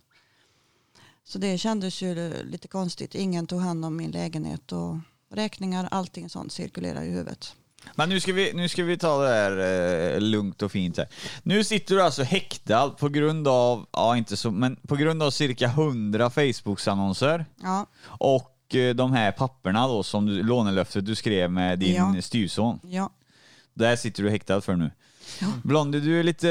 Så 1.23 1.37
det 1.37 1.57
kändes 1.57 2.01
ju 2.01 2.43
lite 2.43 2.67
konstigt. 2.67 3.15
Ingen 3.15 3.47
tog 3.47 3.61
hand 3.61 3.85
om 3.85 3.95
min 3.95 4.11
lägenhet 4.11 4.71
och 4.71 4.97
räkningar, 5.33 5.87
allting 5.91 6.29
sånt 6.29 6.51
cirkulerar 6.51 7.03
i 7.03 7.09
huvudet. 7.09 7.55
Men 7.95 8.09
nu 8.09 8.19
ska 8.19 8.33
vi, 8.33 8.53
nu 8.53 8.69
ska 8.69 8.83
vi 8.83 8.97
ta 8.97 9.23
det 9.23 9.29
här 9.29 9.57
eh, 10.15 10.21
lugnt 10.21 10.61
och 10.61 10.71
fint 10.71 10.97
här. 10.97 11.07
Nu 11.43 11.63
sitter 11.63 11.95
du 11.95 12.01
alltså 12.03 12.23
häktad 12.23 12.89
på 12.89 13.09
grund 13.09 13.47
av, 13.47 13.85
ja 13.91 14.17
inte 14.17 14.37
så, 14.37 14.51
men 14.51 14.75
på 14.75 14.95
grund 14.95 15.23
av 15.23 15.31
cirka 15.31 15.65
100 15.65 16.29
Facebooks-annonser 16.29 17.45
Ja, 17.61 17.85
och 18.03 18.75
eh, 18.75 18.95
de 18.95 19.11
här 19.13 19.31
papperna 19.31 19.87
då 19.87 20.03
som 20.03 20.25
du, 20.25 20.43
lånelöftet 20.43 21.05
du 21.05 21.15
skrev 21.15 21.51
med 21.51 21.79
din 21.79 21.95
Ja. 21.95 22.21
styvson. 22.21 22.79
ja, 22.83 23.09
Där 23.73 23.95
sitter 23.95 24.23
du 24.23 24.29
häktad 24.29 24.61
för 24.61 24.75
nu. 24.75 24.91
Ja. 25.41 25.47
Blondie, 25.63 25.99
du 26.01 26.19
är, 26.19 26.23
lite, 26.23 26.47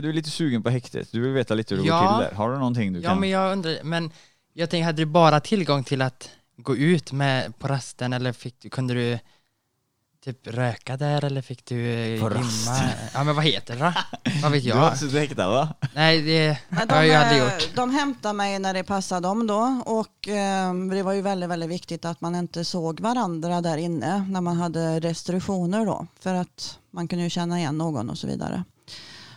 du 0.00 0.08
är 0.08 0.12
lite 0.12 0.30
sugen 0.30 0.62
på 0.62 0.70
häktet. 0.70 1.08
Du 1.12 1.20
vill 1.20 1.32
veta 1.32 1.54
lite 1.54 1.74
hur 1.74 1.82
det 1.82 1.88
Ja. 1.88 2.00
går 2.02 2.18
till 2.18 2.28
där. 2.30 2.36
Har 2.36 2.50
du 2.52 2.58
någonting 2.58 2.92
du 2.92 3.00
Ja, 3.00 3.08
kan? 3.10 3.20
men 3.20 3.28
jag 3.30 3.52
undrar, 3.52 3.76
men 3.82 4.10
jag 4.52 4.70
tänker, 4.70 4.84
hade 4.84 5.02
du 5.02 5.06
bara 5.06 5.40
tillgång 5.40 5.84
till 5.84 6.02
att 6.02 6.30
gå 6.56 6.76
ut 6.76 7.12
med 7.12 7.58
på 7.58 7.68
rasten 7.68 8.12
eller 8.12 8.32
fick 8.32 8.72
kunde 8.72 8.94
du 8.94 9.18
typ 10.26 10.46
röka 10.46 10.96
där 10.96 11.24
eller 11.24 11.42
fick 11.42 11.64
du 11.64 11.90
eh, 11.92 12.20
På 12.20 12.28
gymma? 12.28 12.40
rasten? 12.40 12.88
Ja, 13.14 13.24
men 13.24 13.34
vad 13.36 13.44
heter 13.44 13.76
det 13.76 13.80
då? 13.84 13.92
Vad 14.42 14.52
vet 14.52 14.64
Du 14.64 14.72
har 14.72 14.84
jag? 14.88 14.98
suttit 14.98 15.14
häktad 15.18 15.48
va? 15.48 15.68
Nej, 15.94 16.22
det 16.22 16.58
Men 16.68 16.90
har 16.90 17.02
jag 17.02 17.22
aldrig 17.22 17.42
eh, 17.42 17.44
gjort. 17.54 17.70
de 17.74 17.90
hämtade 17.90 18.34
mig 18.34 18.58
när 18.58 18.74
det 18.74 18.84
passade 18.84 19.28
dem 19.28 19.46
då 19.46 19.82
och 19.86 20.28
eh, 20.28 20.74
det 20.74 21.02
var 21.02 21.12
ju 21.12 21.22
väldigt, 21.22 21.48
väldigt 21.50 21.68
viktigt 21.70 22.04
att 22.04 22.20
man 22.20 22.34
inte 22.34 22.64
såg 22.64 23.00
varandra 23.00 23.60
där 23.60 23.76
inne 23.76 24.26
när 24.30 24.40
man 24.40 24.56
hade 24.56 25.00
restriktioner 25.00 25.86
då 25.86 26.06
för 26.20 26.34
att 26.34 26.78
man 26.90 27.08
kunde 27.08 27.24
ju 27.24 27.30
känna 27.30 27.58
igen 27.58 27.78
någon 27.78 28.10
och 28.10 28.18
så 28.18 28.26
vidare. 28.26 28.64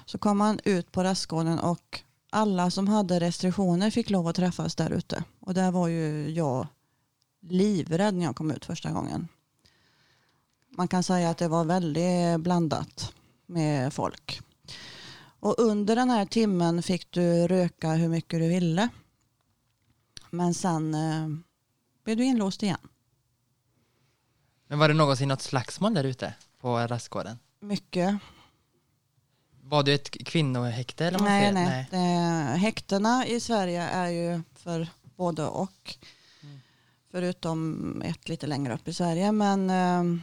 Så 0.06 0.17
kom 0.17 0.38
man 0.38 0.60
ut 0.63 0.91
på 0.91 1.04
rastgården 1.04 1.60
och 1.60 1.99
alla 2.32 2.71
som 2.71 2.88
hade 2.88 3.19
restriktioner 3.19 3.91
fick 3.91 4.10
lov 4.10 4.28
att 4.28 4.36
träffas 4.36 4.75
där 4.75 4.89
ute 4.89 5.23
och 5.39 5.54
där 5.54 5.71
var 5.71 5.88
ju 5.88 6.30
jag 6.30 6.67
livrädd 7.41 8.13
när 8.13 8.25
jag 8.25 8.36
kom 8.36 8.52
ut 8.52 8.65
första 8.65 8.91
gången. 8.91 9.28
Man 10.80 10.88
kan 10.88 11.04
säga 11.04 11.30
att 11.30 11.38
det 11.38 11.48
var 11.48 11.65
väldigt 11.65 12.39
blandat 12.39 13.13
med 13.46 13.94
folk. 13.94 14.42
Och 15.39 15.60
under 15.60 15.96
den 15.96 16.10
här 16.10 16.26
timmen 16.26 16.84
fick 16.84 17.12
du 17.12 17.48
röka 17.48 17.89
hur 17.92 18.10
mycket 18.10 18.39
du 18.39 18.48
ville. 18.48 18.89
Men 20.30 20.54
sen 20.54 20.94
eh, 20.94 21.28
blev 22.04 22.18
du 22.18 22.24
inlåst 22.24 22.63
igen. 22.63 22.78
Men 24.68 24.80
var 24.80 24.88
det 24.88 24.94
någonsin 24.94 25.28
något 25.28 25.42
slagsmål 25.42 25.94
där 25.94 26.04
ute 26.04 26.34
på 26.62 26.78
rastgården? 26.78 27.39
Mycket. 27.60 28.15
Var 29.62 29.84
du 29.84 29.94
ett 29.94 30.10
kvinnohäkte 30.10 31.06
eller 31.06 31.20
Nej, 31.20 31.42
säger? 31.42 31.54
nej. 31.54 31.88
Det, 31.92 32.58
häktena 32.58 33.28
i 33.28 33.39
Sverige 33.39 33.82
är 33.84 34.08
ju 34.08 34.42
för 34.56 34.88
både 35.15 35.46
och. 35.46 35.98
Förutom 37.12 38.02
ett 38.06 38.30
lite 38.30 38.48
längre 38.48 38.74
upp 38.74 38.88
i 38.88 38.94
Sverige. 38.94 39.32
Men, 39.32 39.70
eh, 39.70 40.22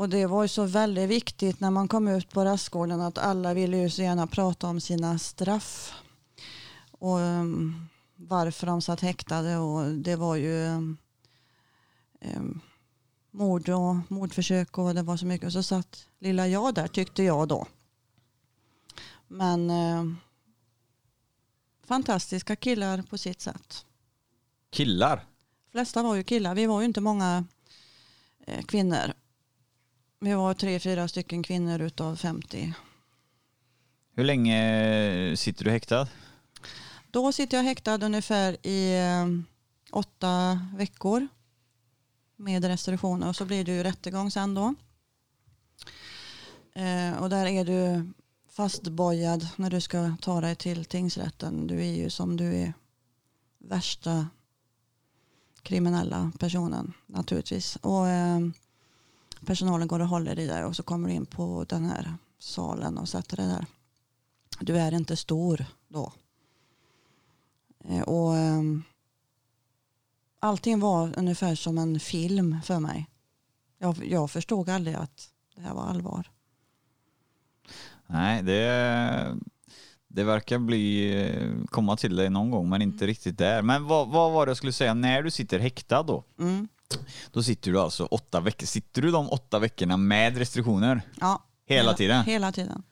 och 0.00 0.08
det 0.08 0.26
var 0.26 0.42
ju 0.42 0.48
så 0.48 0.64
väldigt 0.64 1.08
viktigt 1.08 1.60
när 1.60 1.70
man 1.70 1.88
kom 1.88 2.08
ut 2.08 2.30
på 2.30 2.44
rastgården 2.44 3.00
att 3.00 3.18
alla 3.18 3.54
ville 3.54 3.76
ju 3.76 3.90
så 3.90 4.02
gärna 4.02 4.26
prata 4.26 4.66
om 4.66 4.80
sina 4.80 5.18
straff. 5.18 5.92
Och 6.90 7.20
eh, 7.20 7.44
varför 8.16 8.66
de 8.66 8.82
satt 8.82 9.00
häktade 9.00 9.56
och 9.56 9.90
det 9.90 10.16
var 10.16 10.36
ju 10.36 10.66
eh, 12.20 12.42
mord 13.30 13.68
och 13.68 13.96
mordförsök 14.08 14.78
och 14.78 14.94
det 14.94 15.02
var 15.02 15.16
så 15.16 15.26
mycket. 15.26 15.46
Och 15.46 15.52
så 15.52 15.62
satt 15.62 16.06
lilla 16.18 16.48
jag 16.48 16.74
där 16.74 16.88
tyckte 16.88 17.22
jag 17.22 17.48
då. 17.48 17.66
Men 19.28 19.70
eh, 19.70 20.04
fantastiska 21.84 22.56
killar 22.56 23.02
på 23.02 23.18
sitt 23.18 23.40
sätt. 23.40 23.84
Killar? 24.70 25.16
De 25.16 25.72
flesta 25.72 26.02
var 26.02 26.14
ju 26.14 26.22
killar. 26.22 26.54
Vi 26.54 26.66
var 26.66 26.80
ju 26.80 26.86
inte 26.86 27.00
många 27.00 27.44
eh, 28.46 28.62
kvinnor. 28.62 29.12
Vi 30.22 30.34
var 30.34 30.54
tre, 30.54 30.80
fyra 30.80 31.08
stycken 31.08 31.42
kvinnor 31.42 31.80
utav 31.80 32.16
50. 32.16 32.74
Hur 34.14 34.24
länge 34.24 35.36
sitter 35.36 35.64
du 35.64 35.70
häktad? 35.70 36.08
Då 37.10 37.32
sitter 37.32 37.56
jag 37.56 37.64
häktad 37.64 38.04
ungefär 38.06 38.66
i 38.66 38.98
eh, 38.98 39.26
åtta 39.90 40.60
veckor 40.76 41.28
med 42.36 42.64
restriktioner 42.64 43.28
och 43.28 43.36
så 43.36 43.44
blir 43.44 43.64
det 43.64 43.72
ju 43.72 43.82
rättegång 43.82 44.30
sen 44.30 44.54
då. 44.54 44.74
Eh, 46.74 47.22
och 47.22 47.30
där 47.30 47.46
är 47.46 47.64
du 47.64 48.10
fastbojad 48.48 49.48
när 49.56 49.70
du 49.70 49.80
ska 49.80 50.16
ta 50.20 50.40
dig 50.40 50.56
till 50.56 50.84
tingsrätten. 50.84 51.66
Du 51.66 51.80
är 51.80 51.94
ju 51.94 52.10
som 52.10 52.36
du 52.36 52.54
är 52.54 52.72
värsta 53.58 54.28
kriminella 55.62 56.32
personen 56.38 56.92
naturligtvis. 57.06 57.76
Och 57.76 58.08
eh, 58.08 58.40
personalen 59.46 59.88
går 59.88 60.00
och 60.00 60.08
håller 60.08 60.36
dig 60.36 60.46
där 60.46 60.64
och 60.64 60.76
så 60.76 60.82
kommer 60.82 61.08
du 61.08 61.14
in 61.14 61.26
på 61.26 61.64
den 61.68 61.84
här 61.84 62.14
salen 62.38 62.98
och 62.98 63.08
sätter 63.08 63.36
dig 63.36 63.46
där. 63.46 63.66
Du 64.60 64.78
är 64.78 64.94
inte 64.94 65.16
stor 65.16 65.64
då. 65.88 66.12
Eh, 67.84 68.02
och 68.02 68.36
eh, 68.36 68.62
allting 70.38 70.80
var 70.80 71.18
ungefär 71.18 71.54
som 71.54 71.78
en 71.78 72.00
film 72.00 72.56
för 72.64 72.80
mig. 72.80 73.06
Jag, 73.78 74.06
jag 74.06 74.30
förstod 74.30 74.68
aldrig 74.68 74.94
att 74.94 75.30
det 75.56 75.62
här 75.62 75.74
var 75.74 75.82
allvar. 75.82 76.30
Nej, 78.06 78.42
det, 78.42 79.36
det 80.08 80.24
verkar 80.24 80.58
bli, 80.58 81.64
komma 81.66 81.96
till 81.96 82.16
dig 82.16 82.30
någon 82.30 82.50
gång 82.50 82.68
men 82.68 82.82
inte 82.82 83.06
riktigt 83.06 83.38
där. 83.38 83.62
Men 83.62 83.84
vad, 83.84 84.08
vad 84.08 84.32
var 84.32 84.46
det 84.46 84.50
jag 84.50 84.56
skulle 84.56 84.72
säga, 84.72 84.94
när 84.94 85.22
du 85.22 85.30
sitter 85.30 85.58
häktad 85.58 86.02
då? 86.02 86.24
Mm. 86.38 86.68
Då 87.32 87.42
sitter 87.42 87.72
du 87.72 87.80
alltså 87.80 88.04
åtta 88.04 88.40
veckor, 88.40 88.66
sitter 88.66 89.02
du 89.02 89.10
de 89.10 89.30
åtta 89.30 89.58
veckorna 89.58 89.96
med 89.96 90.36
restriktioner? 90.36 91.02
Ja, 91.20 91.44
Hela 91.66 91.94
tiden? 91.94 92.24
Hela 92.24 92.52
tiden. 92.52 92.82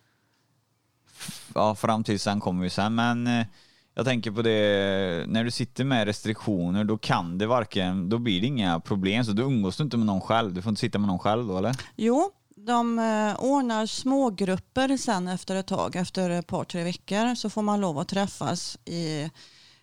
Ja, 1.54 1.74
fram 1.74 2.04
till 2.04 2.20
sen 2.20 2.40
kommer 2.40 2.62
vi 2.62 2.70
sen, 2.70 2.94
men 2.94 3.26
eh, 3.26 3.46
jag 3.94 4.04
tänker 4.04 4.30
på 4.30 4.42
det, 4.42 5.24
när 5.28 5.44
du 5.44 5.50
sitter 5.50 5.84
med 5.84 6.04
restriktioner 6.04 6.84
då 6.84 6.98
kan 6.98 7.38
det 7.38 7.46
varken, 7.46 8.08
då 8.08 8.18
blir 8.18 8.40
det 8.40 8.46
inga 8.46 8.80
problem, 8.80 9.24
så 9.24 9.32
då 9.32 9.42
umgås 9.42 9.76
du 9.76 9.84
inte 9.84 9.96
med 9.96 10.06
någon 10.06 10.20
själv, 10.20 10.54
du 10.54 10.62
får 10.62 10.70
inte 10.70 10.80
sitta 10.80 10.98
med 10.98 11.08
någon 11.08 11.18
själv 11.18 11.46
då 11.46 11.58
eller? 11.58 11.76
Jo, 11.96 12.30
de 12.56 12.98
eh, 12.98 13.44
ordnar 13.44 13.86
smågrupper 13.86 14.96
sen 14.96 15.28
efter 15.28 15.56
ett 15.56 15.66
tag, 15.66 15.96
efter 15.96 16.30
ett 16.30 16.46
par, 16.46 16.64
tre 16.64 16.84
veckor 16.84 17.34
så 17.34 17.50
får 17.50 17.62
man 17.62 17.80
lov 17.80 17.98
att 17.98 18.08
träffas 18.08 18.78
i 18.84 19.30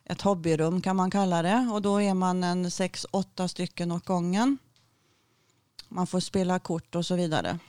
ett 0.05 0.21
hobbyrum 0.21 0.81
kan 0.81 0.95
man 0.95 1.11
kalla 1.11 1.41
det 1.41 1.69
och 1.73 1.81
då 1.81 2.01
är 2.01 2.13
man 2.13 2.43
en 2.43 2.71
sex, 2.71 3.05
åtta 3.11 3.47
stycken 3.47 3.91
åt 3.91 4.05
gången. 4.05 4.57
Man 5.89 6.07
får 6.07 6.19
spela 6.19 6.59
kort 6.59 6.95
och 6.95 7.05
så 7.05 7.15
vidare. 7.15 7.59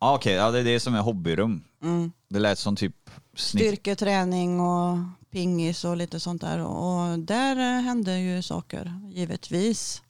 Ja, 0.00 0.14
Okej, 0.14 0.34
ja, 0.34 0.50
det 0.50 0.58
är 0.58 0.64
det 0.64 0.80
som 0.80 0.94
är 0.94 1.00
hobbyrum. 1.00 1.64
Mm. 1.82 2.12
Det 2.28 2.38
lät 2.38 2.58
som 2.58 2.76
typ 2.76 3.10
snitt. 3.34 3.62
Styrketräning 3.62 4.60
och 4.60 4.98
pingis 5.30 5.84
och 5.84 5.96
lite 5.96 6.20
sånt 6.20 6.40
där 6.40 6.60
och 6.60 7.18
där 7.18 7.56
eh, 7.56 7.82
hände 7.82 8.18
ju 8.18 8.42
saker 8.42 9.00
givetvis. 9.12 10.02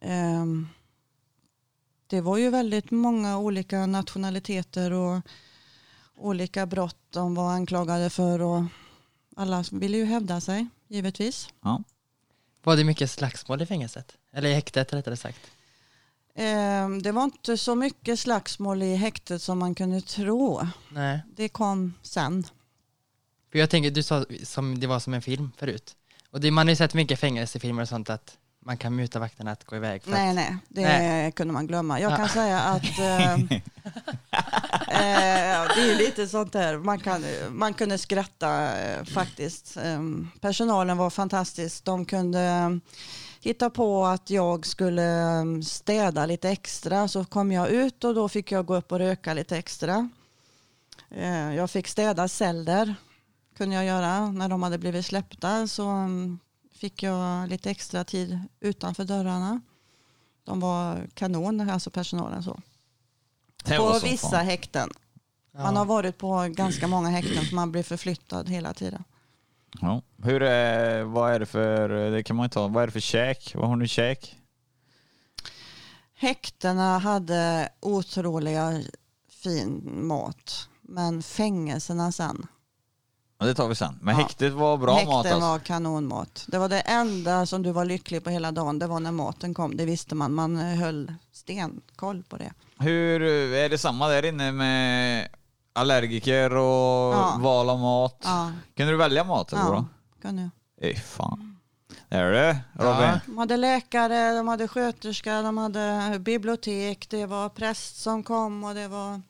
Ehm, 0.00 0.68
det 2.06 2.20
var 2.20 2.36
ju 2.36 2.50
väldigt 2.50 2.90
många 2.90 3.38
olika 3.38 3.86
nationaliteter 3.86 4.92
och 4.92 5.20
olika 6.16 6.66
brott 6.66 6.96
de 7.10 7.34
var 7.34 7.52
anklagade 7.52 8.10
för 8.10 8.40
och 8.40 8.64
alla 9.38 9.64
ville 9.72 9.96
ju 9.96 10.04
hävda 10.04 10.40
sig 10.40 10.66
givetvis. 10.88 11.48
Ja. 11.62 11.82
Var 12.64 12.76
det 12.76 12.84
mycket 12.84 13.10
slagsmål 13.10 13.62
i 13.62 13.66
fängelset? 13.66 14.12
Eller 14.32 14.48
i 14.50 14.54
häktet 14.54 14.92
rättare 14.92 15.16
sagt? 15.16 15.38
Ehm, 16.34 17.02
Det 17.02 17.12
var 17.12 17.24
inte 17.24 17.56
så 17.58 17.74
mycket 17.74 18.20
slagsmål 18.20 18.82
i 18.82 18.94
häktet 18.96 19.42
som 19.42 19.58
man 19.58 19.74
kunde 19.74 20.00
tro. 20.00 20.66
Nej. 20.92 21.20
Det 21.36 21.48
kom 21.48 21.94
sen. 22.02 22.44
För 23.52 23.58
jag 23.58 23.70
tänker, 23.70 23.90
du 23.90 24.02
sa 24.02 24.24
som 24.44 24.80
det 24.80 24.86
var 24.86 25.00
som 25.00 25.14
en 25.14 25.22
film 25.22 25.52
förut. 25.56 25.96
Och 26.30 26.40
det, 26.40 26.50
man 26.50 26.66
har 26.66 26.70
ju 26.72 26.76
sett 26.76 26.94
mycket 26.94 27.20
fängelsefilmer 27.20 27.82
och 27.82 27.88
sånt 27.88 28.10
att 28.10 28.36
man 28.60 28.76
kan 28.76 28.96
muta 28.96 29.18
vakterna 29.18 29.50
att 29.52 29.64
gå 29.64 29.76
iväg. 29.76 30.02
För 30.02 30.10
Nej, 30.10 30.28
att, 30.28 30.34
nej, 30.34 30.56
det 30.68 30.82
Nej. 30.82 31.32
kunde 31.32 31.52
man 31.52 31.66
glömma. 31.66 32.00
Jag 32.00 32.12
Ja. 32.12 32.16
kan 32.16 32.28
säga 32.28 32.60
att 32.60 32.98
eh, 32.98 33.38
eh, 34.98 35.74
det 35.76 35.92
är 35.92 35.96
lite 35.96 36.28
sånt 36.28 36.52
där, 36.52 36.78
man, 36.78 36.98
kan, 36.98 37.24
man 37.50 37.74
kunde 37.74 37.98
skratta 37.98 38.78
eh, 38.78 39.04
faktiskt. 39.04 39.76
Eh, 39.76 40.00
personalen 40.40 40.96
var 40.96 41.10
fantastisk, 41.10 41.84
de 41.84 42.04
kunde 42.04 42.40
ehm, 42.40 42.80
hitta 43.40 43.70
på 43.70 44.06
att 44.06 44.30
jag 44.30 44.66
skulle 44.66 45.02
ehm, 45.02 45.62
städa 45.62 46.26
lite 46.26 46.50
extra, 46.50 47.08
så 47.08 47.24
kom 47.24 47.52
jag 47.52 47.70
ut 47.70 48.04
och 48.04 48.14
då 48.14 48.28
fick 48.28 48.52
jag 48.52 48.66
gå 48.66 48.76
upp 48.76 48.92
och 48.92 48.98
röka 48.98 49.34
lite 49.34 49.56
extra. 49.56 50.08
Eh, 51.10 51.54
jag 51.54 51.70
fick 51.70 51.88
städa 51.88 52.28
celler, 52.28 52.94
kunde 53.56 53.74
jag 53.76 53.84
göra, 53.84 54.30
när 54.30 54.48
de 54.48 54.62
hade 54.62 54.78
blivit 54.78 55.06
släppta 55.06 55.66
så 55.66 55.88
ehm, 55.88 56.38
fick 56.74 57.02
jag 57.02 57.48
lite 57.48 57.70
extra 57.70 58.04
tid 58.04 58.40
utanför 58.60 59.04
dörrarna. 59.04 59.60
De 60.44 60.60
var 60.60 61.06
kanon, 61.14 61.70
alltså 61.70 61.90
personalen 61.90 62.42
så. 62.42 62.60
Det 63.68 63.78
var 63.78 64.00
På 64.00 64.06
vissa 64.06 64.30
fan. 64.30 64.46
häkten. 64.46 64.90
ja. 65.52 65.62
Man 65.62 65.76
har 65.76 65.84
varit 65.84 66.18
på 66.18 66.46
ganska 66.50 66.86
många 66.86 67.08
häkten 67.08 67.44
för 67.44 67.54
man 67.54 67.72
blir 67.72 67.82
förflyttad 67.82 68.48
hela 68.48 68.74
tiden. 68.74 69.04
Ja. 69.80 70.02
Hur 70.22 70.42
är, 70.42 71.02
vad 71.02 71.32
är 71.32 71.40
det 71.40 71.46
för, 71.46 71.88
det 72.10 72.22
kan 72.22 72.36
man 72.36 72.44
ju 72.44 72.50
ta, 72.50 72.68
vad 72.68 72.82
är 72.82 72.86
det 72.86 72.92
för 72.92 73.00
käk? 73.00 73.52
Vad 73.54 73.68
har 73.68 73.76
ni 73.76 73.88
käk? 73.88 74.36
Häktena 76.14 76.98
hade 76.98 77.68
otroliga 77.80 78.82
fin 79.28 80.06
mat. 80.06 80.68
Men 80.82 81.22
fängelserna 81.22 82.12
sen. 82.12 82.46
Ja, 83.38 83.46
det 83.46 83.54
tar 83.54 83.68
vi 83.68 83.74
sen. 83.74 83.98
Men 84.02 84.14
Ja. 84.16 84.22
häktet 84.22 84.52
var 84.52 84.76
bra 84.76 84.94
Häkten 84.94 85.08
mat 85.14 85.26
alltså. 85.26 85.40
var 85.40 85.58
kanonmat. 85.58 86.44
Det 86.48 86.58
var 86.58 86.68
det 86.68 86.80
enda 86.80 87.46
som 87.46 87.62
du 87.62 87.70
var 87.72 87.84
lycklig 87.84 88.24
på 88.24 88.30
hela 88.30 88.52
dagen. 88.52 88.78
Det 88.78 88.86
var 88.86 89.00
när 89.00 89.12
maten 89.12 89.54
kom. 89.54 89.76
Det 89.76 89.84
visste 89.84 90.14
man. 90.14 90.34
Man 90.34 90.56
höll 90.56 91.14
stenkoll 91.32 92.22
på 92.28 92.36
det. 92.36 92.52
Hur, 92.80 93.22
är 93.54 93.68
det 93.68 93.78
samma 93.78 94.08
där 94.08 94.24
inne 94.24 94.52
med 94.52 95.28
allergiker 95.72 96.54
och 96.54 97.14
Ja. 97.14 97.36
val 97.40 97.70
av 97.70 97.78
mat? 97.78 98.20
Ja, 98.24 98.52
Kunde 98.76 98.92
du 98.92 98.96
välja 98.96 99.24
mat 99.24 99.52
eller 99.52 99.62
ja. 99.62 99.68
vadå? 99.68 99.84
Kan 100.22 100.36
du. 100.36 100.50
Ej 100.86 100.94
fan. 100.96 101.56
Är 102.08 102.32
det 102.32 102.58
Robin? 102.72 103.02
Ja. 103.02 103.20
De 103.26 103.38
hade 103.38 103.56
läkare, 103.56 104.32
de 104.36 104.48
hade 104.48 104.68
sköterska, 104.68 105.42
de 105.42 105.58
hade 105.58 106.16
bibliotek, 106.18 107.06
det 107.10 107.26
var 107.26 107.48
präst 107.48 108.02
som 108.02 108.22
kom 108.22 108.64
och 108.64 108.74
det 108.74 108.88
var 108.88 109.22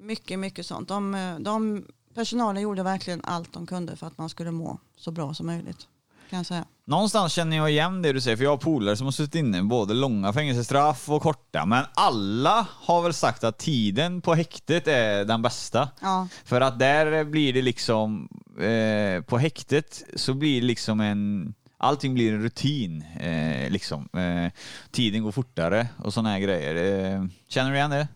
mycket, 0.00 0.38
mycket 0.38 0.66
sånt. 0.66 0.88
De, 0.88 1.36
de, 1.40 1.86
personalen 2.14 2.62
gjorde 2.62 2.82
verkligen 2.82 3.20
allt 3.24 3.52
de 3.52 3.66
kunde 3.66 3.96
för 3.96 4.06
att 4.06 4.18
man 4.18 4.28
skulle 4.28 4.50
må 4.50 4.78
så 4.96 5.10
bra 5.10 5.34
som 5.34 5.46
möjligt. 5.46 5.88
Kan 6.30 6.36
jag 6.36 6.46
säga. 6.46 6.64
Någonstans 6.86 7.32
känner 7.32 7.56
jag 7.56 7.70
igen 7.70 8.02
det 8.02 8.12
du 8.12 8.20
säger, 8.20 8.36
för 8.36 8.44
jag 8.44 8.50
har 8.50 8.56
polare 8.56 8.96
som 8.96 9.04
har 9.06 9.12
suttit 9.12 9.34
inne 9.34 9.62
både 9.62 9.94
långa 9.94 10.32
fängelsestraff 10.32 11.08
och 11.10 11.22
korta, 11.22 11.66
men 11.66 11.84
alla 11.94 12.66
har 12.70 13.02
väl 13.02 13.14
sagt 13.14 13.44
att 13.44 13.58
tiden 13.58 14.20
på 14.20 14.34
häktet 14.34 14.86
är 14.88 15.24
den 15.24 15.42
bästa. 15.42 15.88
Ja, 16.00 16.28
För 16.44 16.60
att 16.60 16.78
där 16.78 17.24
blir 17.24 17.52
det 17.52 17.62
liksom, 17.62 18.28
eh, 18.60 19.22
på 19.22 19.38
häktet 19.38 20.02
så 20.16 20.34
blir 20.34 20.60
det 20.60 20.66
liksom 20.66 21.00
en, 21.00 21.54
allting 21.78 22.14
blir 22.14 22.32
en 22.32 22.42
rutin 22.42 23.04
eh, 23.20 23.70
liksom. 23.70 24.08
Eh, 24.12 24.52
tiden 24.90 25.22
går 25.22 25.32
fortare 25.32 25.88
och 26.04 26.14
sådana 26.14 26.28
här 26.30 26.38
grejer. 26.38 26.74
Eh, 27.14 27.24
känner 27.48 27.70
du 27.70 27.76
igen 27.76 27.90
det? 27.90 28.08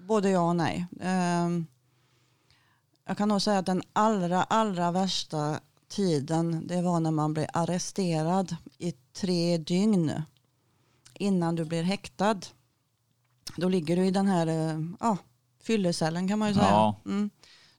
både 0.00 0.30
ja 0.30 0.40
och 0.40 0.56
nej. 0.56 0.86
Ehm, 1.00 1.66
Jag 3.08 3.16
kan 3.18 3.28
nog 3.28 3.42
säga 3.42 3.58
att 3.58 3.66
den 3.66 3.82
allra, 3.92 4.42
allra 4.42 4.90
värsta 4.92 5.60
tiden 5.90 6.66
det 6.66 6.82
var 6.82 7.00
när 7.00 7.10
man 7.10 7.34
blev 7.34 7.46
arresterad 7.52 8.56
i 8.78 8.92
tre 8.92 9.58
dygn 9.58 10.12
innan 11.14 11.56
du 11.56 11.64
blir 11.64 11.82
häktad. 11.82 12.40
Då 13.56 13.68
ligger 13.68 13.96
du 13.96 14.06
i 14.06 14.10
den 14.10 14.26
här 14.26 14.46
eh, 14.46 14.80
ja, 15.00 15.16
fyllecellen 15.62 16.28
kan 16.28 16.38
man 16.38 16.48
ju 16.48 16.54
säga. 16.54 16.66
Ja. 16.66 17.00
Mm. 17.04 17.30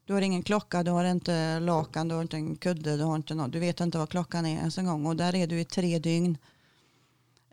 Du 0.04 0.12
har 0.12 0.20
ingen 0.20 0.42
klocka, 0.42 0.82
du 0.82 0.90
har 0.90 1.04
inte 1.04 1.60
lakan, 1.60 2.08
du 2.08 2.14
har 2.14 2.22
inte 2.22 2.36
en 2.36 2.56
kudde, 2.56 2.96
du 2.96 3.02
har 3.02 3.16
inte 3.16 3.34
något. 3.34 3.52
Du 3.52 3.58
vet 3.58 3.80
inte 3.80 3.98
vad 3.98 4.08
klockan 4.08 4.46
är 4.46 4.56
ens 4.56 4.78
en 4.78 4.86
gång 4.86 5.06
och 5.06 5.16
där 5.16 5.34
är 5.34 5.46
du 5.46 5.60
i 5.60 5.64
tre 5.64 5.98
dygn. 5.98 6.38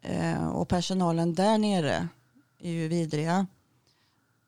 Eh, 0.01 0.47
och 0.47 0.67
personalen 0.67 1.33
där 1.33 1.57
nere 1.57 2.07
är 2.59 2.71
ju 2.71 2.87
vidriga. 2.87 3.47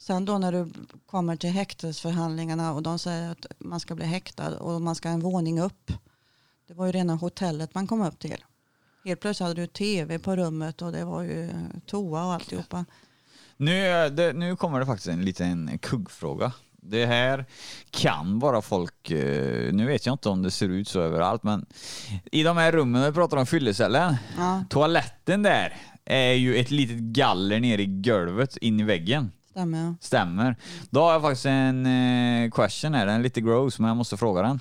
Sen 0.01 0.25
då 0.25 0.37
när 0.37 0.51
du 0.51 0.71
kommer 1.05 1.35
till 1.35 1.49
häktesförhandlingarna 1.49 2.73
och 2.73 2.83
de 2.83 2.99
säger 2.99 3.31
att 3.31 3.45
man 3.59 3.79
ska 3.79 3.95
bli 3.95 4.05
häktad 4.05 4.57
och 4.57 4.81
man 4.81 4.95
ska 4.95 5.09
en 5.09 5.19
våning 5.19 5.59
upp. 5.59 5.91
Det 6.67 6.73
var 6.73 6.85
ju 6.85 6.91
rena 6.91 7.15
hotellet 7.15 7.75
man 7.75 7.87
kom 7.87 8.01
upp 8.01 8.19
till. 8.19 8.43
Helt 9.05 9.19
plötsligt 9.19 9.47
hade 9.47 9.61
du 9.61 9.67
tv 9.67 10.19
på 10.19 10.35
rummet 10.35 10.81
och 10.81 10.91
det 10.91 11.05
var 11.05 11.21
ju 11.21 11.49
toa 11.85 12.25
och 12.25 12.33
alltihopa. 12.33 12.85
Nu, 13.57 14.09
det, 14.09 14.33
nu 14.33 14.55
kommer 14.55 14.79
det 14.79 14.85
faktiskt 14.85 15.07
en 15.07 15.25
liten 15.25 15.77
kuggfråga. 15.77 16.53
Det 16.71 17.05
här 17.05 17.45
kan 17.89 18.39
bara 18.39 18.61
folk, 18.61 19.11
eh, 19.11 19.73
nu 19.73 19.85
vet 19.85 20.05
jag 20.05 20.13
inte 20.13 20.29
om 20.29 20.41
det 20.41 20.51
ser 20.51 20.69
ut 20.69 20.87
så 20.87 21.01
överallt, 21.01 21.43
men 21.43 21.65
i 22.31 22.43
de 22.43 22.57
här 22.57 22.71
rummen 22.71 23.03
vi 23.03 23.11
pratar 23.11 23.37
om 23.37 23.45
fyllecellen, 23.45 24.15
Ja, 24.37 24.63
toaletten 24.69 25.43
där 25.43 25.77
är 26.05 26.33
ju 26.33 26.55
ett 26.55 26.71
litet 26.71 26.97
galler 26.97 27.59
nere 27.59 27.81
i 27.81 28.01
golvet 28.01 28.57
in 28.57 28.79
i 28.79 28.83
väggen. 28.83 29.31
Stämmer. 29.51 29.95
Stämmer. 30.01 30.55
Då 30.89 31.01
har 31.01 31.11
jag 31.11 31.21
faktiskt 31.21 31.45
en 31.45 31.85
eh, 31.85 32.49
question 32.51 32.93
här, 32.93 33.05
den 33.05 33.15
är 33.19 33.23
lite 33.23 33.41
gross 33.41 33.79
men 33.79 33.87
jag 33.87 33.97
måste 33.97 34.17
fråga 34.17 34.41
den. 34.41 34.59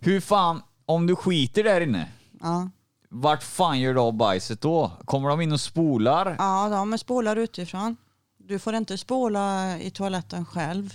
Hur 0.00 0.20
fan, 0.20 0.62
om 0.86 1.06
du 1.06 1.16
skiter 1.16 1.64
där 1.64 1.80
inne, 1.80 2.08
Ja, 2.40 2.70
vart 3.10 3.42
fan 3.42 3.80
gör 3.80 3.94
du 3.94 4.00
av 4.00 4.12
bajset 4.12 4.60
då? 4.60 4.92
Kommer 5.04 5.28
de 5.28 5.40
in 5.40 5.52
och 5.52 5.60
spolar? 5.60 6.36
ja 6.38 6.68
de 6.68 6.98
spolar 6.98 7.36
utifrån. 7.36 7.96
Du 8.38 8.58
får 8.58 8.74
inte 8.74 8.98
spola 8.98 9.76
i 9.78 9.90
toaletten 9.90 10.46
själv. 10.46 10.94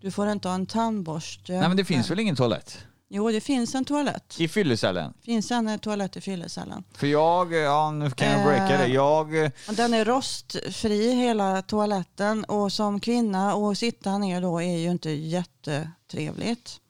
Du 0.00 0.10
får 0.10 0.28
inte 0.28 0.48
ha 0.48 0.54
en 0.54 0.66
tandborste. 0.66 1.52
Nej 1.52 1.68
men 1.68 1.76
det 1.76 1.84
finns 1.84 2.10
väl 2.10 2.20
ingen 2.20 2.36
toalett? 2.36 2.86
Jo, 3.14 3.30
det 3.30 3.40
finns 3.40 3.74
en 3.74 3.84
toalett. 3.84 4.34
I 4.38 4.48
fyllecellen? 4.48 5.14
Finns 5.22 5.50
en 5.50 5.68
eh, 5.68 5.76
toalett 5.76 6.16
i 6.16 6.20
fyllecellen. 6.20 6.84
För 6.94 7.06
jag, 7.06 7.52
ja 7.54 7.90
nu 7.90 8.10
kan 8.10 8.28
jag 8.28 8.40
Eh. 8.40 8.46
breaka 8.46 8.78
det, 8.78 8.86
jag... 8.86 9.50
Den 9.76 9.94
är 9.94 10.04
rostfri 10.04 11.14
hela 11.14 11.62
toaletten 11.62 12.44
och 12.44 12.72
som 12.72 13.00
kvinna 13.00 13.54
och 13.54 13.78
sitta 13.78 14.18
ner 14.18 14.40
då 14.40 14.62
är 14.62 14.76
ju 14.76 14.90
inte 14.90 15.10
jättetrevligt. 15.10 16.80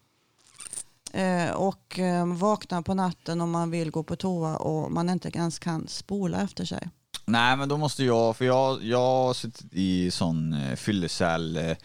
Eh, 1.13 1.51
och 1.51 1.99
eh, 1.99 2.27
vakna 2.27 2.83
på 2.83 2.95
natten 2.95 3.41
om 3.41 3.51
man 3.51 3.71
vill 3.71 3.91
gå 3.91 4.03
på 4.03 4.17
toa 4.17 4.57
och 4.57 4.93
man 4.93 5.11
inte 5.11 5.31
ens 5.35 5.59
kan 5.59 5.89
spola 5.89 6.41
efter 6.41 6.65
sig. 6.65 6.89
Nej 7.25 7.57
men 7.57 7.69
då 7.69 7.77
måste 7.77 8.05
jag, 8.05 8.37
för 8.37 8.45
jag, 8.45 8.85
jag 8.85 8.99
har 8.99 9.35
suttit 9.35 9.73
i 9.73 10.11
sån 10.11 10.53
eh, 10.55 10.77
fyllecell 10.77 11.57
eh, 11.57 11.77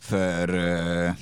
för 0.00 0.54
eh, 1.06 1.12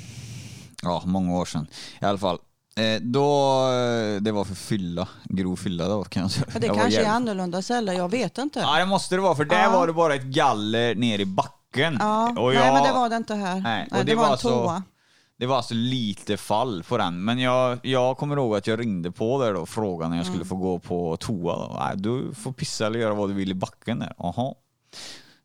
ja, 0.83 1.03
många 1.07 1.37
år 1.37 1.45
sedan 1.45 1.67
i 2.01 2.05
alla 2.05 2.19
fall. 2.19 2.39
Eh, 2.79 3.01
då, 3.01 3.53
eh, 3.71 4.21
det 4.23 4.33
var 4.33 4.45
för 4.45 4.55
fylla, 4.55 5.09
grov 5.25 5.57
fylla 5.57 5.89
då 5.89 6.05
kan 6.05 6.23
jag 6.23 6.31
säga. 6.31 6.47
För 6.51 6.61
det 6.61 6.67
Jag 6.67 6.77
kanske 6.77 7.03
är 7.05 7.09
annorlunda 7.11 7.63
celler, 7.63 7.93
jag 7.93 8.11
vet 8.11 8.39
inte. 8.39 8.61
Ja 8.61 8.79
det 8.79 8.87
måste 8.87 9.15
det 9.15 9.21
vara 9.21 9.35
för 9.35 9.45
där 9.45 9.63
Ja. 9.63 9.71
var 9.71 9.87
det 9.87 9.93
bara 9.93 10.15
ett 10.15 10.23
galler 10.23 10.95
ner 10.95 11.19
i 11.19 11.25
backen. 11.27 11.97
Ja, 12.01 12.29
Och 12.39 12.49
Nej 12.53 12.55
jag- 12.65 12.75
men 12.75 12.83
det 12.83 12.93
var 12.93 13.09
det 13.09 13.17
inte 13.17 13.35
här. 13.35 13.55
Nej, 13.61 13.89
Nej, 13.91 14.01
det 14.05 14.11
det, 14.11 14.15
var 14.15 14.25
var 14.25 14.33
en 14.33 14.39
så- 14.39 14.49
toa. 14.51 14.83
Det 15.39 15.47
var 15.47 15.57
alltså 15.57 15.75
lite 15.75 16.37
fall 16.37 16.83
på 16.89 16.97
den, 16.99 17.25
men 17.25 17.39
jag, 17.39 17.79
jag 17.83 18.17
kommer 18.17 18.37
ihåg 18.37 18.57
att 18.57 18.67
jag 18.67 18.81
ringde 18.81 19.11
på 19.11 19.43
där 19.43 19.55
då 19.55 19.61
och 19.61 19.69
frågade 19.69 20.11
när 20.11 20.17
jag 20.17 20.27
skulle 20.27 20.37
Mm. 20.37 20.49
få 20.49 20.57
gå 20.57 20.79
på 20.79 21.17
toa. 21.17 21.57
Då. 21.57 21.77
Nej, 21.81 21.97
du 21.97 22.35
får 22.35 22.53
pissa 22.53 22.87
eller 22.87 22.99
göra 23.01 23.15
vad 23.15 23.29
du 23.31 23.35
vill 23.35 23.51
i 23.51 23.55
backen 23.55 23.99
där. 23.99 24.13
Jaha. 24.19 24.55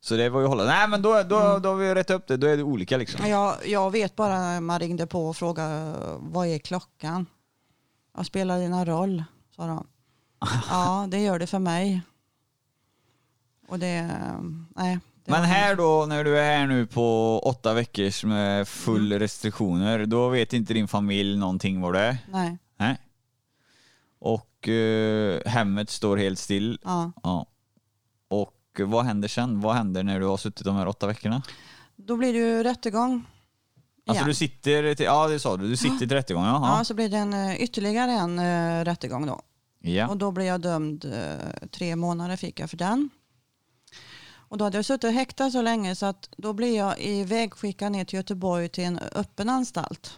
Så 0.05 0.15
det 0.17 0.29
var 0.29 0.41
ju 0.41 0.47
hålla. 0.47 0.63
Nej 0.65 0.87
men 0.87 1.01
då, 1.01 1.23
då, 1.23 1.39
Mm. 1.39 1.61
då 1.61 1.69
har 1.69 1.75
vi 1.75 1.95
rätt 1.95 2.09
upp 2.09 2.27
det, 2.27 2.37
då 2.37 2.47
är 2.47 2.57
det 2.57 2.63
olika 2.63 2.97
liksom. 2.97 3.27
Jag, 3.27 3.67
jag 3.67 3.91
vet 3.91 4.15
bara 4.15 4.39
när 4.39 4.61
man 4.61 4.79
ringde 4.79 5.07
på 5.07 5.27
och 5.29 5.35
frågade 5.37 5.95
vad 6.19 6.47
är 6.47 6.57
klockan? 6.59 7.25
Vad 8.11 8.25
spelar 8.25 8.67
någon 8.67 8.85
roll? 8.85 9.23
Sa 9.55 9.67
de. 9.67 9.87
Ja, 10.69 11.07
det 11.11 11.19
gör 11.19 11.39
det 11.39 11.47
för 11.47 11.59
mig. 11.59 12.01
Och 13.67 13.79
det, 13.79 14.01
nej. 14.75 14.99
Det 15.25 15.31
Men 15.31 15.41
var- 15.41 15.47
här 15.47 15.75
då, 15.75 16.05
när 16.05 16.23
du 16.23 16.39
är 16.39 16.57
här 16.57 16.67
nu 16.67 16.85
på 16.87 17.39
åtta 17.39 17.73
veckors 17.73 18.23
med 18.23 18.53
Mm. 18.55 18.65
full 18.65 19.19
restriktioner, 19.19 20.05
då 20.05 20.29
vet 20.29 20.53
inte 20.53 20.73
din 20.73 20.87
familj 20.87 21.37
någonting 21.37 21.81
vad 21.81 21.93
det 21.93 21.99
är? 21.99 22.17
Nej, 22.31 22.57
Nej. 22.77 22.97
Och 24.19 24.67
eh, 24.69 25.41
hemmet 25.45 25.89
står 25.89 26.17
helt 26.17 26.39
still? 26.39 26.79
ja. 26.83 27.11
Ja. 27.23 27.45
Och 28.27 28.53
vad 28.79 29.05
händer 29.05 29.27
sen? 29.27 29.61
Vad 29.61 29.75
händer 29.75 30.03
när 30.03 30.19
du 30.19 30.25
har 30.25 30.37
suttit 30.37 30.65
de 30.65 30.75
här 30.75 30.87
åtta 30.87 31.07
veckorna? 31.07 31.41
Då 31.95 32.17
blir 32.17 32.33
det 32.33 32.39
ju 32.39 32.63
rättegång. 32.63 33.25
Alltså 34.05 34.21
igen. 34.21 34.27
du 34.27 34.33
sitter, 34.33 34.95
till, 34.95 35.05
ja 35.05 35.27
det 35.27 35.39
sa 35.39 35.57
du, 35.57 35.69
du 35.69 35.77
sitter 35.77 35.97
till 35.97 36.09
rättegång, 36.09 36.43
Ja, 36.43 36.77
ja. 36.77 36.83
så 36.83 36.93
blir 36.93 37.09
det 37.09 37.17
en, 37.17 37.33
eh, 37.33 37.61
ytterligare 37.61 38.11
en 38.11 38.39
uh, 38.39 38.85
rättegång 38.85 39.25
då. 39.25 39.41
Ja. 39.79 40.07
Och 40.07 40.17
då 40.17 40.31
blev 40.31 40.47
jag 40.47 40.61
dömd, 40.61 41.05
eh, 41.05 41.67
tre 41.71 41.95
månader 41.95 42.35
fick 42.35 42.59
jag 42.59 42.69
för 42.69 42.77
den. 42.77 43.09
Och 44.35 44.57
då 44.57 44.65
hade 44.65 44.77
jag 44.77 44.85
suttit 44.85 45.13
häktad 45.13 45.51
så 45.51 45.61
länge 45.61 45.95
så 45.95 46.05
att 46.05 46.29
då 46.37 46.53
blev 46.53 46.69
jag 46.69 46.99
ivägskickad 46.99 47.91
ner 47.91 48.05
till 48.05 48.17
Göteborg 48.17 48.69
till 48.69 48.83
en 48.83 48.99
öppen 48.99 49.49
anstalt. 49.49 50.17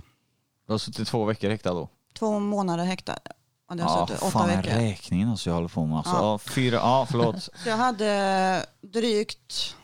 Du 0.67 0.73
har 0.73 0.77
suttit 0.77 1.07
två 1.07 1.25
veckor 1.25 1.49
häktad 1.49 1.73
då? 1.73 1.89
Två 2.13 2.39
månader 2.39 2.85
häktad. 2.85 3.19
Hade 3.67 3.83
jag 3.83 3.91
Ja, 3.91 4.07
suttit, 4.07 4.21
åtta 4.21 4.31
fan 4.31 4.47
veckor. 4.47 4.71
räkningen 4.71 5.29
alltså 5.29 5.49
jag 5.49 5.55
håller 5.55 5.67
på 5.67 5.85
med. 5.85 5.97
Alltså. 5.97 6.13
Ja. 6.13 6.31
Ja. 6.31 6.37
fyra, 6.37 6.75
ja 6.75 7.07
förlåt. 7.11 7.43
Så 7.63 7.69
jag 7.69 7.77
hade 7.77 8.65
drygt 8.81 9.75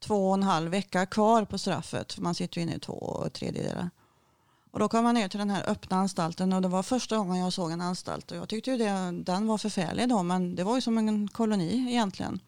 två 0.00 0.28
och 0.28 0.34
en 0.34 0.42
halv 0.42 0.70
vecka 0.70 1.06
kvar 1.06 1.44
på 1.44 1.58
straffet. 1.58 2.12
För 2.12 2.22
man 2.22 2.34
sitter 2.34 2.56
ju 2.58 2.62
inne 2.62 2.74
i 2.74 2.78
två 2.78 3.28
tredjedelar. 3.32 3.90
Och 4.70 4.78
då 4.78 4.88
kom 4.88 5.04
jag 5.06 5.14
ner 5.14 5.28
till 5.28 5.38
den 5.38 5.50
här 5.50 5.70
öppna 5.70 5.96
anstalten 5.96 6.52
och 6.52 6.62
det 6.62 6.68
var 6.68 6.82
första 6.82 7.16
gången 7.16 7.36
jag 7.36 7.52
såg 7.52 7.70
en 7.70 7.80
anstalt. 7.80 8.30
Och 8.30 8.36
jag 8.36 8.48
tyckte 8.48 8.70
ju 8.70 8.76
det, 8.76 9.10
den 9.24 9.46
var 9.46 9.58
förfärlig 9.58 10.08
då 10.08 10.22
men 10.22 10.54
det 10.54 10.64
var 10.64 10.74
ju 10.74 10.80
som 10.80 10.98
en 10.98 11.28
koloni 11.28 11.86
egentligen. 11.90 12.40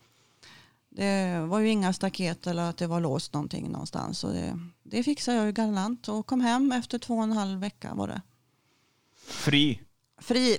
Det 0.88 1.40
var 1.48 1.58
ju 1.58 1.68
inga 1.68 1.92
staket 1.92 2.46
eller 2.46 2.62
att 2.70 2.76
det 2.76 2.86
var 2.86 3.00
låst 3.00 3.32
någonting 3.34 3.68
någonstans. 3.70 4.18
Så 4.18 4.26
det, 4.28 4.58
det 4.82 5.02
fixade 5.02 5.36
jag 5.36 5.46
ju 5.46 5.52
galant 5.52 6.08
och 6.08 6.26
kom 6.26 6.40
hem 6.40 6.72
efter 6.72 6.98
två 6.98 7.14
och 7.16 7.22
en 7.22 7.32
halv 7.32 7.60
vecka 7.60 7.94
var 7.94 8.08
det. 8.08 8.22
Fri. 9.26 9.80
Fri. 10.20 10.58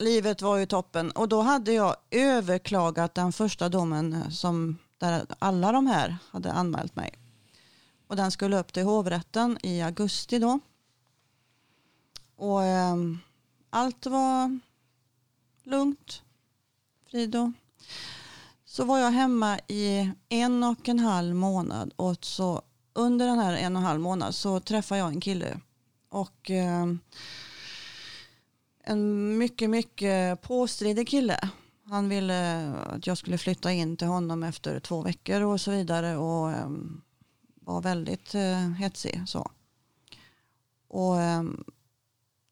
Livet 0.00 0.42
var 0.42 0.56
ju 0.56 0.66
toppen 0.66 1.10
och 1.10 1.28
då 1.28 1.40
hade 1.40 1.72
jag 1.72 1.96
överklagat 2.10 3.14
den 3.14 3.32
första 3.32 3.68
domen 3.68 4.30
som 4.30 4.78
där 4.98 5.26
alla 5.38 5.72
de 5.72 5.86
här 5.86 6.16
hade 6.30 6.52
anmält 6.52 6.96
mig. 6.96 7.14
Och 8.06 8.16
den 8.16 8.30
skulle 8.30 8.58
upp 8.58 8.72
till 8.72 8.82
hovrätten 8.82 9.58
i 9.62 9.82
augusti 9.82 10.38
då. 10.38 10.60
Och 12.36 12.64
eh, 12.64 12.96
allt 13.70 14.06
var 14.06 14.58
lugnt, 15.64 16.22
frid 17.10 17.36
och 17.36 17.50
så 18.64 18.84
var 18.84 18.98
jag 18.98 19.10
hemma 19.10 19.58
i 19.68 20.10
en 20.28 20.64
och 20.64 20.88
en 20.88 20.98
halv 20.98 21.34
månad 21.34 21.92
och 21.96 22.24
så 22.24 22.62
under 22.92 23.26
den 23.26 23.38
här 23.38 23.52
en 23.52 23.76
och 23.76 23.82
en 23.82 23.86
halv 23.86 24.00
månad 24.00 24.34
så 24.34 24.60
träffade 24.60 24.98
jag 24.98 25.08
en 25.08 25.20
kille 25.20 25.60
och 26.08 26.50
Eh, 26.50 26.86
en 28.84 29.38
mycket, 29.38 29.70
mycket 29.70 30.42
påstridig 30.42 31.08
kille. 31.08 31.50
Han 31.84 32.08
ville 32.08 32.70
att 32.72 33.06
jag 33.06 33.18
skulle 33.18 33.38
flytta 33.38 33.72
in 33.72 33.96
till 33.96 34.06
honom 34.06 34.42
efter 34.42 34.80
två 34.80 35.02
veckor 35.02 35.42
och 35.42 35.60
så 35.60 35.70
vidare 35.70 36.16
och 36.16 36.50
ehm, 36.50 37.00
var 37.54 37.82
väldigt 37.82 38.34
uh, 38.34 38.70
hetsig 38.70 39.22
så. 39.26 39.50
Och 40.88 41.20
ehm, 41.20 41.64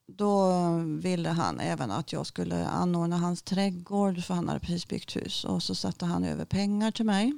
då 0.07 0.53
ville 0.79 1.29
han 1.29 1.61
även 1.61 1.91
att 1.91 2.13
jag 2.13 2.27
skulle 2.27 2.67
anordna 2.67 3.17
hans 3.17 3.43
trädgård 3.43 4.25
för 4.25 4.35
han 4.35 4.49
hade 4.49 4.61
precis 4.61 4.89
byggt 4.89 5.17
hus 5.17 5.45
och 5.45 5.63
så 5.63 5.75
satte 5.75 6.07
han 6.07 6.25
över 6.25 6.45
pengar 6.45 6.91
till 6.91 7.07
mig. 7.07 7.33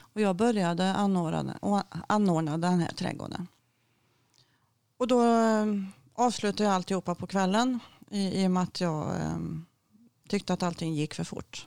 Och 0.00 0.20
jag 0.20 0.36
började 0.36 0.94
anordna, 0.94 1.84
anordna 2.08 2.58
den 2.58 2.80
här 2.80 2.92
trädgården. 2.92 3.46
Och 4.96 5.06
då 5.06 5.20
ehm, 5.20 5.86
avslutade 6.14 6.64
jag 6.64 6.72
alltihopa 6.72 7.14
på 7.14 7.26
kvällen 7.26 7.78
i, 8.10 8.42
i 8.42 8.46
och 8.46 8.50
med 8.50 8.62
att 8.62 8.80
jag 8.80 9.20
eh, 9.20 9.38
tyckte 10.28 10.52
att 10.52 10.62
allting 10.62 10.94
gick 10.94 11.14
för 11.14 11.24
fort. 11.24 11.66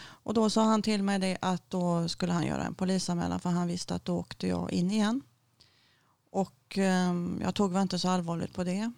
Och 0.00 0.34
då 0.34 0.50
sa 0.50 0.64
han 0.64 0.82
till 0.82 1.02
mig 1.02 1.18
det 1.18 1.38
att 1.40 1.70
då 1.70 2.08
skulle 2.08 2.32
han 2.32 2.46
göra 2.46 2.64
en 2.64 2.74
polisanmälan 2.74 3.40
för 3.40 3.50
han 3.50 3.68
visste 3.68 3.94
att 3.94 4.04
då 4.04 4.18
åkte 4.18 4.46
jag 4.46 4.72
in 4.72 4.90
igen. 4.90 5.22
Och 6.30 6.78
eh, 6.78 7.14
jag 7.40 7.54
tog 7.54 7.72
väl 7.72 7.82
inte 7.82 7.98
så 7.98 8.08
allvarligt 8.08 8.54
på 8.54 8.64
det. 8.64 8.92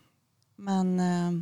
Men 0.57 1.01
eh, 1.01 1.33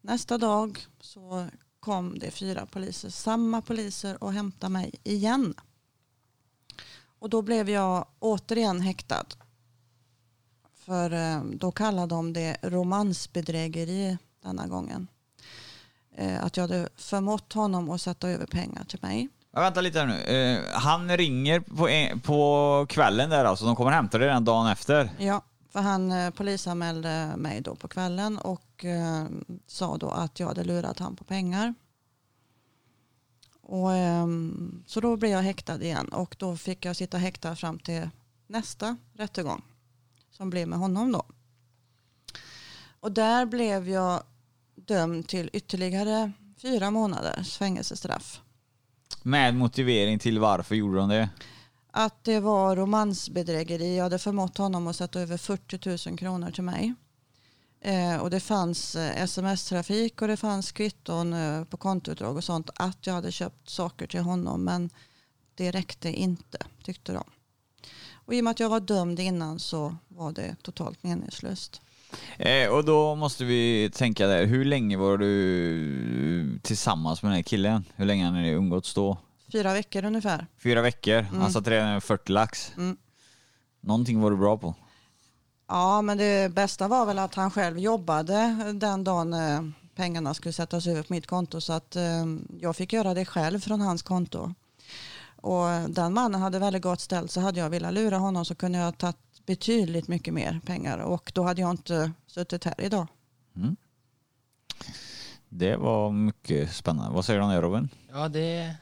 nästa 0.00 0.38
dag 0.38 0.86
så 1.00 1.48
kom 1.80 2.18
det 2.18 2.30
fyra 2.30 2.66
poliser, 2.66 3.10
samma 3.10 3.62
poliser 3.62 4.24
och 4.24 4.32
hämtade 4.32 4.72
mig 4.72 4.94
igen. 5.02 5.54
Och 7.18 7.30
då 7.30 7.42
blev 7.42 7.70
jag 7.70 8.06
återigen 8.18 8.80
häktad. 8.80 9.26
För 10.84 11.12
eh, 11.12 11.44
då 11.44 11.72
kallade 11.72 12.06
de 12.14 12.32
det 12.32 12.56
romansbedrägeri 12.62 14.18
denna 14.42 14.66
gången. 14.66 15.08
Eh, 16.16 16.44
Att 16.44 16.56
jag 16.56 16.64
hade 16.64 16.88
förmått 16.96 17.52
honom 17.52 17.90
att 17.90 18.00
sätta 18.00 18.28
över 18.28 18.46
pengar 18.46 18.84
till 18.84 18.98
mig. 19.02 19.28
Ja, 19.52 19.60
vänta 19.60 19.80
lite 19.80 19.98
här 20.00 20.06
nu. 20.06 20.20
Eh, 20.20 20.78
han 20.80 21.16
ringer 21.16 21.60
på, 21.60 21.88
på 22.22 22.86
kvällen 22.88 23.30
där 23.30 23.44
alltså, 23.44 23.64
de 23.64 23.76
kommer 23.76 23.90
hämta 23.90 24.18
dig 24.18 24.28
den 24.28 24.44
dagen 24.44 24.66
efter. 24.66 25.10
Ja, 25.18 25.42
för 25.70 25.80
han 25.80 26.32
polisanmälde 26.32 27.32
mig 27.36 27.60
då 27.60 27.74
på 27.74 27.88
kvällen 27.88 28.38
och 28.38 28.84
sa 29.66 29.96
då 29.96 30.10
att 30.10 30.40
jag 30.40 30.46
hade 30.46 30.64
lurat 30.64 30.98
han 30.98 31.16
på 31.16 31.24
pengar. 31.24 31.74
Och, 33.62 33.90
så 34.86 35.00
då 35.00 35.16
blev 35.16 35.30
jag 35.30 35.42
häktad 35.42 35.82
igen 35.82 36.08
och 36.08 36.36
då 36.38 36.56
fick 36.56 36.84
jag 36.84 36.96
sitta 36.96 37.18
häktad 37.18 37.56
fram 37.56 37.78
till 37.78 38.10
nästa 38.46 38.96
rättegång 39.14 39.62
som 40.36 40.50
blev 40.50 40.68
med 40.68 40.78
honom 40.78 41.12
då. 41.12 41.26
Och 43.00 43.12
där 43.12 43.46
blev 43.46 43.88
jag 43.88 44.22
dömd 44.74 45.28
till 45.28 45.50
ytterligare 45.52 46.32
fyra 46.62 46.90
månaders 46.90 47.56
fängelsestraff. 47.56 48.40
Med 49.22 49.54
motivering 49.54 50.18
till 50.18 50.38
varför 50.38 50.74
gjorde 50.74 50.98
de 50.98 51.08
det? 51.08 51.28
att 51.96 52.24
det 52.24 52.40
var 52.40 52.76
romansbedrägeri. 52.76 53.96
Jag 53.96 54.02
hade 54.02 54.18
förmått 54.18 54.58
honom 54.58 54.86
att 54.86 54.96
sätta 54.96 55.20
över 55.20 55.36
40 55.36 56.08
000 56.08 56.18
kronor 56.18 56.50
till 56.50 56.62
mig. 56.62 56.94
Eh, 57.80 58.16
och 58.16 58.30
det 58.30 58.40
fanns 58.40 58.96
eh, 58.96 59.22
sms-trafik 59.22 60.22
och 60.22 60.28
det 60.28 60.36
fanns 60.36 60.72
kvitton 60.72 61.32
eh, 61.32 61.64
på 61.64 61.76
kontoutdrag 61.76 62.36
och 62.36 62.44
sånt 62.44 62.70
att 62.74 63.06
jag 63.06 63.14
hade 63.14 63.32
köpt 63.32 63.68
saker 63.68 64.06
till 64.06 64.20
honom. 64.20 64.64
Men 64.64 64.90
det 65.54 65.70
räckte 65.70 66.12
inte 66.12 66.58
tyckte 66.82 67.12
de. 67.12 67.24
Och 68.24 68.34
i 68.34 68.40
och 68.40 68.44
med 68.44 68.50
att 68.50 68.60
jag 68.60 68.68
var 68.68 68.80
dömd 68.80 69.20
innan 69.20 69.58
så 69.58 69.96
var 70.08 70.32
det 70.32 70.56
totalt 70.62 71.02
meningslöst. 71.02 71.80
Eh, 72.36 72.68
och 72.68 72.84
då 72.84 73.14
måste 73.14 73.44
vi 73.44 73.90
tänka 73.94 74.26
där, 74.26 74.44
hur 74.44 74.64
länge 74.64 74.96
var 74.96 75.18
du 75.18 76.58
tillsammans 76.62 77.22
med 77.22 77.30
den 77.30 77.36
här 77.36 77.42
killen? 77.42 77.84
Hur 77.96 78.04
länge 78.04 78.24
har 78.24 78.32
ni 78.32 78.50
umgåtts 78.50 78.94
då? 78.94 79.18
Fyra 79.52 79.72
veckor 79.72 80.04
ungefär. 80.04 80.46
Fyra 80.58 80.82
veckor? 80.82 81.20
Han 81.22 81.52
satt 81.52 81.68
redan 81.68 81.88
över 81.88 82.00
40 82.00 82.32
lax? 82.32 82.72
Mm. 82.76 82.96
Någonting 83.80 84.20
var 84.20 84.30
du 84.30 84.36
bra 84.36 84.58
på? 84.58 84.74
Ja, 85.68 86.02
men 86.02 86.18
det 86.18 86.54
bästa 86.54 86.88
var 86.88 87.06
väl 87.06 87.18
att 87.18 87.34
han 87.34 87.50
själv 87.50 87.78
jobbade 87.78 88.72
den 88.74 89.04
dagen 89.04 89.32
eh, 89.32 89.62
pengarna 89.94 90.34
skulle 90.34 90.52
sättas 90.52 90.86
över 90.86 91.02
på 91.02 91.12
mitt 91.12 91.26
konto 91.26 91.60
så 91.60 91.72
att 91.72 91.96
eh, 91.96 92.24
jag 92.60 92.76
fick 92.76 92.92
göra 92.92 93.14
det 93.14 93.24
själv 93.24 93.60
från 93.60 93.80
hans 93.80 94.02
konto. 94.02 94.54
Och 95.44 95.90
den 95.90 96.12
mannen 96.14 96.40
hade 96.40 96.58
väldigt 96.58 96.82
gott 96.82 97.00
ställt 97.00 97.30
så 97.30 97.40
hade 97.40 97.60
jag 97.60 97.70
velat 97.70 97.94
lura 97.94 98.18
honom 98.18 98.44
så 98.44 98.54
kunde 98.54 98.78
jag 98.78 98.84
ha 98.84 98.92
tagit 98.92 99.16
betydligt 99.46 100.08
mycket 100.08 100.34
mer 100.34 100.60
pengar 100.66 100.98
och 100.98 101.32
då 101.34 101.42
hade 101.42 101.60
jag 101.60 101.70
inte 101.70 102.12
suttit 102.26 102.64
här 102.64 102.74
idag. 102.78 103.06
Det 105.48 105.76
var 105.76 106.12
mycket 106.12 106.72
spännande. 106.72 107.14
Vad 107.14 107.24
säger 107.24 107.40
du 107.40 107.44
om 107.44 107.50
det 107.50 107.60
Robin? 107.60 107.88
Ja, 108.12 108.28
det... 108.28 108.74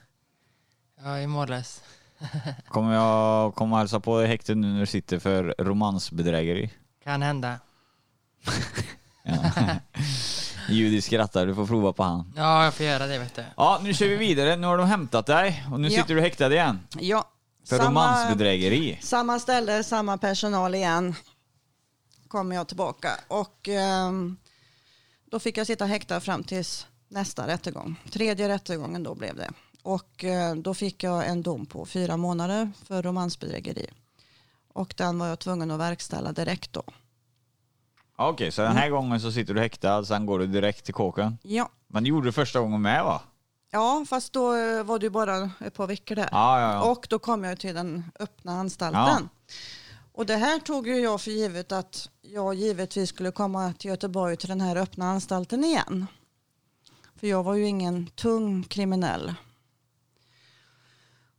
Ja, 1.02 1.18
i 1.18 1.26
morles. 1.26 1.82
Kommer 2.68 2.94
jag 2.94 3.54
komma 3.54 3.76
och 3.76 3.78
hälsa 3.78 4.00
på 4.00 4.16
dig 4.16 4.24
i 4.26 4.28
häktet 4.28 4.56
nu 4.56 4.72
när 4.72 4.80
du 4.80 4.86
sitter 4.86 5.18
för 5.18 5.54
romansbedrägeri? 5.58 6.70
Kan 7.04 7.22
hända. 7.22 7.58
Judy 10.68 11.00
skrattar, 11.00 11.46
du 11.46 11.54
får 11.54 11.66
prova 11.66 11.92
på 11.92 12.02
han. 12.02 12.32
Ja, 12.36 12.64
jag 12.64 12.74
får 12.74 12.86
göra 12.86 13.06
det 13.06 13.18
vet 13.18 13.34
du. 13.34 13.44
Ja, 13.56 13.80
nu 13.82 13.94
kör 13.94 14.06
vi 14.08 14.16
vidare. 14.16 14.56
Nu 14.56 14.66
har 14.66 14.78
de 14.78 14.86
hämtat 14.86 15.26
dig 15.26 15.64
och 15.72 15.80
nu 15.80 15.88
Ja. 15.88 16.00
sitter 16.02 16.14
du 16.14 16.20
häktad 16.20 16.52
igen. 16.52 16.80
Ja, 17.00 17.24
För 17.68 17.78
romansbedrägeri. 17.78 18.98
samma 19.02 19.38
ställe, 19.38 19.84
samma 19.84 20.18
personal 20.18 20.74
igen. 20.74 21.14
Kommer 22.28 22.56
jag 22.56 22.68
tillbaka 22.68 23.10
och 23.28 23.68
ehm, 23.68 24.36
då 25.30 25.38
fick 25.38 25.56
jag 25.56 25.66
sitta 25.66 25.84
häktad 25.84 26.20
fram 26.20 26.44
tills 26.44 26.86
nästa 27.08 27.46
rättegång. 27.46 27.96
Tredje 28.10 28.48
rättegången 28.48 29.02
då 29.02 29.14
blev 29.14 29.36
det. 29.36 29.50
Och 29.82 30.24
eh, 30.24 30.54
då 30.54 30.74
fick 30.74 31.02
jag 31.02 31.26
en 31.28 31.42
dom 31.42 31.66
på 31.66 31.86
fyra 31.86 32.16
månader 32.16 32.70
för 32.86 33.02
romansbedrägeri. 33.02 33.86
Och 34.74 34.94
den 34.96 35.18
var 35.18 35.26
jag 35.26 35.38
tvungen 35.38 35.70
att 35.70 35.80
verkställa 35.80 36.32
direkt 36.32 36.72
då. 36.72 36.82
Okej, 38.28 38.52
så 38.52 38.62
den 38.62 38.76
här 38.76 38.90
gången 38.90 39.20
så 39.20 39.32
sitter 39.32 39.54
du 39.54 39.60
häktad, 39.60 40.04
sen 40.04 40.26
går 40.26 40.38
du 40.38 40.46
direkt 40.46 40.84
till 40.84 40.94
kåken. 40.94 41.38
Ja, 41.42 41.68
Men 41.88 42.02
det 42.02 42.08
gjorde 42.08 42.28
du 42.28 42.32
första 42.32 42.60
gången 42.60 42.82
med 42.82 43.04
va? 43.04 43.22
ja 43.70 44.04
fast 44.08 44.32
då 44.32 44.54
eh, 44.54 44.84
var 44.84 45.00
ju 45.00 45.10
bara 45.10 45.50
ett 45.60 45.74
par 45.74 45.86
veckor 45.86 46.14
där. 46.14 46.28
Ja, 46.32 46.60
ja, 46.60 46.72
ja. 46.72 46.90
Och 46.90 47.06
då 47.10 47.18
kom 47.18 47.44
jag 47.44 47.60
till 47.60 47.74
den 47.74 48.04
öppna 48.18 48.52
anstalten. 48.52 49.28
Och 50.12 50.26
det 50.26 50.36
här 50.36 50.58
tog 50.58 50.86
ju 50.86 50.96
jag 50.96 51.20
för 51.20 51.30
givet 51.30 51.72
att 51.72 52.08
jag 52.22 52.54
givetvis 52.54 53.08
skulle 53.08 53.30
komma 53.30 53.72
till 53.72 53.90
Göteborg 53.90 54.36
till 54.36 54.48
den 54.48 54.60
här 54.60 54.76
öppna 54.76 55.10
anstalten 55.10 55.64
igen. 55.64 56.06
För 57.16 57.26
jag 57.26 57.42
var 57.42 57.54
ju 57.54 57.66
ingen 57.66 58.06
tung 58.06 58.62
kriminell. 58.62 59.34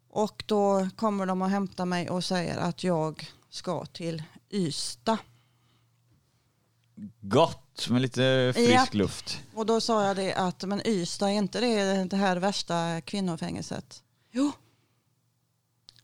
Och 0.10 0.44
då 0.48 0.90
kommer 0.96 1.26
de 1.26 1.42
och 1.42 1.50
hämtar 1.50 1.86
mig 1.86 2.10
och 2.10 2.24
säger 2.24 2.58
att 2.58 2.84
jag 2.84 3.32
ska 3.50 3.86
till 3.86 4.24
Ystad. 4.52 5.18
Gott 7.22 7.90
med 7.90 8.02
lite 8.02 8.52
frisk 8.56 8.72
Japp. 8.72 8.94
luft. 8.94 9.42
Och 9.54 9.66
då 9.66 9.82
sa 9.82 10.08
jag 10.08 10.16
det 10.16 10.34
att 10.34 10.64
men 10.64 10.88
Ystad 10.88 11.30
är 11.30 11.34
inte 11.34 11.60
det 11.62 12.04
det 12.04 12.18
här 12.18 12.38
värsta 12.38 13.02
kvinnofängelset? 13.02 14.04
Jo. 14.32 14.52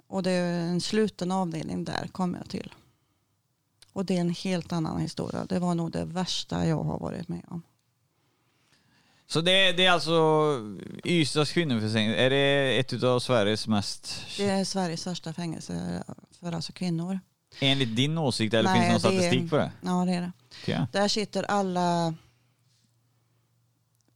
Och 0.08 0.24
det 0.24 0.32
är 0.32 0.60
en 0.60 0.82
sluten 0.82 1.32
avdelning 1.32 1.84
där 1.84 2.08
kom 2.12 2.36
jag 2.36 2.50
till. 2.50 2.74
Och 3.94 4.06
det 4.06 4.16
är 4.18 4.22
en 4.22 4.30
helt 4.30 4.72
annan 4.72 5.00
historia. 5.02 5.46
Det 5.46 5.60
var 5.60 5.76
nog 5.76 5.92
det 5.92 6.06
värsta 6.06 6.68
jag 6.68 6.84
har 6.84 7.00
varit 7.00 7.28
med 7.28 7.46
om. 7.48 7.62
Så 9.28 9.42
det, 9.42 9.72
det 9.72 9.86
är 9.86 9.92
alltså 9.92 10.56
Ystads 11.06 11.52
kvinnofängelse, 11.52 12.00
är 12.00 12.30
det 12.30 12.80
ett 12.80 13.04
av 13.04 13.20
Sveriges 13.20 13.68
mest, 13.68 14.26
Det 14.38 14.46
är 14.50 14.64
Sveriges 14.66 15.02
största 15.02 15.34
fängelse 15.34 16.04
för 16.40 16.52
alltså 16.52 16.74
kvinnor. 16.74 17.20
enligt 17.60 17.96
din 17.96 18.18
åsikt, 18.18 18.54
eller 18.54 18.70
Nej, 18.74 18.90
finns 18.90 19.04
det 19.04 19.10
någon 19.10 19.18
det 19.18 19.24
är- 19.26 19.30
statistik 19.30 19.50
på 19.50 19.58
det? 19.58 19.72
Ja 19.82 20.06
det 20.06 20.12
är 20.14 20.22
det. 20.22 20.32
Okej. 20.52 20.88
Där 20.92 21.08
sitter 21.08 21.44
alla 21.44 22.14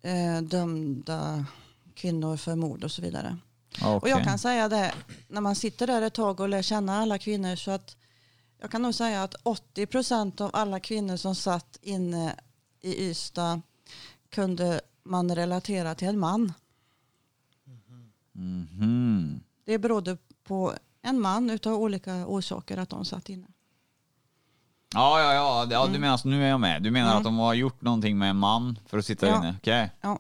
eh, 0.02 0.42
dömda 0.42 1.46
kvinnor 1.94 2.38
för 2.38 2.56
mord 2.56 2.84
och 2.84 2.92
så 2.92 3.02
vidare. 3.02 3.38
Ja, 3.80 4.00
Och 4.00 4.10
jag 4.10 4.24
kan 4.24 4.40
säga 4.40 4.70
det, 4.70 4.94
när 5.28 5.42
man 5.42 5.56
sitter 5.56 5.88
där 5.88 6.02
ett 6.02 6.14
tag 6.14 6.40
och 6.40 6.50
lär 6.50 6.62
känna 6.62 6.98
alla 6.98 7.18
kvinnor 7.18 7.56
så 7.56 7.72
att 7.72 7.98
jag 8.60 8.72
kan 8.72 8.82
nog 8.82 8.96
säga 8.96 9.24
att 9.24 9.36
80 9.44 9.86
procent 9.86 10.42
av 10.42 10.50
alla 10.54 10.80
kvinnor 10.80 11.18
som 11.18 11.36
satt 11.36 11.78
inne 11.82 12.36
i 12.82 13.10
Ystad 13.10 13.62
kunde 14.30 14.82
man 15.04 15.36
relatera 15.36 15.96
till 15.96 16.08
en 16.08 16.20
man. 16.20 16.54
Mhm. 18.32 19.40
Det 19.66 19.78
berodde 19.78 20.18
på 20.44 20.74
en 21.02 21.20
man 21.20 21.50
utav 21.50 21.74
olika 21.74 22.28
orsaker 22.28 22.78
att 22.78 22.90
de 22.90 23.06
satt 23.06 23.30
inne. 23.30 23.48
Ja, 24.94 25.20
ja, 25.22 25.34
ja, 25.34 25.68
ja 25.72 25.82
Mm. 25.82 25.94
du 25.94 26.00
menar, 26.00 26.18
så 26.18 26.28
nu 26.28 26.44
är 26.46 26.50
jag 26.50 26.60
med. 26.60 26.84
Du 26.84 26.92
menar 26.92 27.18
att 27.18 27.24
de 27.24 27.38
har 27.38 27.54
gjort 27.54 27.82
någonting 27.82 28.18
med 28.18 28.30
en 28.30 28.38
man 28.38 28.80
för 28.90 28.98
att 28.98 29.06
sitta 29.06 29.28
Ja. 29.28 29.38
inne? 29.38 29.56
Okej. 29.60 29.92
Ja. 30.02 30.20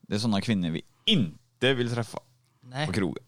Det 0.00 0.14
är 0.14 0.18
sådana 0.18 0.40
kvinnor 0.40 0.70
vi 0.70 0.82
inte 1.04 1.74
vill 1.74 1.90
träffa 1.94 2.18
Nej. 2.62 2.86
på 2.86 2.92
krogen. 2.92 3.24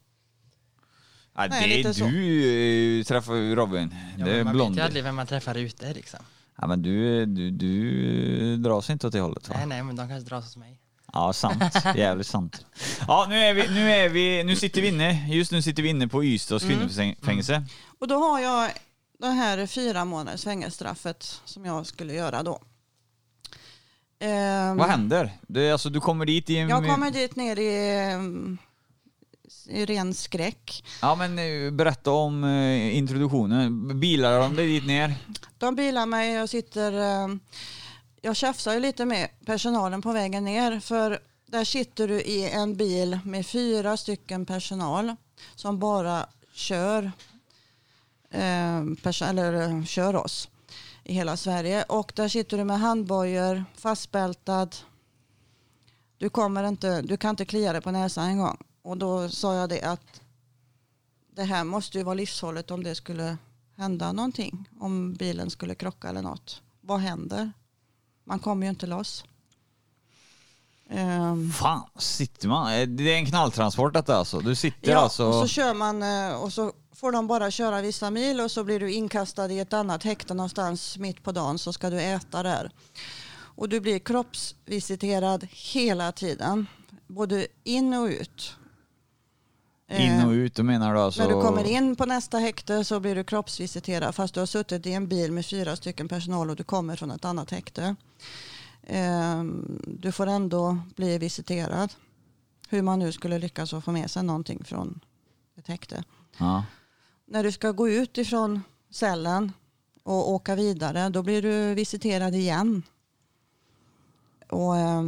Ja, 1.35 1.47
Nej, 1.49 1.67
det 1.69 1.73
är 1.73 1.77
lite 1.77 1.93
så. 1.93 2.05
du 2.05 2.99
eh, 2.99 3.03
träffar 3.03 3.55
Robin. 3.55 3.95
Ja, 4.17 4.25
det 4.25 4.31
är 4.31 4.35
men 4.35 4.45
man 4.45 4.45
vet 4.45 4.53
ju 4.53 4.53
Blondie. 4.57 4.83
aldrig 4.83 5.03
vem 5.03 5.15
man 5.15 5.27
träffar 5.27 5.55
ute 5.55 5.93
liksom. 5.93 6.19
Ja, 6.61 6.67
men 6.67 6.81
du, 6.81 7.25
du, 7.25 7.51
du 7.51 8.57
dras 8.57 8.89
inte 8.89 9.07
åt 9.07 9.13
det 9.13 9.19
hållet 9.19 9.49
va? 9.49 9.55
Nej, 9.57 9.65
nej, 9.67 9.83
men 9.83 9.95
de 9.95 10.07
kanske 10.07 10.29
dras 10.29 10.43
hos 10.45 10.57
mig. 10.57 10.79
Ja, 11.13 11.33
sant. 11.33 11.63
Jävligt 11.95 12.27
sant. 12.27 12.65
Ja, 13.07 13.25
nu 13.29 13.35
är 13.35 13.53
vi, 13.53 13.67
nu 13.69 13.91
är 13.91 14.09
vi, 14.09 14.43
nu 14.43 14.55
sitter 14.55 14.81
vi 14.81 14.87
inne, 14.87 15.27
just 15.29 15.51
nu 15.51 15.61
sitter 15.61 15.83
vi 15.83 15.89
inne 15.89 16.07
på 16.07 16.23
Ystads 16.23 16.63
Mm. 16.65 16.77
kvinnofängelse. 16.89 17.63
Och 17.99 18.07
då 18.07 18.15
har 18.15 18.39
jag 18.39 18.71
det 19.19 19.27
här 19.27 19.65
fyra 19.65 20.05
månaders 20.05 20.43
fängelsestraffet 20.43 21.41
som 21.45 21.65
jag 21.65 21.85
skulle 21.85 22.13
göra 22.13 22.43
då. 22.43 22.59
Ehm, 24.19 24.77
Vad 24.77 24.87
händer? 24.87 25.31
Är 25.55 25.71
alltså, 25.71 25.89
du 25.89 25.99
kommer 25.99 26.25
dit 26.25 26.49
i 26.49 26.57
en... 26.57 26.69
Jag 26.69 26.87
kommer 26.87 27.11
dit 27.11 27.35
ner 27.35 27.59
i, 27.59 27.69
i 29.69 29.85
ren 29.85 30.13
skräck. 30.13 30.83
Ja, 31.01 31.15
men 31.15 31.39
eh, 31.39 31.71
berätta 31.71 32.11
om 32.11 32.43
eh, 32.43 32.97
introduktionen. 32.97 33.99
Bilar 33.99 34.39
de 34.39 34.55
dig 34.55 34.67
dit 34.67 34.85
ner? 34.87 35.15
De 35.57 35.75
bilar 35.75 36.05
mig, 36.05 36.33
jag 36.33 36.49
sitter... 36.49 36.93
ehm, 36.93 37.39
Jag 38.21 38.35
tjafsar 38.35 38.73
ju 38.73 38.79
lite 38.79 39.05
med 39.05 39.29
personalen 39.45 40.01
på 40.01 40.11
vägen 40.11 40.45
ner 40.45 40.79
för 40.79 41.19
där 41.45 41.63
sitter 41.63 42.07
du 42.07 42.21
i 42.21 42.49
en 42.51 42.75
bil 42.75 43.19
med 43.23 43.45
fyra 43.47 43.97
stycken 43.97 44.45
personal 44.45 45.15
som 45.55 45.79
bara 45.79 46.25
kör, 46.53 47.03
eh, 47.03 47.11
eller, 48.31 49.53
eh, 49.53 49.83
kör 49.83 50.15
oss 50.15 50.49
i 51.03 51.13
hela 51.13 51.37
Sverige. 51.37 51.83
Och 51.83 52.11
där 52.15 52.27
sitter 52.27 52.57
du 52.57 52.63
med 52.63 52.79
handbojor, 52.79 53.65
fastbältad. 53.75 54.75
Du, 56.17 56.29
kommer 56.29 56.63
inte, 56.63 57.01
du 57.01 57.17
kan 57.17 57.29
inte 57.29 57.45
klia 57.45 57.73
dig 57.73 57.81
på 57.81 57.91
näsan 57.91 58.27
en 58.29 58.37
gång. 58.37 58.57
Och 58.81 58.97
då 58.97 59.29
sa 59.29 59.55
jag 59.55 59.69
det 59.69 59.81
att 59.81 60.21
det 61.35 61.43
här 61.43 61.63
måste 61.63 61.97
ju 61.97 62.03
vara 62.03 62.15
livshållet 62.15 62.71
om 62.71 62.83
det 62.83 62.95
skulle 62.95 63.37
hända 63.75 64.11
någonting. 64.11 64.69
Om 64.79 65.13
bilen 65.13 65.49
skulle 65.49 65.75
krocka 65.75 66.09
eller 66.09 66.21
något. 66.21 66.61
Vad 66.81 66.99
händer? 66.99 67.51
Man 68.23 68.39
kommer 68.39 68.65
ju 68.65 68.69
inte 68.69 68.87
loss. 68.87 69.23
Ehm, 70.89 71.51
Fan, 71.51 71.81
sitter 71.95 72.47
man? 72.47 72.73
Eh, 72.73 72.87
Det 72.87 73.13
är 73.13 73.17
en 73.17 73.25
knalltransport 73.25 73.93
detta 73.93 74.15
alltså? 74.15 74.39
Du 74.39 74.55
sitter 74.55 74.91
ja, 74.91 74.97
alltså... 74.97 75.25
och 75.25 75.33
så 75.33 75.47
kör 75.47 75.73
man 75.73 76.03
eh, 76.03 76.33
och 76.33 76.53
så 76.53 76.73
får 76.99 77.11
de 77.11 77.27
bara 77.27 77.51
köra 77.51 77.81
vissa 77.81 78.11
mil 78.11 78.41
och 78.41 78.51
så 78.51 78.63
blir 78.63 78.79
du 78.79 78.91
inkastad 78.93 79.51
i 79.51 79.59
ett 79.59 79.73
annat 79.73 80.03
häkte 80.03 80.33
någonstans 80.33 80.97
mitt 80.97 81.23
på 81.23 81.31
dagen 81.31 81.59
så 81.59 81.73
ska 81.73 81.89
du 81.89 82.01
äta 82.01 82.43
där. 82.43 82.71
Och 83.31 83.69
du 83.69 83.79
blir 83.79 83.99
kroppsvisiterad 83.99 85.47
hela 85.51 86.11
tiden. 86.11 86.67
Både 87.07 87.47
in 87.63 87.93
och 87.93 88.05
ut. 88.05 88.55
In 89.91 90.11
Eh, 90.11 90.27
och 90.27 90.31
ut, 90.31 90.55
då 90.55 90.63
menar 90.63 90.93
du 90.93 90.99
alltså... 90.99 91.21
När 91.21 91.29
du 91.29 91.41
kommer 91.41 91.63
in 91.63 91.95
på 91.95 92.05
nästa 92.05 92.37
häkte 92.37 92.83
så 92.83 92.99
blir 92.99 93.15
du 93.15 93.23
kroppsvisiterad 93.23 94.15
fast 94.15 94.33
du 94.33 94.39
har 94.39 94.47
suttit 94.47 94.85
i 94.85 94.93
en 94.93 95.07
bil 95.07 95.31
med 95.31 95.45
fyra 95.45 95.75
stycken 95.75 96.07
personal 96.07 96.49
och 96.49 96.55
du 96.55 96.63
kommer 96.63 96.95
från 96.95 97.11
ett 97.11 97.25
annat 97.25 97.51
häkte. 97.51 97.95
Ehm, 98.87 99.81
Du 99.99 100.11
får 100.11 100.27
ändå 100.27 100.77
bli 100.95 101.17
visiterad. 101.17 101.93
Hur 102.69 102.81
man 102.81 102.99
nu 102.99 103.11
skulle 103.11 103.39
lyckas 103.39 103.69
få 103.69 103.91
med 103.91 104.11
sig 104.11 104.23
någonting 104.23 104.63
från 104.63 104.99
ett 105.57 105.67
häkte. 105.67 106.03
Ja 106.37 106.63
när 107.29 107.43
du 107.43 107.51
ska 107.51 107.71
gå 107.71 107.89
ut 107.89 108.17
ifrån 108.17 108.63
cellen 108.89 109.51
och 110.03 110.29
åka 110.29 110.55
vidare, 110.55 111.09
då 111.09 111.23
blir 111.23 111.41
du 111.41 111.73
visiterad 111.73 112.35
igen. 112.35 112.83
Och 114.49 114.77
eh, 114.77 115.03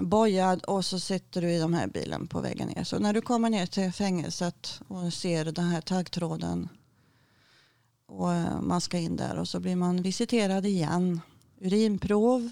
bojad 0.00 0.64
och 0.64 0.84
så 0.84 1.00
sitter 1.00 1.40
du 1.42 1.52
i 1.52 1.58
den 1.58 1.74
här 1.74 1.86
bilen 1.86 2.26
på 2.26 2.40
vägen 2.40 2.68
ner. 2.68 2.84
Så 2.84 2.98
när 2.98 3.12
du 3.12 3.20
kommer 3.20 3.50
ner 3.50 3.66
till 3.66 3.92
fängelset 3.92 4.80
och 4.88 5.12
ser 5.12 5.44
den 5.44 5.64
här 5.64 5.80
taggtråden 5.80 6.68
och 8.06 8.32
eh, 8.32 8.60
man 8.60 8.80
ska 8.80 8.98
in 8.98 9.16
där 9.16 9.38
och 9.38 9.48
så 9.48 9.60
blir 9.60 9.76
man 9.76 10.02
visiterad 10.02 10.66
igen. 10.66 11.20
Urinprov. 11.60 12.50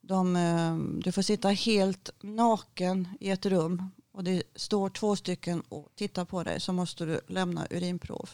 De, 0.00 0.36
eh, 0.36 0.76
du 1.04 1.12
får 1.12 1.22
sitta 1.22 1.48
helt 1.48 2.10
naken 2.22 3.08
i 3.20 3.30
ett 3.30 3.46
rum 3.46 3.90
och 4.12 4.24
det 4.24 4.42
står 4.54 4.88
två 4.90 5.16
stycken 5.16 5.60
och 5.68 5.88
tittar 5.94 6.24
på 6.24 6.42
dig 6.42 6.60
så 6.60 6.72
måste 6.72 7.04
du 7.04 7.20
lämna 7.28 7.66
urinprov. 7.70 8.30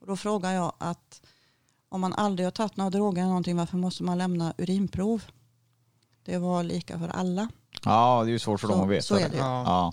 Och 0.00 0.06
då 0.06 0.16
frågar 0.16 0.52
jag 0.52 0.72
att 0.78 1.22
om 1.88 2.00
man 2.00 2.12
aldrig 2.12 2.46
har 2.46 2.50
tagit 2.50 2.76
några 2.76 2.90
droger 2.90 3.22
eller 3.22 3.28
någonting 3.28 3.56
varför 3.56 3.76
måste 3.76 4.02
man 4.02 4.18
lämna 4.18 4.54
urinprov? 4.58 5.22
Det 6.24 6.38
var 6.38 6.62
lika 6.62 6.98
för 6.98 7.08
alla. 7.08 7.48
Ja, 7.84 8.22
det 8.24 8.30
är 8.30 8.32
ju 8.32 8.38
svårt 8.38 8.60
för 8.60 8.68
Så- 8.68 8.72
dem 8.74 8.82
att 8.84 8.90
veta. 8.90 9.02
så 9.02 9.14
är 9.14 9.28
det 9.28 9.34
ju. 9.36 9.42
Ja. 9.42 9.92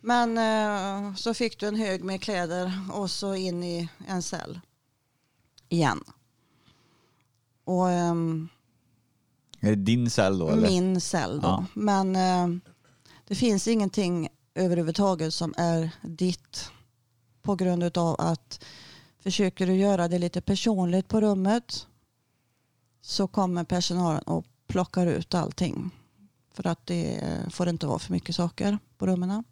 Men 0.00 0.38
eh, 0.38 1.14
så 1.14 1.34
fick 1.34 1.60
du 1.60 1.68
en 1.68 1.76
hög 1.76 2.04
med 2.04 2.22
kläder 2.22 2.72
och 2.92 3.10
så 3.10 3.34
in 3.34 3.62
i 3.64 3.88
en 4.06 4.22
cell 4.22 4.60
igen. 5.68 6.04
Och 7.64 7.90
ehm, 7.90 8.48
Är 9.60 9.68
det 9.70 9.74
din 9.84 10.10
cell 10.10 10.38
då 10.38 10.48
eller? 10.48 10.68
min 10.68 11.00
cell 11.00 11.40
då. 11.40 11.48
Ja. 11.48 11.64
Men 11.74 12.16
eh, 12.16 12.58
det 13.24 13.34
finns 13.34 13.68
ingenting 13.68 14.28
överhuvudtaget 14.54 15.34
som 15.34 15.54
är 15.56 15.90
ditt 16.02 16.70
på 17.42 17.56
grund 17.56 17.98
av 17.98 18.16
att 18.20 18.64
försöker 19.18 19.66
du 19.66 19.74
göra 19.74 20.08
det 20.08 20.18
lite 20.18 20.40
personligt 20.40 21.08
på 21.08 21.20
rummet 21.20 21.86
så 23.00 23.26
kommer 23.26 23.64
personalen 23.64 24.22
och 24.22 24.46
plockar 24.66 25.06
ut 25.06 25.34
allting. 25.34 25.90
För 26.52 26.66
att 26.66 26.86
det 26.86 27.20
får 27.50 27.68
inte 27.68 27.86
vara 27.86 27.98
för 27.98 28.12
mycket 28.12 28.36
saker 28.36 28.78
på 28.98 29.06
rummen. 29.06 29.44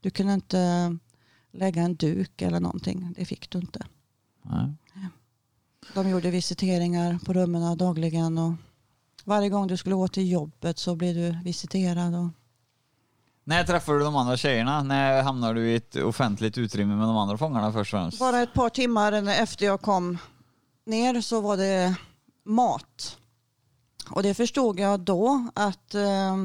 Du 0.00 0.10
kunde 0.10 0.34
inte 0.34 0.98
lägga 1.50 1.82
en 1.82 1.94
duk 1.94 2.42
eller 2.42 2.60
någonting. 2.60 3.14
Det 3.16 3.24
fick 3.24 3.50
du 3.50 3.58
inte. 3.58 3.86
Nej. 4.42 4.72
De 5.94 6.08
gjorde 6.08 6.30
visiteringar 6.30 7.18
på 7.24 7.32
rummen 7.32 7.78
dagligen 7.78 8.38
och 8.38 8.52
varje 9.24 9.48
gång 9.48 9.66
du 9.66 9.76
skulle 9.76 9.94
gå 9.94 10.08
till 10.08 10.30
jobbet 10.30 10.78
så 10.78 10.96
blev 10.96 11.14
du 11.14 11.38
visiterad. 11.44 12.14
Och 12.14 12.28
När 13.44 13.64
träffade 13.64 13.98
du 13.98 14.04
de 14.04 14.16
andra 14.16 14.36
tjejerna? 14.36 14.82
När 14.82 15.22
hamnade 15.22 15.54
du 15.54 15.70
i 15.70 15.74
ett 15.76 15.96
offentligt 15.96 16.58
utrymme 16.58 16.94
med 16.96 17.06
de 17.08 17.16
andra 17.16 17.38
fångarna 17.38 17.72
först 17.72 17.94
och 17.94 18.00
främst? 18.00 18.18
bara 18.18 18.42
ett 18.42 18.52
par 18.54 18.68
timmar 18.68 19.12
efter 19.28 19.66
jag 19.66 19.80
kom 19.80 20.18
ner 20.86 21.20
så 21.20 21.40
var 21.40 21.56
det 21.56 21.94
mat. 22.44 23.18
Och 24.10 24.22
det 24.22 24.34
förstod 24.34 24.80
jag 24.80 25.00
då 25.00 25.48
att 25.54 25.94
eh, 25.94 26.36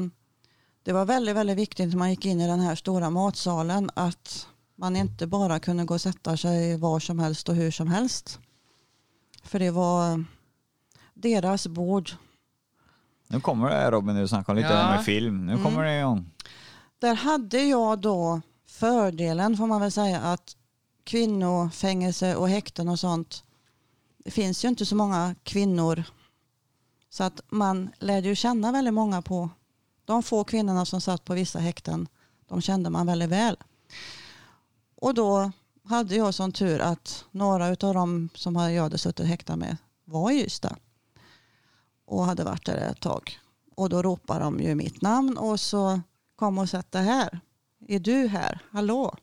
det 0.82 0.92
var 0.92 1.04
väldigt, 1.04 1.36
väldigt 1.36 1.56
viktigt 1.58 1.88
när 1.88 1.96
man 1.96 2.10
gick 2.10 2.26
in 2.26 2.40
i 2.40 2.46
den 2.46 2.60
här 2.60 2.74
stora 2.74 3.10
matsalen 3.10 3.90
att 3.94 4.46
man 4.76 4.96
inte 4.96 5.26
bara 5.26 5.58
kunde 5.60 5.84
gå 5.84 5.94
och 5.94 6.00
sätta 6.00 6.36
sig 6.36 6.76
var 6.76 7.00
som 7.00 7.18
helst 7.18 7.48
och 7.48 7.54
hur 7.54 7.70
som 7.70 7.88
helst. 7.88 8.38
För 9.44 9.58
det 9.58 9.70
var 9.70 10.24
deras 11.14 11.66
bord. 11.66 12.10
Nu 13.26 13.40
kommer 13.40 13.70
det 13.70 13.90
Robin, 13.90 14.16
du 14.16 14.28
snackade 14.28 14.60
lite 14.60 14.72
Ja. 14.72 14.90
med 14.90 15.04
film. 15.04 15.46
Nu 15.46 15.62
kommer 15.64 15.84
det 15.84 15.98
igång. 15.98 16.30
Där 17.00 17.14
hade 17.14 17.62
jag 17.62 17.98
då 17.98 18.40
fördelen 18.66 19.56
får 19.56 19.66
man 19.66 19.80
väl 19.80 19.92
säga 19.92 20.20
att 20.20 20.56
kvinnofängelse 21.04 22.36
och 22.36 22.48
häkten 22.48 22.88
och 22.88 23.00
sånt. 23.00 23.44
Det 24.24 24.30
finns 24.30 24.64
ju 24.64 24.68
inte 24.68 24.86
så 24.86 24.96
många 24.96 25.34
kvinnor. 25.42 26.04
Så 27.10 27.24
att 27.24 27.40
man 27.48 27.90
lärde 27.98 28.28
ju 28.28 28.34
känna 28.34 28.72
väldigt 28.72 28.94
många 28.94 29.22
på 29.22 29.50
de 30.04 30.22
få 30.22 30.44
kvinnorna 30.44 30.86
som 30.86 31.00
satt 31.00 31.24
på 31.24 31.34
vissa 31.34 31.58
häkten. 31.58 32.08
De 32.48 32.60
kände 32.60 32.90
man 32.90 33.06
väldigt 33.06 33.28
väl. 33.28 33.56
Och 34.94 35.14
då 35.14 35.52
hade 35.84 36.16
jag 36.16 36.34
sån 36.34 36.52
tur 36.52 36.80
att 36.80 37.24
några 37.30 37.66
av 37.66 37.94
dem 37.94 38.28
som 38.34 38.54
jag 38.54 38.82
hade 38.82 38.98
suttit 38.98 39.26
häktad 39.26 39.56
med 39.56 39.76
var 40.04 40.30
i 40.30 40.44
Ystad. 40.44 40.76
Och 42.06 42.24
hade 42.24 42.44
varit 42.44 42.66
där 42.66 42.76
ett 42.76 43.00
tag. 43.00 43.38
Och 43.74 43.88
då 43.88 44.02
ropade 44.02 44.40
de 44.40 44.60
ju 44.60 44.74
mitt 44.74 45.02
namn 45.02 45.38
och 45.38 45.60
så 45.60 46.00
kom 46.40 46.58
och 46.58 46.68
sätt 46.68 46.92
dig 46.92 47.04
här. 47.04 47.40
Är 47.88 47.98
du 47.98 48.26
här? 48.26 48.60
Hallå? 48.70 49.14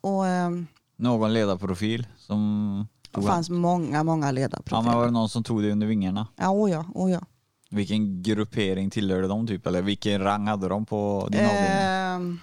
Och 0.00 0.26
ehm, 0.26 0.66
Någon 0.96 1.32
ledarprofil 1.32 2.06
som... 2.16 2.88
det 3.02 3.10
tog 3.10 3.26
fanns 3.26 3.50
många, 3.50 4.04
många 4.04 4.26
Ja, 4.26 4.32
ledarprofiler. 4.32 4.82
men 4.82 4.94
var 4.98 5.04
det 5.04 5.10
någon 5.10 5.28
som 5.28 5.44
tog 5.44 5.62
dig 5.62 5.72
under 5.72 5.86
vingarna? 5.86 6.26
Ja, 6.36 6.50
oh 6.50 6.70
ja, 6.70 6.84
oh 6.94 7.10
ja. 7.10 7.20
Vilken 7.70 8.22
gruppering 8.22 8.90
tillhörde 8.90 9.28
de 9.28 9.46
typ? 9.46 9.66
Eller 9.66 9.82
vilken 9.82 10.20
rang 10.22 10.46
hade 10.46 10.68
de 10.68 10.86
på 10.86 11.28
din 11.30 11.40
avdelning? 11.40 11.70
Ehm, 11.70 12.40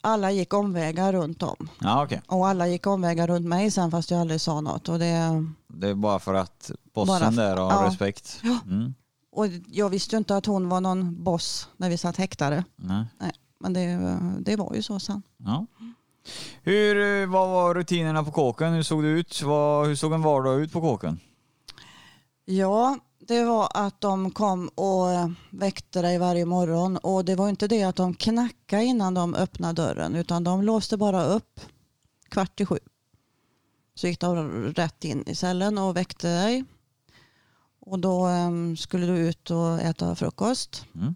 alla 0.00 0.30
gick 0.30 0.54
omvägar 0.54 1.12
runt 1.12 1.42
om. 1.42 1.68
Ja, 1.80 2.04
okej. 2.04 2.22
Och 2.26 2.48
alla 2.48 2.66
gick 2.68 2.86
omvägar 2.86 3.26
runt 3.26 3.46
mig 3.46 3.70
sen 3.70 3.90
fast 3.90 4.10
jag 4.10 4.20
aldrig 4.20 4.40
sa 4.40 4.60
något. 4.60 4.88
Och, 4.88 4.98
det, 4.98 5.44
Det 5.68 5.88
är 5.88 5.94
bara 5.94 6.18
för 6.18 6.34
att 6.34 6.70
bossen 6.94 7.34
Bara 7.36 7.44
där 7.44 7.56
har 7.56 7.72
ja. 7.72 7.88
respekt. 7.88 8.40
Ja. 8.42 8.58
Mm. 8.66 8.94
Och 9.32 9.46
jag 9.66 9.88
visste 9.88 10.16
ju 10.16 10.18
inte 10.18 10.36
att 10.36 10.46
hon 10.46 10.68
var 10.68 10.80
någon 10.80 11.24
boss 11.24 11.68
när 11.76 11.90
vi 11.90 11.98
satt 11.98 12.16
häktade. 12.16 12.64
Nej. 12.76 13.06
Men 13.60 13.72
det, 13.72 14.18
det 14.40 14.56
var 14.56 14.74
ju 14.74 14.82
så 14.82 15.00
sen. 15.00 15.22
Ja. 15.36 15.66
Hur, 16.62 17.22
eh, 17.22 17.28
vad 17.28 17.48
var 17.48 17.74
rutinerna 17.74 18.24
på 18.24 18.30
kåken? 18.30 18.72
Hur 18.72 18.82
såg 18.82 19.02
det 19.02 19.08
ut? 19.08 19.42
Vad, 19.42 19.86
hur 19.86 19.94
såg 19.94 20.12
en 20.12 20.22
vardag 20.22 20.60
ut 20.60 20.72
på 20.72 20.80
kåken? 20.80 21.20
Ja, 22.44 22.98
det 23.18 23.44
var 23.44 23.68
att 23.74 24.00
de 24.00 24.30
kom 24.30 24.68
och 24.68 25.06
väckte 25.50 26.02
dig 26.02 26.18
varje 26.18 26.44
morgon 26.44 26.96
och 26.96 27.24
det 27.24 27.34
var 27.34 27.48
inte 27.48 27.68
det 27.68 27.82
att 27.82 27.96
de 27.96 28.14
knackade 28.14 28.84
innan 28.84 29.14
de 29.14 29.34
öppnade 29.34 29.82
dörren 29.82 30.14
utan 30.14 30.44
de 30.44 30.62
låste 30.62 30.96
bara 30.96 31.24
upp 31.24 31.60
kvart 32.28 32.60
i 32.60 32.66
sju. 32.66 32.78
Så 33.94 34.06
gick 34.06 34.20
de 34.20 34.48
rätt 34.62 35.04
in 35.04 35.24
i 35.26 35.34
cellen 35.34 35.78
och 35.78 35.96
väckte 35.96 36.28
dig. 36.28 36.64
Och 37.86 37.98
då 37.98 38.26
em, 38.26 38.76
skulle 38.76 39.06
du 39.06 39.18
ut 39.18 39.50
och 39.50 39.80
äta 39.80 40.14
frukost. 40.14 40.84
Mm. 40.94 41.14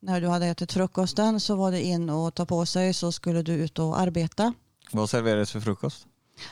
När 0.00 0.20
du 0.20 0.28
hade 0.28 0.46
ätit 0.46 0.72
frukosten 0.72 1.40
så 1.40 1.56
var 1.56 1.70
det 1.70 1.82
in 1.82 2.10
och 2.10 2.34
ta 2.34 2.46
på 2.46 2.66
sig 2.66 2.94
så 2.94 3.12
skulle 3.12 3.42
du 3.42 3.52
ut 3.52 3.78
och 3.78 4.00
arbeta. 4.00 4.52
Vad 4.92 5.10
serverades 5.10 5.50
för 5.50 5.60
frukost? 5.60 6.06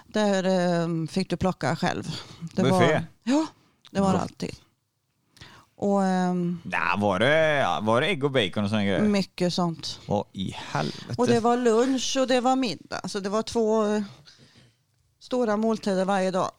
Där 0.07 0.45
em, 0.45 1.09
fick 1.09 1.30
du 1.30 1.37
plocka 1.37 1.76
själv. 1.76 2.16
Det 2.55 2.62
Buffé? 2.62 2.93
Var, 2.93 3.05
ja, 3.22 3.47
det 3.91 4.01
var 4.01 4.12
det 4.12 4.18
alltid. 4.20 4.57
Och 5.76 6.05
em, 6.05 6.61
Nej, 6.64 6.80
var 6.99 7.18
det, 7.18 7.66
var 7.82 8.01
det 8.01 8.07
ägg 8.07 8.24
och 8.24 8.30
bacon 8.30 8.64
och 8.64 8.70
sådana 8.70 8.85
grejer? 8.85 9.01
mycket 9.01 9.55
sånt. 9.55 10.01
Vad 10.07 10.24
i 10.32 10.51
helvete? 10.57 11.14
Och 11.18 11.26
det 11.26 11.41
var 11.41 11.57
lunch 11.57 12.16
och 12.20 12.26
det 12.26 12.41
var 12.41 12.57
middag. 12.57 13.09
Så 13.09 13.20
det 13.20 13.28
var 13.28 13.43
två 13.43 13.87
eh, 13.87 14.03
stora 15.20 15.57
måltider 15.57 16.05
varje 16.05 16.30
dag. 16.30 16.51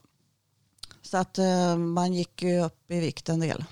Så 1.15 1.19
att 1.19 1.37
eh, 1.37 1.77
man 1.77 2.13
gick 2.13 2.43
ju 2.43 2.61
upp 2.61 2.91
i 2.91 2.99
vikt 2.99 3.29
en 3.29 3.39
del. 3.39 3.65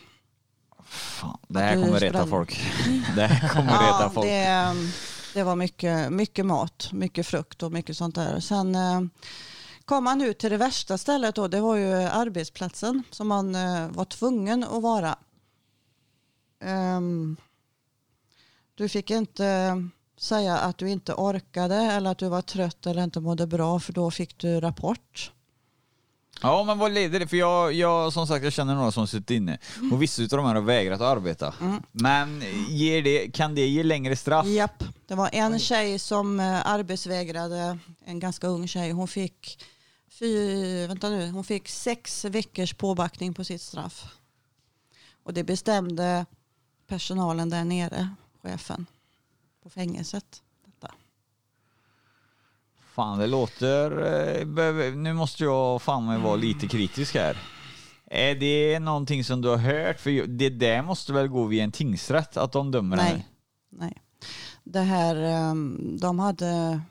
Fan, 0.85 1.37
det 1.47 1.59
här 1.59 1.73
kommer 1.75 1.99
reta 1.99 2.13
sprang. 2.13 2.29
folk. 2.29 2.61
Det 3.15 3.21
här 3.21 3.49
kommer 3.49 3.71
reta 3.71 4.09
folk. 4.09 4.27
det, 4.27 4.45
eh, 4.45 4.73
det 5.33 5.43
var 5.43 5.55
mycket, 5.55 6.11
mycket 6.11 6.45
mat, 6.45 6.89
mycket 6.91 7.27
frukt 7.27 7.63
och 7.63 7.71
mycket 7.71 7.97
sånt 7.97 8.15
där. 8.15 8.39
Sen 8.39 8.75
eh, 8.75 9.01
kom 9.85 10.03
man 10.03 10.21
ut 10.21 10.39
till 10.39 10.49
det 10.51 10.57
värsta 10.57 10.97
stället 10.97 11.35
då. 11.35 11.47
Det 11.47 11.61
var 11.61 11.75
ju 11.75 11.93
arbetsplatsen 11.93 13.03
som 13.11 13.27
man 13.27 13.55
eh, 13.55 13.87
var 13.87 14.05
tvungen 14.05 14.63
att 14.63 14.81
vara. 14.81 15.15
Ehm, 16.63 17.37
du 18.75 18.89
fick 18.89 19.11
inte 19.11 19.75
säga 20.19 20.57
att 20.57 20.77
du 20.77 20.89
inte 20.89 21.13
orkade 21.13 21.75
eller 21.75 22.11
att 22.11 22.17
du 22.17 22.29
var 22.29 22.41
trött 22.41 22.85
eller 22.85 23.03
inte 23.03 23.19
mådde 23.19 23.47
bra 23.47 23.79
för 23.79 23.93
då 23.93 24.11
fick 24.11 24.37
du 24.37 24.59
rapport. 24.59 25.31
Ja, 26.41 26.63
men 26.63 26.77
vad 26.77 26.91
leder 26.91 27.19
det? 27.19 27.27
För 27.27 27.37
jag, 27.37 27.73
jag, 27.73 28.13
som 28.13 28.27
sagt, 28.27 28.43
jag 28.43 28.53
känner 28.53 28.75
några 28.75 28.91
som 28.91 29.07
sitter 29.07 29.35
inne. 29.35 29.57
Mm. 29.77 29.93
Och 29.93 30.01
vissa 30.01 30.21
utav 30.21 30.37
de 30.37 30.45
här 30.45 30.55
har 30.55 30.61
vägrat 30.61 31.01
att 31.01 31.17
arbeta. 31.17 31.53
Men 31.91 32.43
ger 32.69 33.01
det, 33.01 33.31
kan 33.33 33.55
det 33.55 33.67
ge 33.67 33.83
längre 33.83 34.15
straff? 34.15 34.47
Japp, 34.47 34.83
det 35.07 35.15
var 35.15 35.29
en 35.33 35.59
tjej 35.59 35.99
som 35.99 36.39
eh, 36.39 36.67
arbetsvägrade, 36.67 37.79
en 38.05 38.19
ganska 38.19 38.47
ung 38.47 38.67
tjej. 38.67 38.91
Hon 38.91 39.07
fick, 39.07 39.63
fy, 40.09 40.87
vänta 40.87 41.09
nu, 41.09 41.29
hon 41.29 41.43
fick 41.43 41.69
sex 41.69 42.25
veckors 42.25 42.73
påbackning 42.73 43.33
på 43.33 43.43
sitt 43.43 43.61
straff. 43.61 44.05
Och 45.23 45.33
det 45.33 45.43
bestämde 45.43 46.25
personalen 46.87 47.49
där 47.49 47.63
nere, 47.63 48.09
chefen 48.41 48.85
på 49.63 49.69
fängelset. 49.69 50.42
Fan, 52.93 53.19
det 53.19 53.27
låter... 53.27 53.91
eh, 54.89 54.95
Nu 54.95 55.13
måste 55.13 55.43
jag 55.43 55.81
fan 55.81 56.05
mig 56.05 56.19
vara 56.19 56.35
lite 56.35 56.67
kritisk 56.67 57.15
här. 57.15 57.37
Är 58.05 58.35
det 58.35 58.79
någonting 58.79 59.23
som 59.23 59.41
du 59.41 59.49
har 59.49 59.57
hört? 59.57 59.99
För 59.99 60.27
det 60.27 60.49
där 60.49 60.81
måste 60.81 61.13
väl 61.13 61.27
gå 61.27 61.43
via 61.45 61.63
en 61.63 61.71
tingsrätt, 61.71 62.37
att 62.37 62.51
de 62.51 62.71
dömer 62.71 62.97
henne? 62.97 63.09
Nej, 63.13 63.27
nej. 63.69 64.01
Det 64.63 64.79
här, 64.79 65.15
ehm, 65.15 65.97
de 66.01 66.19
hade 66.19 66.81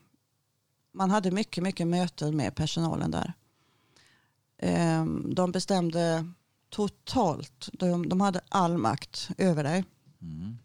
man 0.94 1.10
hade 1.10 1.30
mycket, 1.30 1.62
mycket 1.62 1.86
möten 1.86 2.36
med 2.36 2.54
personalen 2.54 3.10
där. 3.10 3.32
Eh, 4.58 5.04
de 5.34 5.52
bestämde 5.52 6.26
totalt, 6.70 7.68
de, 7.72 8.08
de 8.08 8.20
hade 8.20 8.40
all 8.48 8.78
makt 8.78 9.30
över 9.38 9.64
dig. 9.64 9.84
Mm. 10.22 10.58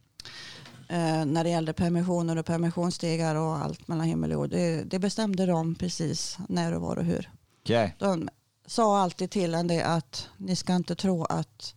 Eh, 0.90 1.26
när 1.26 1.44
det 1.44 1.50
gällde 1.50 1.74
permissioner 1.74 2.36
och 2.38 2.46
permissionsstegar 2.46 3.36
och 3.36 3.58
allt 3.58 3.88
mellan 3.88 4.06
himmel 4.08 4.32
och 4.32 4.36
jord. 4.36 4.50
Det, 4.50 4.84
det 4.84 5.00
bestämde 5.00 5.46
de 5.46 5.76
precis 5.76 6.38
när 6.50 6.74
och 6.74 6.82
var 6.82 6.96
och 6.98 7.06
hur. 7.06 7.30
Okej. 7.64 7.96
De 8.00 8.30
sa 8.66 9.00
alltid 9.00 9.32
till 9.32 9.54
en 9.56 9.68
det 9.68 9.82
att 9.84 10.30
ni 10.38 10.56
ska 10.56 10.76
inte 10.76 10.96
tro 10.96 11.24
att 11.24 11.76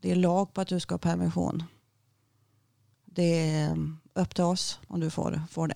det 0.00 0.10
är 0.10 0.16
lag 0.16 0.54
på 0.54 0.60
att 0.60 0.68
du 0.68 0.80
ska 0.80 0.94
ha 0.94 0.98
permission. 0.98 1.64
Det 3.04 3.50
är 3.50 3.76
upp 4.14 4.34
till 4.34 4.44
oss 4.44 4.78
om 4.88 5.00
du 5.00 5.10
får, 5.10 5.42
får 5.50 5.68
det. 5.68 5.74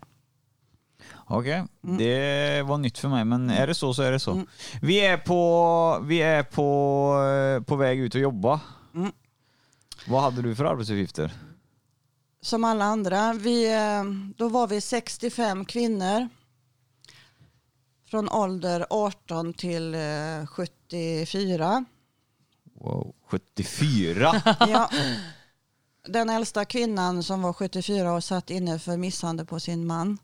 Okej, 1.26 1.64
Mm. 1.84 1.98
det 1.98 2.62
var 2.62 2.78
nytt 2.78 2.98
för 2.98 3.08
mig, 3.08 3.24
men 3.24 3.50
är 3.50 3.66
det 3.66 3.74
så 3.74 3.94
så 3.94 4.02
är 4.02 4.12
det 4.12 4.20
så. 4.20 4.32
Mm. 4.32 4.46
Vi 4.82 5.06
är 5.06 5.16
på, 5.16 6.00
vi 6.04 6.22
är 6.22 6.42
på, 6.42 7.58
eh, 7.58 7.64
på 7.64 7.76
väg 7.76 7.98
ut 7.98 8.14
och 8.14 8.20
jobba. 8.20 8.60
Mm. 8.94 9.12
Vad 10.08 10.22
hade 10.22 10.42
du 10.42 10.54
för 10.54 10.64
arbetsuppgifter? 10.64 11.32
Som 12.46 12.64
alla 12.64 12.84
andra. 12.84 13.32
Vi, 13.32 13.74
eh, 13.74 14.04
då 14.36 14.48
var 14.48 14.66
vi 14.66 14.80
65 14.80 15.64
kvinnor. 15.64 16.28
Från 18.10 18.28
ålder 18.28 18.86
18 18.90 19.52
till 19.52 19.94
eh, 19.94 20.46
74. 20.46 21.84
Wow. 22.80 23.14
74? 23.28 24.42
Ja. 24.60 24.90
Den 26.08 26.30
äldsta 26.30 26.64
kvinnan 26.64 27.22
som 27.22 27.42
var 27.42 27.52
74 27.52 28.12
och 28.12 28.24
satt 28.24 28.50
inne 28.50 28.78
för 28.78 28.96
misshandel 28.96 29.46
på 29.46 29.60
sin 29.60 29.86
man. 29.86 30.18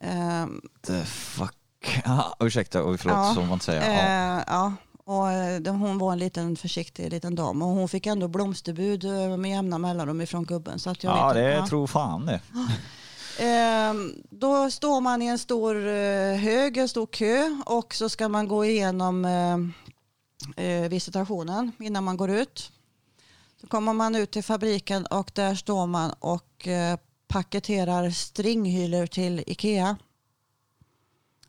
Eh, 0.00 0.46
The 0.86 1.04
fuck? 1.04 1.56
Ah, 2.04 2.36
ursäkta, 2.40 2.78
förlåt, 2.78 3.04
Ja, 3.04 3.32
så 3.34 3.42
man 3.42 3.60
säga. 3.60 3.92
Ja. 3.92 4.38
Eh, 4.38 4.44
ja, 4.46 4.72
och 5.06 5.30
eh, 5.30 5.74
hon 5.74 5.98
var 5.98 6.12
en 6.12 6.18
liten 6.18 6.56
försiktig 6.56 7.10
liten 7.10 7.34
dam 7.34 7.62
och 7.62 7.68
hon 7.68 7.88
fick 7.88 8.06
ändå 8.06 8.28
blomsterbud 8.28 9.04
eh, 9.04 9.36
med 9.36 9.50
jämna 9.50 9.78
mellanrum 9.78 10.20
ifrån 10.20 10.44
gubben. 10.44 10.78
Så 10.78 10.90
att 10.90 11.04
jag 11.04 11.16
ja, 11.16 11.26
vet 11.26 11.34
det 11.34 11.56
inte. 11.58 11.68
tror 11.68 11.86
fan 11.86 12.26
det. 12.26 12.40
Eh, 13.38 13.94
då 14.30 14.70
står 14.70 15.00
man 15.00 15.22
i 15.22 15.26
en 15.26 15.38
stor 15.38 15.86
eh, 15.86 16.36
hög, 16.36 16.76
en 16.76 16.88
stor 16.88 17.06
kö 17.06 17.62
och 17.66 17.94
så 17.94 18.08
ska 18.08 18.28
man 18.28 18.48
gå 18.48 18.64
igenom 18.64 19.26
visitationen 20.90 21.72
innan 21.78 22.04
man 22.04 22.16
går 22.16 22.30
ut. 22.30 22.72
Så 23.60 23.66
kommer 23.66 23.92
man 23.92 24.14
ut 24.16 24.30
till 24.30 24.44
fabriken 24.44 25.06
och 25.06 25.30
där 25.34 25.54
står 25.54 25.86
man 25.86 26.12
och 26.18 26.68
paketerar 27.28 28.10
stringhylor 28.10 29.06
till 29.06 29.44
Ikea. 29.46 29.96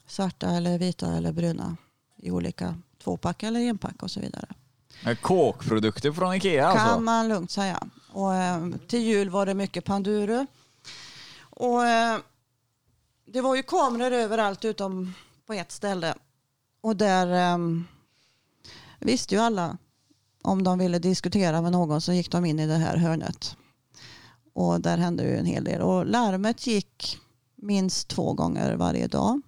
Svarta 0.08 0.50
eller 0.50 0.80
vita 0.80 1.14
eller 1.14 1.32
bruna 1.32 1.78
i 2.18 2.32
olika 2.32 2.76
tvåpack 3.08 3.44
eller 3.44 3.60
enpack 3.60 4.04
och 4.04 4.12
så 4.12 4.20
vidare. 4.20 4.48
Kåkprodukter 5.22 6.12
från 6.12 6.34
Ikea 6.34 6.68
alltså? 6.68 6.86
Kan 6.86 7.04
man 7.04 7.28
lugnt 7.28 7.52
säga. 7.52 7.88
Och, 8.12 8.36
eh, 8.36 8.68
till 8.88 9.02
jul 9.02 9.30
var 9.30 9.46
det 9.46 9.54
mycket 9.54 9.86
Panduro. 9.86 10.46
Och, 11.40 11.86
eh, 11.86 12.18
det 13.26 13.42
var 13.42 13.56
ju 13.56 13.64
kameror 13.64 14.12
överallt 14.12 14.66
utom 14.66 15.14
på 15.46 15.54
ett 15.54 15.72
ställe. 15.72 16.14
Och 16.82 16.96
där 16.96 17.54
eh, 17.54 17.58
visste 19.00 19.36
ju 19.36 19.42
alla 19.42 19.78
om 20.44 20.64
de 20.64 20.80
ville 20.80 21.00
diskutera 21.00 21.62
med 21.62 21.72
någon 21.72 22.02
så 22.02 22.14
gick 22.14 22.32
de 22.32 22.46
in 22.46 22.60
i 22.60 22.68
det 22.68 22.78
här 22.78 22.98
hörnet. 22.98 23.58
Och 24.54 24.82
där 24.82 24.98
hände 24.98 25.24
ju 25.24 25.38
en 25.38 25.46
hel 25.46 25.64
del. 25.64 25.82
Och 25.82 26.06
larmet 26.06 26.68
gick 26.68 27.20
minst 27.56 28.08
två 28.08 28.34
gånger 28.34 28.76
varje 28.76 29.08
dag. 29.08 29.42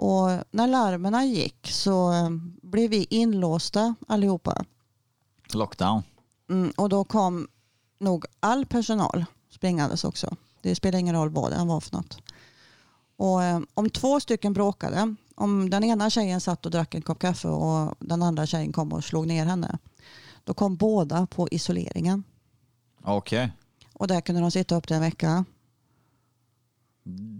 Och 0.00 0.30
när 0.50 0.66
larmerna 0.66 1.24
gick 1.24 1.70
så 1.70 2.12
eh, 2.12 2.30
blev 2.62 2.90
vi 2.90 3.06
inlåsta 3.10 3.94
allihopa. 4.08 4.64
Lockdown. 5.54 6.02
Mm, 6.50 6.72
och 6.76 6.88
då 6.88 7.04
kom 7.04 7.48
nog 7.98 8.24
all 8.40 8.66
personal 8.66 9.24
springandes 9.50 10.04
också. 10.04 10.36
Det 10.60 10.74
spelar 10.74 10.98
ingen 10.98 11.14
roll 11.14 11.30
vad 11.30 11.52
det 11.52 11.64
var 11.64 11.80
för 11.80 11.96
något. 11.96 12.18
Och 13.16 13.42
eh, 13.42 13.60
om 13.74 13.90
två 13.90 14.20
stycken 14.20 14.52
bråkade, 14.52 15.14
om 15.34 15.70
den 15.70 15.84
ena 15.84 16.10
tjejen 16.10 16.40
satt 16.40 16.66
och 16.66 16.72
drack 16.72 16.94
en 16.94 17.02
kopp 17.02 17.18
kaffe 17.18 17.48
och 17.48 17.94
den 17.98 18.22
andra 18.22 18.46
tjejen 18.46 18.72
kom 18.72 18.92
och 18.92 19.04
slog 19.04 19.26
ner 19.26 19.46
henne, 19.46 19.78
då 20.44 20.54
kom 20.54 20.76
båda 20.76 21.26
på 21.26 21.48
isoleringen. 21.50 22.24
Okej. 23.02 23.52
Och 23.92 24.08
där 24.08 24.20
kunde 24.20 24.40
de 24.40 24.50
sitta 24.50 24.76
upp 24.76 24.86
till 24.86 24.96
en 24.96 25.02
vecka. 25.02 25.44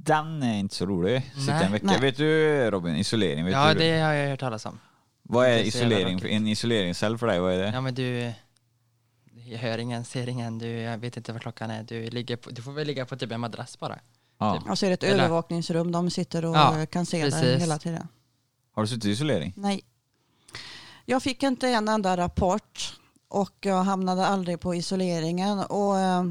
Den 0.05 0.43
är 0.43 0.59
inte 0.59 0.75
så 0.75 0.87
rolig. 0.87 1.31
Sitta 1.37 1.53
Nej. 1.55 1.65
en 1.67 1.73
vecka. 1.73 1.87
Nej. 1.87 2.01
Vet 2.01 2.17
du 2.17 2.71
Robin, 2.71 2.97
isolering? 2.97 3.45
Vet 3.45 3.53
Ja, 3.55 3.75
du? 3.75 3.79
det 3.81 4.01
har 4.01 4.13
jag 4.13 4.31
hört 4.31 4.41
talas 4.41 4.67
om. 4.67 4.79
Vad 5.23 5.47
är 5.47 5.59
isolering? 5.59 6.21
En 6.25 6.47
isoleringscell 6.47 7.19
för 7.19 7.27
dig, 7.27 7.41
vad 7.41 7.53
är 7.53 7.59
det? 7.59 7.71
Ja, 7.75 7.81
men 7.81 7.95
du... 7.95 8.33
Jag 9.45 9.59
hör 9.59 9.79
ingen, 9.79 10.05
ser 10.05 10.29
ingen, 10.29 10.59
du, 10.59 10.67
jag 10.69 10.99
vet 10.99 11.17
inte 11.17 11.33
vad 11.33 11.43
klockan 11.43 11.71
är. 11.71 11.83
Du, 11.83 12.11
ligger 12.11 12.37
på, 12.37 12.51
du 12.51 12.63
får 12.63 12.73
väl 12.73 12.87
ligga 12.87 13.07
på 13.07 13.17
typ 13.17 13.33
en 13.33 13.41
madrass 13.41 13.79
bara. 13.79 13.99
Ja. 14.39 14.63
Och 14.69 14.79
så 14.79 14.87
är 14.87 14.91
det 14.91 14.95
ett 14.95 15.03
Eller- 15.05 15.25
övervakningsrum. 15.25 15.93
De 15.93 16.11
sitter 16.11 16.45
och 16.45 16.57
Ja, 16.57 16.87
kan 16.87 17.07
se 17.07 17.23
dig 17.23 17.31
precis. 17.31 17.63
hela 17.63 17.79
tiden. 17.79 18.09
Har 18.75 18.83
du 18.83 18.89
suttit 18.89 19.05
i 19.05 19.11
isolering? 19.11 19.53
Nej. 19.57 19.81
Jag 21.05 21.23
fick 21.23 21.43
inte 21.43 21.69
en 21.69 21.89
enda 21.89 22.17
rapport 22.17 22.99
och 23.29 23.57
jag 23.61 23.83
hamnade 23.83 24.27
aldrig 24.27 24.61
på 24.61 24.75
isoleringen. 24.75 25.59
Och, 25.59 25.99
eh, 25.99 26.25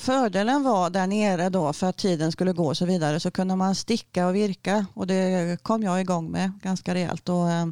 fördelen 0.00 0.62
var 0.62 0.90
där 0.90 1.06
nere 1.06 1.48
då 1.48 1.72
för 1.72 1.86
att 1.86 1.96
tiden 1.96 2.32
skulle 2.32 2.52
gå 2.52 2.66
och 2.66 2.76
så 2.76 2.86
vidare 2.86 3.20
så 3.20 3.30
kunde 3.30 3.56
man 3.56 3.74
sticka 3.74 4.26
och 4.26 4.34
virka 4.34 4.86
och 4.94 5.06
det 5.06 5.62
kom 5.62 5.82
jag 5.82 6.00
igång 6.00 6.30
med 6.30 6.52
ganska 6.62 6.94
rejält. 6.94 7.28
Och, 7.28 7.50
eh, 7.50 7.66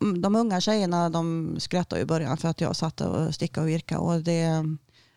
de, 0.00 0.20
de 0.20 0.36
unga 0.36 0.60
tjejerna 0.60 1.10
de 1.10 1.56
skrattade 1.60 2.02
i 2.02 2.04
början 2.04 2.36
för 2.36 2.48
att 2.48 2.60
jag 2.60 2.76
satt 2.76 3.00
och 3.00 3.34
stickade 3.34 3.64
och 3.64 3.68
virka 3.70 3.98
och 3.98 4.20
det 4.20 4.64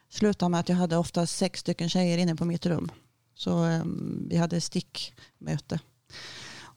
slutade 0.09 0.49
med 0.49 0.59
att 0.59 0.69
jag 0.69 0.75
hade 0.75 0.97
ofta 0.97 1.25
sex 1.27 1.59
stycken 1.59 1.89
tjejer 1.89 2.17
inne 2.17 2.35
på 2.35 2.45
mitt 2.45 2.65
rum. 2.65 2.91
Så 3.35 3.65
eh, 3.65 3.81
vi 4.29 4.37
hade 4.37 4.61
stickmöte. 4.61 5.79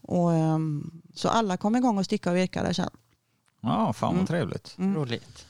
Och, 0.03 0.33
ehm, 0.33 0.91
så 1.15 1.29
alla 1.29 1.57
kom 1.57 1.77
igång 1.77 1.99
och 1.99 2.05
sticka 2.05 2.31
och 2.31 2.37
virka 2.37 2.63
där 2.63 2.73
sen. 2.73 2.91
Ja, 3.63 3.93
fan 3.93 4.09
vad 4.09 4.15
Mm. 4.15 4.27
trevligt. 4.27 4.75
Mm. 4.79 4.95
Roligt. 4.95 5.47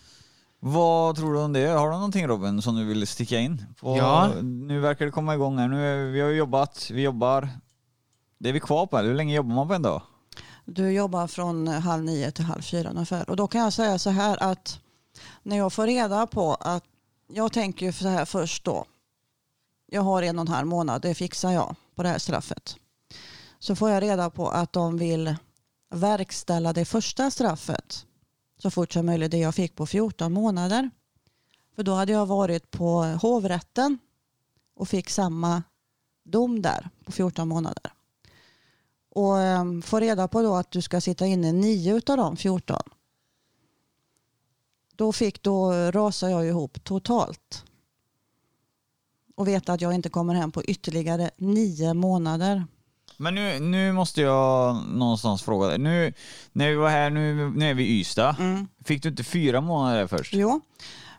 Vad 0.60 1.16
tror 1.16 1.32
du 1.34 1.40
om 1.40 1.52
det? 1.52 1.66
Har 1.66 1.86
du 1.90 1.94
någonting 1.94 2.26
Robin 2.26 2.62
som 2.62 2.76
du 2.76 2.84
vill 2.84 3.06
sticka 3.06 3.38
in? 3.38 3.66
På, 3.80 3.96
Ja. 3.96 4.32
Nu 4.42 4.80
verkar 4.80 5.04
det 5.04 5.10
komma 5.10 5.34
igång 5.34 5.58
här. 5.58 5.68
Nu 5.68 5.86
är, 5.86 6.12
vi 6.12 6.20
har 6.20 6.28
jobbat, 6.30 6.90
vi 6.90 7.02
jobbar. 7.02 7.48
Det 8.38 8.48
är 8.48 8.52
vi 8.52 8.60
kvar 8.60 8.86
på. 8.86 8.96
här. 8.96 9.04
Hur 9.04 9.14
länge 9.14 9.34
jobbar 9.34 9.54
man 9.54 9.68
på 9.68 9.74
en 9.74 9.82
dag? 9.82 10.02
Du 10.64 10.90
jobbar 10.90 11.26
från 11.26 11.68
halv 11.68 12.04
nio 12.04 12.30
till 12.30 12.44
halv 12.44 12.62
fyra 12.62 12.90
ungefär. 12.90 13.30
Och 13.30 13.36
då 13.36 13.46
kan 13.46 13.60
jag 13.60 13.72
säga 13.72 13.98
så 13.98 14.10
här 14.10 14.42
att 14.42 14.80
när 15.42 15.56
jag 15.56 15.72
får 15.72 15.86
reda 15.86 16.26
på 16.26 16.54
att 16.54 16.84
jag 17.32 17.52
tänker 17.52 17.86
ju 17.86 17.92
så 17.92 18.08
här 18.08 18.24
först 18.24 18.64
då. 18.64 18.84
Jag 19.86 20.02
har 20.02 20.22
en 20.22 20.38
och 20.38 20.46
en 20.46 20.52
halv 20.52 20.66
månad, 20.66 21.02
det 21.02 21.14
fixar 21.14 21.50
jag 21.52 21.74
på 21.94 22.02
det 22.02 22.08
här 22.08 22.18
straffet. 22.18 22.76
Så 23.58 23.76
får 23.76 23.90
jag 23.90 24.02
reda 24.02 24.30
på 24.30 24.48
att 24.48 24.72
de 24.72 24.98
vill 24.98 25.34
verkställa 25.94 26.72
det 26.72 26.84
första 26.84 27.30
straffet 27.30 28.06
så 28.62 28.70
fort 28.70 28.92
som 28.92 29.06
möjligt, 29.06 29.30
det 29.30 29.38
jag 29.38 29.54
fick 29.54 29.76
på 29.76 29.86
14 29.86 30.32
månader. 30.32 30.90
För 31.76 31.82
då 31.82 31.92
hade 31.94 32.12
jag 32.12 32.26
varit 32.26 32.70
på 32.70 33.02
hovrätten 33.02 33.98
och 34.74 34.88
fick 34.88 35.10
samma 35.10 35.62
dom 36.24 36.62
där 36.62 36.90
på 37.04 37.12
14 37.12 37.48
månader. 37.48 37.92
Och 39.10 39.32
um, 39.32 39.82
få 39.82 40.00
reda 40.00 40.28
på 40.28 40.42
då 40.42 40.54
att 40.54 40.70
du 40.70 40.82
ska 40.82 41.00
sitta 41.00 41.26
inne 41.26 41.52
9 41.52 41.94
av 41.94 42.16
de 42.16 42.36
14. 42.36 42.82
Då 44.94 45.12
fick 45.12 45.42
då 45.42 45.72
rasade 45.72 46.32
jag 46.32 46.46
ihop 46.46 46.84
totalt. 46.84 47.64
Och 49.36 49.48
veta 49.48 49.72
att 49.72 49.80
jag 49.80 49.94
inte 49.94 50.08
kommer 50.08 50.34
hem 50.34 50.52
på 50.52 50.64
ytterligare 50.64 51.30
nio 51.36 51.94
månader. 51.94 52.64
Men 53.20 53.34
nu, 53.34 53.60
nu 53.60 53.92
måste 53.92 54.20
jag 54.20 54.76
någonstans 54.88 55.42
fråga 55.42 55.66
dig. 55.68 55.78
Nu, 55.78 56.12
när 56.52 56.68
vi 56.68 56.74
var 56.74 56.88
här, 56.88 57.10
nu, 57.10 57.50
nu 57.50 57.70
är 57.70 57.74
vi 57.74 57.84
i 57.84 58.00
Ystad. 58.00 58.36
Mm. 58.38 58.68
Fick 58.84 59.02
du 59.02 59.08
inte 59.08 59.24
fyra 59.24 59.60
månader 59.60 60.06
först? 60.06 60.34
Jo, 60.34 60.60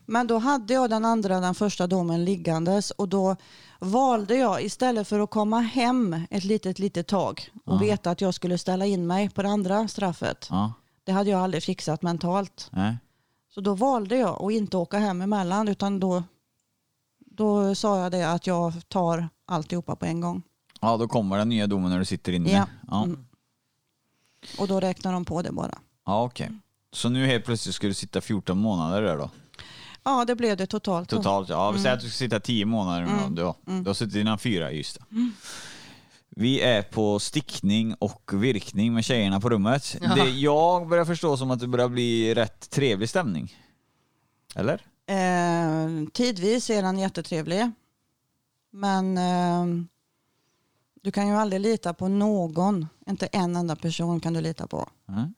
men 0.06 0.28
då 0.28 0.38
hade 0.38 0.74
jag 0.74 0.90
den 0.90 1.06
andra, 1.06 1.40
den 1.40 1.56
första 1.56 1.88
domen 1.88 2.26
liggandes 2.26 2.92
och 2.92 3.10
då 3.10 3.36
valde 3.80 4.36
jag 4.36 4.64
istället 4.64 5.08
för 5.08 5.20
att 5.20 5.30
komma 5.30 5.60
hem 5.60 6.22
ett 6.30 6.44
litet, 6.44 6.80
litet 6.80 7.08
tag 7.08 7.50
och 7.66 7.74
Ja. 7.76 7.78
veta 7.80 8.12
att 8.12 8.22
jag 8.22 8.34
skulle 8.34 8.58
ställa 8.58 8.86
in 8.86 9.08
mig 9.08 9.30
på 9.30 9.42
det 9.42 9.50
andra 9.50 9.88
straffet. 9.88 10.48
Ja. 10.50 10.74
Det 11.04 11.12
hade 11.12 11.30
jag 11.30 11.42
aldrig 11.42 11.64
fixat 11.64 12.02
mentalt. 12.02 12.70
Nej. 12.72 12.98
Så 13.50 13.62
då 13.62 13.74
valde 13.74 14.16
jag 14.18 14.42
att 14.46 14.52
inte 14.52 14.78
åka 14.78 14.98
hem 14.98 15.22
emellan 15.22 15.68
utan 15.68 16.00
då, 16.00 16.24
då 17.26 17.76
sa 17.76 18.00
jag 18.00 18.12
det 18.12 18.32
att 18.32 18.48
jag 18.48 18.74
tar 18.90 19.30
alltihopa 19.46 19.96
på 19.96 20.06
en 20.06 20.22
gång. 20.22 20.44
Ja, 20.82 20.98
då 20.98 21.08
kommer 21.08 21.38
den 21.38 21.50
nya 21.50 21.68
domen 21.68 21.90
när 21.92 22.00
du 22.00 22.06
sitter 22.06 22.32
inne. 22.34 22.52
Ja. 22.52 22.68
Ja, 22.88 23.04
Mm. 23.04 23.26
Och 24.58 24.68
då 24.68 24.80
räknar 24.80 25.14
de 25.14 25.26
på 25.26 25.42
det 25.42 25.52
bara. 25.52 25.78
ja 26.06 26.24
okej. 26.24 26.52
Så 26.94 27.10
nu 27.10 27.26
helt 27.26 27.46
plötsligt 27.46 27.76
ska 27.76 27.88
du 27.88 27.94
sitta 27.94 28.22
14 28.22 28.58
månader 28.58 29.02
där 29.02 29.18
då? 29.18 29.30
Ja, 30.04 30.26
det 30.26 30.36
blev 30.36 30.58
det 30.58 30.68
totalt. 30.68 31.10
Totalt 31.10 31.50
ja. 31.50 31.72
Vi 31.72 31.80
säger 31.80 31.96
att 31.96 32.02
du 32.02 32.10
ska 32.10 32.18
sitta 32.18 32.40
10 32.40 32.66
månader 32.66 33.02
nu 33.06 33.12
Mm. 33.12 33.36
då. 33.36 33.56
Du, 33.66 33.72
Mm. 33.72 33.84
du 33.84 33.90
har 33.90 33.94
suttit 33.94 34.16
innan 34.16 34.40
fyra 34.40 34.72
i 34.72 34.80
Ystad. 34.80 35.06
Vi 36.30 36.62
är 36.62 36.82
på 36.82 37.20
stickning 37.20 37.94
och 38.00 38.32
virkning 38.34 38.94
med 38.94 39.06
tjejerna 39.06 39.40
på 39.40 39.50
rummet. 39.50 39.98
Ja. 40.02 40.16
Det 40.16 40.30
jag 40.30 40.88
börjar 40.88 41.06
förstå 41.06 41.38
som 41.38 41.52
att 41.52 41.60
det 41.60 41.68
börjar 41.68 41.90
bli 41.90 42.34
rätt 42.36 42.70
trevlig 42.70 43.10
stämning. 43.10 43.56
Eller? 44.56 44.74
Eh, 45.08 46.08
tidvis 46.14 46.70
är 46.70 46.82
den 46.82 47.00
jättetrevlig. 47.00 47.72
Men 48.72 49.18
eh, 49.18 49.66
du 51.02 51.12
kan 51.12 51.28
ju 51.28 51.34
aldrig 51.34 51.62
lita 51.62 51.94
på 51.94 52.08
någon. 52.08 52.88
Inte 53.08 53.26
en 53.26 53.56
enda 53.56 53.76
person 53.76 54.20
kan 54.20 54.34
du 54.34 54.42
lita 54.42 54.68
på. 54.68 54.90
Mm. 55.08 55.34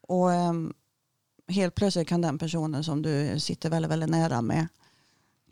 Och 0.00 0.32
eh, 0.32 0.52
helt 1.48 1.74
plötsligt 1.74 2.08
kan 2.08 2.20
den 2.20 2.38
personen 2.38 2.84
som 2.84 3.02
du 3.02 3.40
sitter 3.40 3.70
väldigt, 3.70 3.90
väldigt 3.90 4.10
nära 4.10 4.42
med 4.42 4.68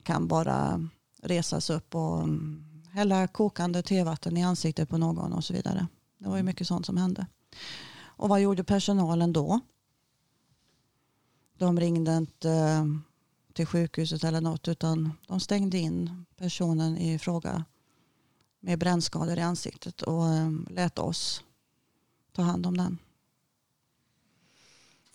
kan 0.03 0.29
bara 0.29 0.89
resas 1.23 1.71
upp 1.71 1.95
och 1.95 2.23
mm, 2.23 2.65
hälla 2.93 3.29
kokande 3.29 3.83
tevatten 3.83 4.37
i 4.37 4.45
ansiktet 4.45 4.89
på 4.89 4.99
någon 4.99 5.33
och 5.33 5.45
så 5.45 5.53
vidare. 5.53 5.87
Det 6.19 6.29
var 6.29 6.37
ju 6.37 6.43
mycket 6.43 6.67
sånt 6.67 6.87
som 6.87 6.97
hände. 6.97 7.27
Och 8.01 8.29
vad 8.29 8.41
gjorde 8.41 8.65
personalen 8.65 9.33
då? 9.33 9.61
De 11.59 11.81
ringde 11.81 12.17
inte 12.17 12.51
eh, 12.51 12.85
till 13.53 13.67
sjukhuset 13.67 14.25
eller 14.25 14.41
något 14.41 14.69
utan 14.69 15.13
de 15.27 15.41
stängde 15.41 15.79
in 15.79 16.25
personen 16.37 16.97
i 16.99 17.19
fråga 17.19 17.65
med 18.65 18.79
brännskador 18.79 19.39
i 19.39 19.43
ansiktet 19.43 20.03
och 20.03 20.25
eh, 20.29 20.51
lät 20.71 20.99
oss 20.99 21.43
ta 22.37 22.43
hand 22.43 22.67
om 22.67 22.77
den. 22.77 22.99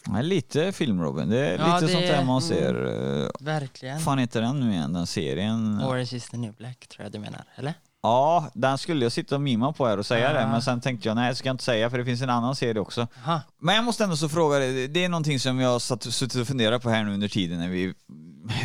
Ja, 0.05 0.21
lite 0.21 0.71
film 0.71 1.01
Robin. 1.01 1.29
Det 1.29 1.39
är 1.47 1.59
Ja, 1.59 1.73
lite 1.75 1.85
det- 1.87 1.91
sånt 1.93 2.05
där 2.07 2.23
man 2.25 2.41
mm. 2.41 2.41
ser. 2.41 2.85
eh, 3.23 3.29
Verkligen. 3.39 3.99
fan 3.99 4.17
heter 4.17 4.41
den 4.41 4.59
nu 4.59 4.71
igen, 4.71 4.93
den 4.93 5.07
serien? 5.07 5.81
Orange 5.83 6.15
is 6.15 6.29
the 6.29 6.37
new 6.37 6.53
black 6.53 6.87
tror 6.87 7.03
jag 7.03 7.11
du 7.11 7.19
menar, 7.19 7.43
eller? 7.55 7.73
Ja, 8.01 8.51
den 8.53 8.77
skulle 8.77 9.05
jag 9.05 9.11
sitta 9.11 9.35
och 9.35 9.41
mima 9.41 9.73
på 9.73 9.87
här 9.87 9.97
och 9.97 10.05
säga 10.05 10.33
Ja. 10.33 10.39
det, 10.39 10.47
men 10.47 10.61
sen 10.61 10.81
tänkte 10.81 11.07
jag 11.07 11.15
nej, 11.15 11.27
jag 11.27 11.37
ska 11.37 11.49
inte 11.49 11.63
säga 11.63 11.89
för 11.89 11.97
det 11.97 12.05
finns 12.05 12.21
en 12.21 12.29
annan 12.29 12.55
serie 12.55 12.79
också. 12.81 13.07
Aha. 13.25 13.41
Men 13.59 13.75
jag 13.75 13.83
måste 13.83 14.03
ändå 14.03 14.15
så 14.17 14.29
fråga 14.29 14.59
dig, 14.59 14.87
det 14.87 15.03
är 15.05 15.09
någonting 15.09 15.39
som 15.39 15.59
jag 15.59 15.69
har 15.69 15.79
satt, 15.79 16.03
suttit 16.03 16.41
och 16.41 16.47
funderat 16.47 16.81
på 16.83 16.89
här 16.89 17.03
nu 17.03 17.13
under 17.13 17.27
tiden 17.27 17.59
när 17.59 17.69
vi... 17.69 17.93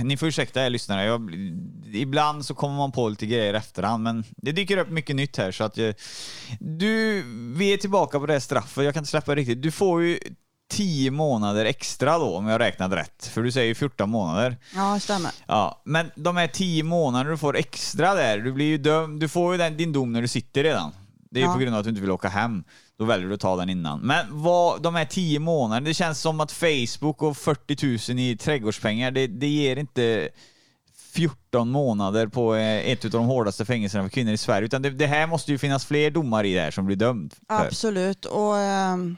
Ni 0.04 0.16
får 0.16 0.28
ursäkta 0.28 0.66
er 0.66 0.70
lyssnare, 0.70 1.04
jag, 1.04 1.30
ibland 1.94 2.44
så 2.46 2.54
kommer 2.54 2.76
man 2.76 2.92
på 2.92 3.08
lite 3.08 3.26
grejer 3.26 3.54
efterhand, 3.54 4.02
men 4.02 4.24
det 4.36 4.52
dyker 4.52 4.76
upp 4.76 4.90
mycket 4.90 5.16
nytt 5.16 5.36
här 5.36 5.52
så 5.52 5.64
att... 5.64 5.76
jag- 5.76 5.94
Du, 6.60 7.22
vi 7.56 7.72
är 7.72 7.76
tillbaka 7.76 8.20
på 8.20 8.26
det 8.26 8.32
här 8.32 8.40
straffet, 8.40 8.84
jag 8.84 8.94
kan 8.94 9.00
inte 9.00 9.10
släppa 9.10 9.34
det 9.34 9.40
riktigt. 9.40 9.62
Du 9.62 9.70
får 9.70 10.02
ju 10.02 10.18
10 10.70 11.10
månader 11.10 11.64
extra 11.64 12.18
då 12.18 12.36
om 12.36 12.46
jag 12.46 12.60
räknat 12.60 12.92
rätt, 12.92 13.26
för 13.26 13.42
du 13.42 13.52
säger 13.52 13.66
ju 13.68 13.74
14 13.74 14.10
månader. 14.10 14.56
Ja, 14.74 15.00
stämmer. 15.00 15.30
Ja, 15.46 15.82
men 15.84 16.10
de 16.16 16.36
här 16.36 16.46
10 16.46 16.82
månaderna 16.82 17.30
du 17.30 17.38
får 17.38 17.56
extra 17.56 18.14
där, 18.14 18.38
du 18.38 18.52
blir 18.52 18.66
ju 18.66 18.78
dömd, 18.78 19.20
du 19.20 19.28
får 19.28 19.52
ju 19.54 19.58
den, 19.58 19.76
din 19.76 19.92
dom 19.92 20.12
när 20.12 20.22
du 20.22 20.28
sitter 20.28 20.62
redan. 20.62 20.92
Det 21.30 21.38
är 21.40 21.42
ju 21.42 21.48
Ja. 21.48 21.52
på 21.54 21.58
grund 21.60 21.74
av 21.74 21.78
att 21.78 21.84
du 21.84 21.90
inte 21.90 22.00
vill 22.02 22.10
åka 22.10 22.28
hem. 22.28 22.64
Då 22.98 23.04
väljer 23.04 23.28
du 23.28 23.34
att 23.34 23.40
ta 23.40 23.56
den 23.56 23.70
innan. 23.70 24.00
Men 24.00 24.26
vad, 24.30 24.82
de 24.82 24.94
här 24.94 25.04
10 25.04 25.38
månaderna, 25.38 25.86
det 25.86 25.94
känns 25.94 26.20
som 26.20 26.40
att 26.40 26.52
Facebook 26.52 27.22
och 27.22 27.36
40 27.36 28.12
000 28.12 28.18
i 28.18 28.36
trädgårdspengar, 28.36 29.10
det, 29.10 29.26
det 29.26 29.48
ger 29.48 29.76
inte 29.76 30.28
14 31.12 31.70
månader 31.70 32.26
på 32.26 32.54
eh, 32.54 32.90
ett 32.90 33.04
av 33.04 33.10
de 33.10 33.26
hårdaste 33.26 33.64
fängelserna 33.64 34.04
för 34.04 34.10
kvinnor 34.10 34.32
i 34.32 34.36
Sverige. 34.36 34.64
Utan 34.64 34.82
det, 34.82 34.90
det 34.90 35.06
här 35.06 35.26
måste 35.26 35.52
ju 35.52 35.58
finnas 35.58 35.84
fler 35.84 36.10
domar 36.10 36.44
i 36.44 36.54
det 36.54 36.60
här 36.60 36.70
som 36.70 36.86
blir 36.86 36.96
dömd 36.96 37.34
för. 37.48 37.66
Absolut. 37.66 38.24
Och 38.24 38.54
um... 38.54 39.16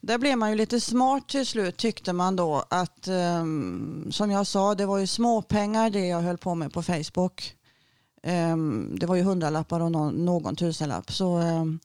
där 0.00 0.18
blev 0.18 0.38
man 0.38 0.50
ju 0.50 0.56
lite 0.56 0.80
smart 0.80 1.28
till 1.28 1.46
slut 1.46 1.76
tyckte 1.76 2.12
man 2.12 2.36
då 2.36 2.64
att 2.70 3.08
um, 3.08 4.08
som 4.12 4.30
jag 4.30 4.46
sa 4.46 4.74
det 4.74 4.86
var 4.86 4.98
ju 4.98 5.06
småpengar 5.06 5.90
det 5.90 6.06
jag 6.06 6.20
höll 6.20 6.38
på 6.38 6.54
med 6.54 6.72
på 6.72 6.82
Facebook. 6.82 7.54
Um, 8.26 8.98
det 8.98 9.06
var 9.06 9.16
ju 9.16 9.22
hundralappar 9.22 9.80
och 9.80 9.92
någon, 9.92 10.24
någon 10.24 10.56
tusenlapp. 10.56 11.12
Så 11.12 11.38
um, 11.38 11.80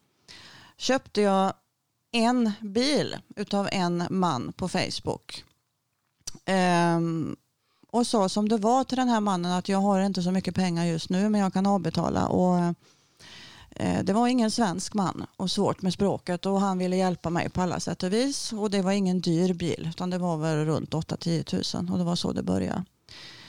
köpte 0.78 1.21
jag 1.21 1.53
en 2.11 2.51
bil 2.61 3.17
utav 3.36 3.69
en 3.71 4.03
man 4.09 4.53
på 4.53 4.69
Facebook. 4.69 5.43
Ehm, 6.45 7.36
och 7.91 8.07
sa 8.07 8.30
som 8.30 8.49
det 8.49 8.57
var 8.57 8.84
till 8.84 8.97
den 8.97 9.09
här 9.09 9.19
mannen 9.19 9.51
att 9.51 9.69
jag 9.69 9.78
har 9.78 9.99
inte 9.99 10.21
så 10.21 10.32
mycket 10.32 10.55
pengar 10.55 10.86
just 10.86 11.09
nu 11.09 11.30
men 11.30 11.41
jag 11.41 11.53
kan 11.53 11.65
avbetala. 11.65 12.28
Och, 12.28 12.76
eh, 13.69 14.03
det 14.03 14.13
var 14.13 14.28
ingen 14.28 14.51
svensk 14.51 14.93
man 14.93 15.26
och 15.38 15.51
svårt 15.51 15.82
med 15.82 15.93
språket 15.93 16.45
och 16.45 16.61
han 16.61 16.78
ville 16.78 16.95
hjälpa 16.95 17.30
mig 17.30 17.49
på 17.49 17.61
alla 17.61 17.80
sätt 17.80 18.03
och 18.03 18.13
vis. 18.13 18.53
Och 18.53 18.71
det 18.71 18.82
var 18.82 18.91
ingen 18.91 19.21
dyr 19.21 19.53
bil 19.53 19.88
utan 19.89 20.09
det 20.09 20.17
var 20.17 20.38
väl 20.38 20.65
runt 20.65 20.93
8-10 20.93 21.78
000 21.82 21.91
och 21.91 21.97
det 21.97 22.03
var 22.03 22.15
så 22.15 22.32
det 22.32 22.43
började. 22.43 22.86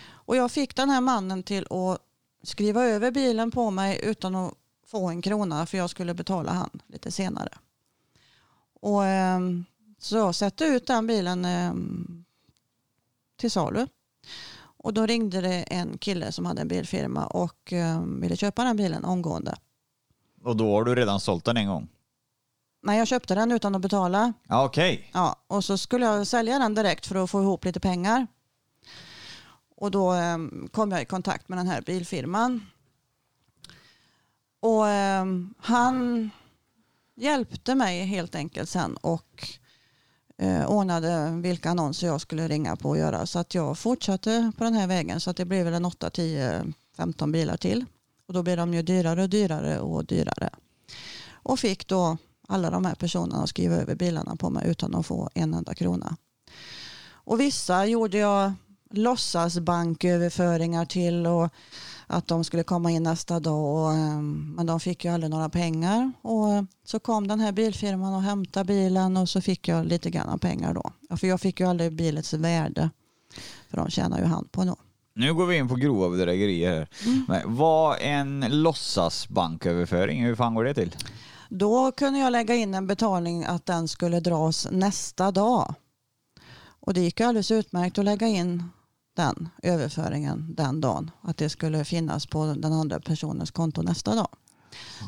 Och 0.08 0.36
jag 0.36 0.50
fick 0.50 0.76
den 0.76 0.90
här 0.90 1.00
mannen 1.00 1.42
till 1.42 1.66
att 1.70 1.98
skriva 2.42 2.84
över 2.84 3.10
bilen 3.10 3.50
på 3.50 3.70
mig 3.70 4.00
utan 4.02 4.34
att 4.34 4.54
få 4.86 5.08
en 5.08 5.22
krona 5.22 5.66
för 5.66 5.78
jag 5.78 5.90
skulle 5.90 6.14
betala 6.14 6.52
han 6.52 6.70
lite 6.86 7.10
senare. 7.10 7.58
Och, 8.80 9.04
ehm, 9.04 9.64
så 9.98 10.16
jag 10.16 10.34
satte 10.34 10.64
ut 10.64 10.86
den 10.86 11.06
bilen 11.06 11.44
ehm, 11.44 12.24
till 13.36 13.50
salu. 13.50 13.86
Och 14.58 14.94
då 14.94 15.06
ringde 15.06 15.40
det 15.40 15.62
en 15.62 15.98
kille 15.98 16.32
som 16.32 16.46
hade 16.46 16.60
en 16.60 16.68
bilfirma 16.68 17.26
och 17.26 17.72
ehm, 17.72 18.20
ville 18.20 18.36
köpa 18.36 18.64
den 18.64 18.76
bilen 18.76 19.04
omgående. 19.04 19.54
Och 20.42 20.56
då 20.56 20.72
har 20.72 20.84
du 20.84 20.94
redan 20.94 21.20
sålt 21.20 21.44
den 21.44 21.56
en 21.56 21.68
gång? 21.68 21.88
Nej, 22.82 22.98
jag 22.98 23.08
köpte 23.08 23.34
den 23.34 23.52
utan 23.52 23.74
att 23.74 23.80
betala. 23.80 24.32
Ja, 24.48 24.64
okej. 24.64 25.10
Ja, 25.14 25.36
och 25.46 25.64
så 25.64 25.78
skulle 25.78 26.06
jag 26.06 26.26
sälja 26.26 26.58
den 26.58 26.74
direkt 26.74 27.06
för 27.06 27.24
att 27.24 27.30
få 27.30 27.42
ihop 27.42 27.64
lite 27.64 27.80
pengar. 27.80 28.26
Och 29.76 29.90
då 29.90 30.14
kom 30.72 30.92
jag 30.92 31.02
i 31.02 31.04
kontakt 31.04 31.48
med 31.48 31.58
den 31.58 31.66
här 31.66 31.82
bilfirman. 31.82 32.66
Och 34.66 34.88
eh, 34.88 35.26
han 35.58 36.30
hjälpte 37.16 37.74
mig 37.74 38.04
helt 38.04 38.34
enkelt 38.34 38.68
sen 38.68 38.96
och 38.96 39.48
eh, 40.38 40.66
ordnade 40.66 41.30
vilka 41.42 41.70
annonser 41.70 42.06
jag 42.06 42.20
skulle 42.20 42.48
ringa 42.48 42.76
på 42.76 42.88
och 42.88 42.98
göra. 42.98 43.26
Så 43.26 43.38
att 43.38 43.54
jag 43.54 43.78
fortsatte 43.78 44.52
på 44.58 44.64
den 44.64 44.74
här 44.74 44.86
vägen 44.86 45.20
så 45.20 45.30
att 45.30 45.36
det 45.36 45.44
blev 45.44 45.64
väl 45.64 45.74
en 45.74 45.84
8, 45.84 46.10
10, 46.10 46.72
15 46.96 47.32
bilar 47.32 47.56
till. 47.56 47.84
Och 48.28 48.34
då 48.34 48.42
blir 48.42 48.56
de 48.56 48.74
ju 48.74 48.82
dyrare 48.82 49.22
och 49.22 49.28
dyrare 49.28 49.80
och 49.80 50.04
dyrare. 50.04 50.50
Och 51.30 51.58
fick 51.58 51.88
då 51.88 52.16
alla 52.48 52.70
de 52.70 52.84
här 52.84 52.94
personerna 52.94 53.42
att 53.42 53.48
skriva 53.48 53.74
över 53.74 53.94
bilarna 53.94 54.36
på 54.36 54.50
mig 54.50 54.70
utan 54.70 54.94
att 54.94 55.06
få 55.06 55.30
en 55.34 55.54
enda 55.54 55.74
krona. 55.74 56.16
Och 57.08 57.40
vissa 57.40 57.86
gjorde 57.86 58.18
jag 58.18 58.52
låtsasbanköverföringar 58.90 60.84
till 60.84 61.26
och 61.26 61.52
att 62.06 62.26
de 62.26 62.44
skulle 62.44 62.62
komma 62.62 62.90
in 62.90 63.02
nästa 63.02 63.40
dag. 63.40 63.84
Och, 63.84 63.92
ehm, 63.92 64.54
men 64.56 64.66
de 64.66 64.80
fick 64.80 65.04
ju 65.04 65.10
aldrig 65.10 65.30
några 65.30 65.48
pengar. 65.48 66.12
Och 66.22 66.64
så 66.84 66.98
kom 67.00 67.28
den 67.28 67.40
här 67.40 67.52
bilfirman 67.52 68.14
och 68.14 68.22
hämtade 68.22 68.64
bilen 68.64 69.16
och 69.16 69.28
så 69.28 69.40
fick 69.40 69.68
jag 69.68 69.86
lite 69.86 70.10
grann 70.10 70.28
av 70.28 70.38
pengar 70.38 70.74
då. 70.74 71.16
För 71.16 71.26
jag 71.26 71.40
fick 71.40 71.60
ju 71.60 71.68
aldrig 71.68 71.92
bilets 71.92 72.32
värde. 72.32 72.90
För 73.70 73.76
de 73.76 73.90
tjänar 73.90 74.18
ju 74.18 74.24
hand 74.24 74.52
på 74.52 74.64
då. 74.64 74.76
Nu 75.14 75.34
går 75.34 75.46
vi 75.46 75.56
in 75.56 75.68
på 75.68 75.74
grova 75.74 76.08
bedrägerier 76.08 76.74
här. 76.74 76.88
Men 77.28 77.56
vad 77.56 77.96
en 78.00 78.44
låtsasbanköverföring, 78.48 80.24
hur 80.24 80.34
fan 80.34 80.54
går 80.54 80.64
det 80.64 80.74
till? 80.74 80.96
Då 81.48 81.92
kunde 81.92 82.18
jag 82.18 82.32
lägga 82.32 82.54
in 82.54 82.74
en 82.74 82.86
betalning 82.86 83.44
att 83.44 83.66
den 83.66 83.88
skulle 83.88 84.20
dras 84.20 84.68
nästa 84.70 85.30
dag. 85.30 85.74
Och 86.80 86.94
det 86.94 87.00
gick 87.00 87.20
alldeles 87.20 87.50
utmärkt 87.50 87.98
att 87.98 88.04
lägga 88.04 88.26
in 88.26 88.64
den 89.16 89.48
överföringen 89.62 90.54
den 90.54 90.80
dagen. 90.80 91.10
Att 91.20 91.36
det 91.36 91.48
skulle 91.48 91.84
finnas 91.84 92.26
på 92.26 92.54
den 92.58 92.72
andra 92.72 93.00
personens 93.00 93.50
konto 93.50 93.82
nästa 93.82 94.14
dag. 94.14 94.28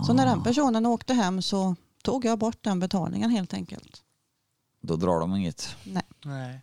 Så 0.06 0.12
när 0.12 0.26
den 0.26 0.42
personen 0.42 0.86
åkte 0.86 1.14
hem 1.14 1.42
så 1.42 1.76
tog 2.02 2.24
jag 2.24 2.38
bort 2.38 2.58
den 2.60 2.80
betalningen 2.80 3.30
helt 3.30 3.54
enkelt. 3.54 4.02
Då 4.82 4.96
drar 4.96 5.20
de 5.20 5.36
inget. 5.36 5.76
Nej. 5.84 6.02
Nej. 6.24 6.60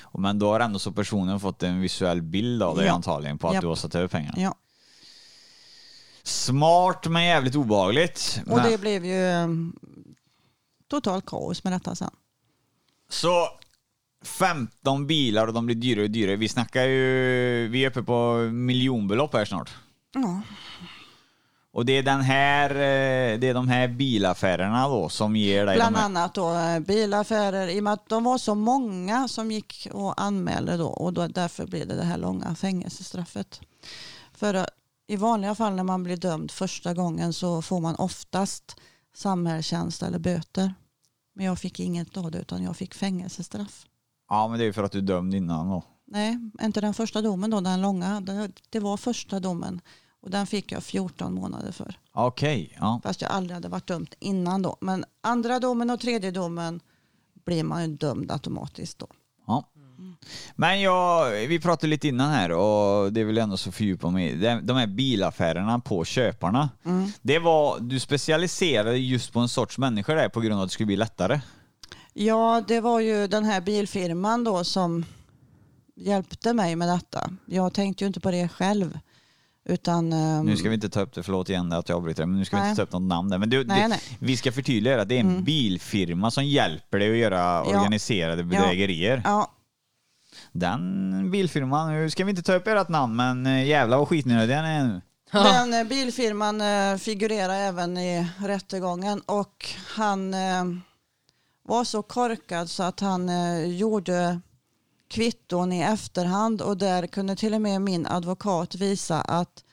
Och 0.00 0.20
Men 0.20 0.38
då 0.38 0.52
har 0.52 0.60
ändå 0.60 0.78
så 0.78 0.92
personen 0.92 1.40
fått 1.40 1.62
en 1.62 1.80
visuell 1.80 2.22
bild 2.22 2.62
av 2.62 2.76
dig 2.76 2.86
Ja. 2.86 2.92
antagligen 2.92 3.38
på 3.38 3.48
att 3.48 3.54
Japp. 3.54 3.62
du 3.62 3.68
har 3.68 3.74
satt 3.76 3.94
över 3.94 4.08
pengarna. 4.08 4.34
Ja. 4.40 4.54
Smart 6.22 7.06
men 7.06 7.24
jävligt 7.24 7.54
obehagligt. 7.54 8.40
Och 8.46 8.56
Men- 8.56 8.70
det 8.70 8.78
blev 8.80 9.04
ju 9.04 9.32
um, 9.32 9.76
totalt 10.88 11.26
kaos 11.26 11.64
med 11.64 11.72
detta 11.72 11.94
sen. 11.94 12.10
Så 13.08 13.48
15 14.24 15.06
bilar 15.06 15.46
och 15.46 15.52
de 15.52 15.66
blir 15.66 15.76
dyrare 15.76 16.04
och 16.04 16.10
dyrare. 16.10 16.36
Vi 16.36 16.48
snackar 16.48 16.84
ju, 16.84 17.68
vi 17.68 17.84
är 17.84 17.90
uppe 17.90 18.02
på 18.02 18.36
miljonbelopp 18.52 19.32
här 19.32 19.44
snart. 19.44 19.70
Ja. 20.14 20.40
Och 21.72 21.86
det 21.86 21.92
är 21.92 22.02
den 22.02 22.20
här, 22.20 22.70
eh, 22.70 23.38
det 23.38 23.48
är 23.48 23.54
de 23.54 23.68
här 23.68 23.88
bilaffärerna 23.88 24.88
då 24.88 25.08
som 25.08 25.36
ger 25.36 25.66
dig 25.66 25.76
Bland 25.76 25.94
de 25.94 25.98
här. 25.98 26.04
annat 26.04 26.34
då 26.34 26.54
eh, 26.54 26.78
bilaffärer 26.78 27.68
i 27.68 27.80
och 27.80 27.84
med 27.84 27.92
att 27.92 28.08
de 28.08 28.24
var 28.24 28.38
så 28.38 28.54
många 28.54 29.28
som 29.28 29.50
gick 29.50 29.88
och 29.92 30.20
anmälde 30.20 30.76
då 30.76 30.86
och 30.86 31.12
då, 31.12 31.26
därför 31.26 31.66
blev 31.66 31.88
det 31.88 31.94
det 31.94 32.04
här 32.04 32.18
långa 32.18 32.54
fängelsestraffet. 32.54 33.60
För 34.34 34.66
i 35.06 35.16
vanliga 35.16 35.54
fall 35.54 35.74
när 35.74 35.84
man 35.84 36.02
blir 36.02 36.16
dömd 36.16 36.50
första 36.50 36.94
gången 36.94 37.32
så 37.32 37.62
får 37.62 37.80
man 37.80 37.94
oftast 37.94 38.76
samhällstjänst 39.14 40.02
eller 40.02 40.18
böter. 40.18 40.74
Men 41.34 41.46
jag 41.46 41.58
fick 41.58 41.80
inget 41.80 42.16
av 42.16 42.30
det 42.30 42.38
utan 42.38 42.62
jag 42.62 42.76
fick 42.76 42.94
fängelsestraff. 42.94 43.86
Ja 44.30 44.48
men 44.48 44.58
det 44.58 44.64
är 44.64 44.66
ju 44.66 44.72
för 44.72 44.82
att 44.82 44.92
du 44.92 44.98
är 44.98 45.02
dömd 45.02 45.34
innan 45.34 45.68
då. 45.68 45.82
Nej, 46.06 46.38
inte 46.62 46.80
den 46.80 46.94
första 46.94 47.22
domen 47.22 47.50
då, 47.50 47.60
den 47.60 47.80
långa. 47.80 48.20
Det, 48.70 48.80
var 48.80 48.96
första 48.96 49.40
domen. 49.40 49.80
Och 50.22 50.30
den 50.30 50.46
fick 50.46 50.72
jag 50.72 50.82
14 50.82 51.34
månader 51.34 51.72
för. 51.72 51.98
Okej, 52.12 52.76
ja. 52.80 53.00
Fast 53.04 53.22
jag 53.22 53.30
aldrig 53.30 53.54
hade 53.54 53.68
varit 53.68 53.86
dömd 53.86 54.14
innan 54.20 54.62
då. 54.62 54.76
Men 54.80 55.04
andra 55.20 55.58
domen 55.58 55.90
och 55.90 56.00
tredje 56.00 56.30
domen 56.30 56.80
blir 57.46 57.64
man 57.64 57.82
ju 57.82 57.96
dömd 57.96 58.32
automatiskt 58.32 58.98
då. 58.98 59.06
ja. 59.46 59.64
Men 60.56 60.80
jag, 60.80 61.30
vi 61.30 61.60
pratade 61.60 61.86
lite 61.86 62.08
innan 62.08 62.30
här 62.30 62.50
och 62.52 63.12
det 63.12 63.24
vill 63.24 63.36
jag 63.36 63.44
ändå 63.44 63.56
så 63.56 63.72
fördjupa 63.72 64.10
mig. 64.10 64.36
De 64.62 64.76
här 64.76 64.86
bilaffärerna 64.86 65.80
på 65.80 66.04
köparna. 66.04 66.70
Det 67.22 67.38
var, 67.38 67.80
du 67.80 68.00
specialiserade 68.00 68.96
just 68.96 69.32
på 69.32 69.40
en 69.40 69.48
sorts 69.48 69.78
människor 69.78 70.14
där 70.14 70.28
på 70.28 70.40
grund 70.40 70.54
av 70.54 70.60
att 70.60 70.68
det 70.68 70.72
skulle 70.72 70.86
bli 70.86 70.96
lättare. 70.96 71.40
Ja, 72.22 72.62
det 72.68 72.80
var 72.80 73.00
ju 73.00 73.26
den 73.26 73.44
här 73.44 73.60
bilfirman 73.60 74.44
då 74.44 74.64
som 74.64 75.04
hjälpte 75.96 76.52
mig 76.52 76.76
med 76.76 76.88
detta. 76.88 77.30
Jag 77.46 77.74
tänkte 77.74 78.04
ju 78.04 78.06
inte 78.06 78.20
på 78.20 78.30
det 78.30 78.48
själv. 78.48 78.98
Utan, 79.64 80.12
ehm, 80.12 80.46
Nu 80.46 80.56
ska 80.56 80.68
vi 80.68 80.74
inte 80.74 80.88
ta 80.88 81.00
upp 81.00 81.14
det, 81.14 81.22
förlåt 81.22 81.48
igen 81.48 81.72
att 81.72 81.88
jag 81.88 81.96
avbryter, 81.96 82.26
men 82.26 82.38
nu 82.38 82.44
ska 82.44 82.56
vi 82.56 82.60
Nej. 82.60 82.70
inte 82.70 82.76
ta 82.76 82.82
upp 82.82 82.92
något 82.92 83.02
namn 83.02 83.30
där. 83.30 83.38
Men 83.38 83.50
du, 83.50 83.64
Nej, 83.64 83.82
det, 83.82 83.88
nej. 83.88 84.00
vi 84.18 84.36
ska 84.36 84.52
förtydliga 84.52 85.00
att 85.02 85.08
det 85.08 85.14
är 85.16 85.20
en 85.20 85.44
bilfirma 85.44 86.30
som 86.30 86.44
hjälper 86.44 86.98
dig 86.98 87.10
att 87.10 87.16
göra 87.16 87.64
organiserade 87.64 88.44
bedrägerier. 88.44 89.22
Ja, 89.24 89.50
Den 90.52 91.30
bilfirman, 91.30 91.92
nu 91.92 92.10
ska 92.10 92.24
vi 92.24 92.30
inte 92.30 92.42
ta 92.42 92.54
upp 92.54 92.66
ert 92.66 92.88
namn, 92.88 93.16
men 93.16 93.46
eh, 93.46 93.66
jävlar 93.66 93.98
vad 93.98 94.08
skitnödig 94.08 94.48
den 94.56 94.64
är 94.64 94.84
nu. 94.84 95.00
Den 95.32 95.74
eh, 95.74 95.84
bilfirman 95.84 96.60
eh, 96.60 96.96
figurerar 96.96 97.54
även 97.54 97.98
i 97.98 98.26
rättegången 98.38 99.20
och 99.20 99.66
han 99.86 100.34
var 101.70 101.84
så 101.84 102.02
korkad 102.02 102.70
så 102.70 102.82
att 102.82 103.00
han 103.00 103.28
eh, 103.28 103.64
gjorde 103.64 104.40
kvitton 105.08 105.72
i 105.72 105.80
efterhand 105.80 106.62
och 106.62 106.76
där 106.76 107.06
kunde 107.06 107.36
till 107.36 107.54
och 107.54 107.62
med 107.62 107.82
min 107.82 108.06
advokat 108.06 108.74
visa 108.74 109.20
att 109.20 109.64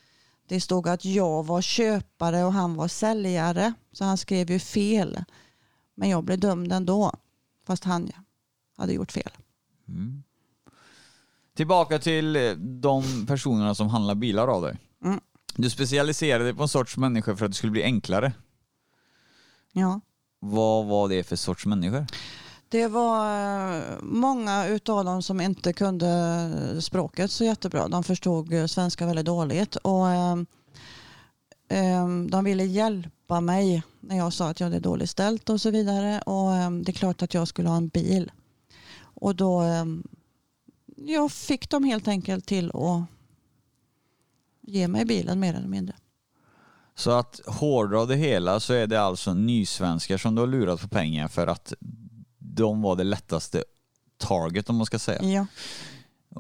det 0.48 0.62
stod 0.62 0.88
att 0.88 1.06
jag 1.06 1.46
var 1.46 1.62
köpare 1.62 2.44
och 2.44 2.54
han 2.54 2.76
var 2.76 2.88
säljare. 2.88 3.74
Så 3.92 4.04
han 4.04 4.18
skrev 4.18 4.52
ju 4.52 4.60
fel. 4.60 5.24
Men 5.96 6.10
jag 6.10 6.24
blev 6.24 6.40
dömd 6.40 6.72
ändå 6.72 7.12
fast 7.68 7.84
han 7.84 8.12
hade 8.78 8.94
gjort 8.94 9.12
fel. 9.12 9.32
Tillbaka 11.56 12.00
till 12.00 12.36
eh, 12.36 12.52
de 12.56 13.26
personerna 13.28 13.76
som 13.76 13.88
handlar 13.88 14.16
bilar 14.16 14.48
av 14.48 14.62
dig. 14.62 14.78
Mm. 15.04 15.20
Du 15.56 15.70
specialiserade 15.70 16.44
dig 16.44 16.54
på 16.54 16.62
en 16.62 16.70
sorts 16.70 16.98
människor 16.98 17.36
för 17.36 17.46
att 17.46 17.52
det 17.52 17.58
skulle 17.58 17.72
bli 17.72 17.84
enklare. 17.84 18.34
Ja. 19.72 20.02
Vad 20.40 20.86
var 20.86 21.10
det 21.10 21.24
för 21.24 21.36
sorts 21.36 21.66
människor? 21.66 22.06
Det 22.70 22.88
var 22.88 23.78
eh, 23.78 24.00
många 24.02 24.68
utav 24.68 25.06
dem 25.06 25.24
som 25.24 25.42
inte 25.42 25.74
kunde 25.74 26.82
språket 26.82 27.32
så 27.32 27.44
jättebra. 27.44 27.88
De 27.88 28.04
förstod 28.04 28.54
eh, 28.54 28.66
svenska 28.66 29.06
väldigt 29.06 29.26
dåligt 29.26 29.76
och 29.76 30.10
ehm, 30.10 30.46
ehm, 31.70 32.30
de 32.30 32.44
ville 32.44 32.64
hjälpa 32.64 33.42
mig 33.42 33.84
när 34.00 34.18
jag 34.18 34.34
sa 34.34 34.50
att 34.50 34.60
jag 34.60 34.68
hade 34.68 34.80
dåligt 34.80 35.10
ställt 35.10 35.50
och 35.50 35.62
så 35.62 35.72
vidare. 35.72 36.22
Och 36.22 36.54
ehm, 36.54 36.84
det 36.84 36.92
är 36.92 36.94
klart 36.94 37.22
att 37.22 37.34
jag 37.34 37.48
skulle 37.48 37.70
ha 37.70 37.78
en 37.78 37.88
bil. 37.88 38.32
Och 39.00 39.36
då 39.36 39.64
jag 40.96 41.32
fick 41.32 41.70
dem 41.70 41.84
helt 41.84 42.08
enkelt 42.08 42.46
till 42.46 42.72
att 42.72 43.04
ge 44.62 44.88
mig 44.88 45.06
bilen 45.06 45.40
mer 45.40 45.54
eller 45.54 45.68
mindre. 45.68 45.96
Så 46.98 47.12
att 47.12 47.40
hårdra 47.46 48.06
det 48.06 48.16
hela 48.16 48.60
så 48.60 48.74
är 48.74 48.88
det 48.88 49.02
alltså 49.02 49.34
nysvenskar 49.34 50.18
som 50.18 50.36
du 50.36 50.42
har 50.42 50.48
lurat 50.48 50.82
på 50.82 50.88
pengar 50.88 51.28
för 51.28 51.48
att 51.48 51.74
de 52.38 52.82
var 52.82 52.96
det 52.96 53.04
lättaste 53.04 53.64
target 54.18 54.70
om 54.70 54.76
man 54.76 54.86
ska 54.86 55.00
säga. 55.00 55.24
Ja. 55.24 55.46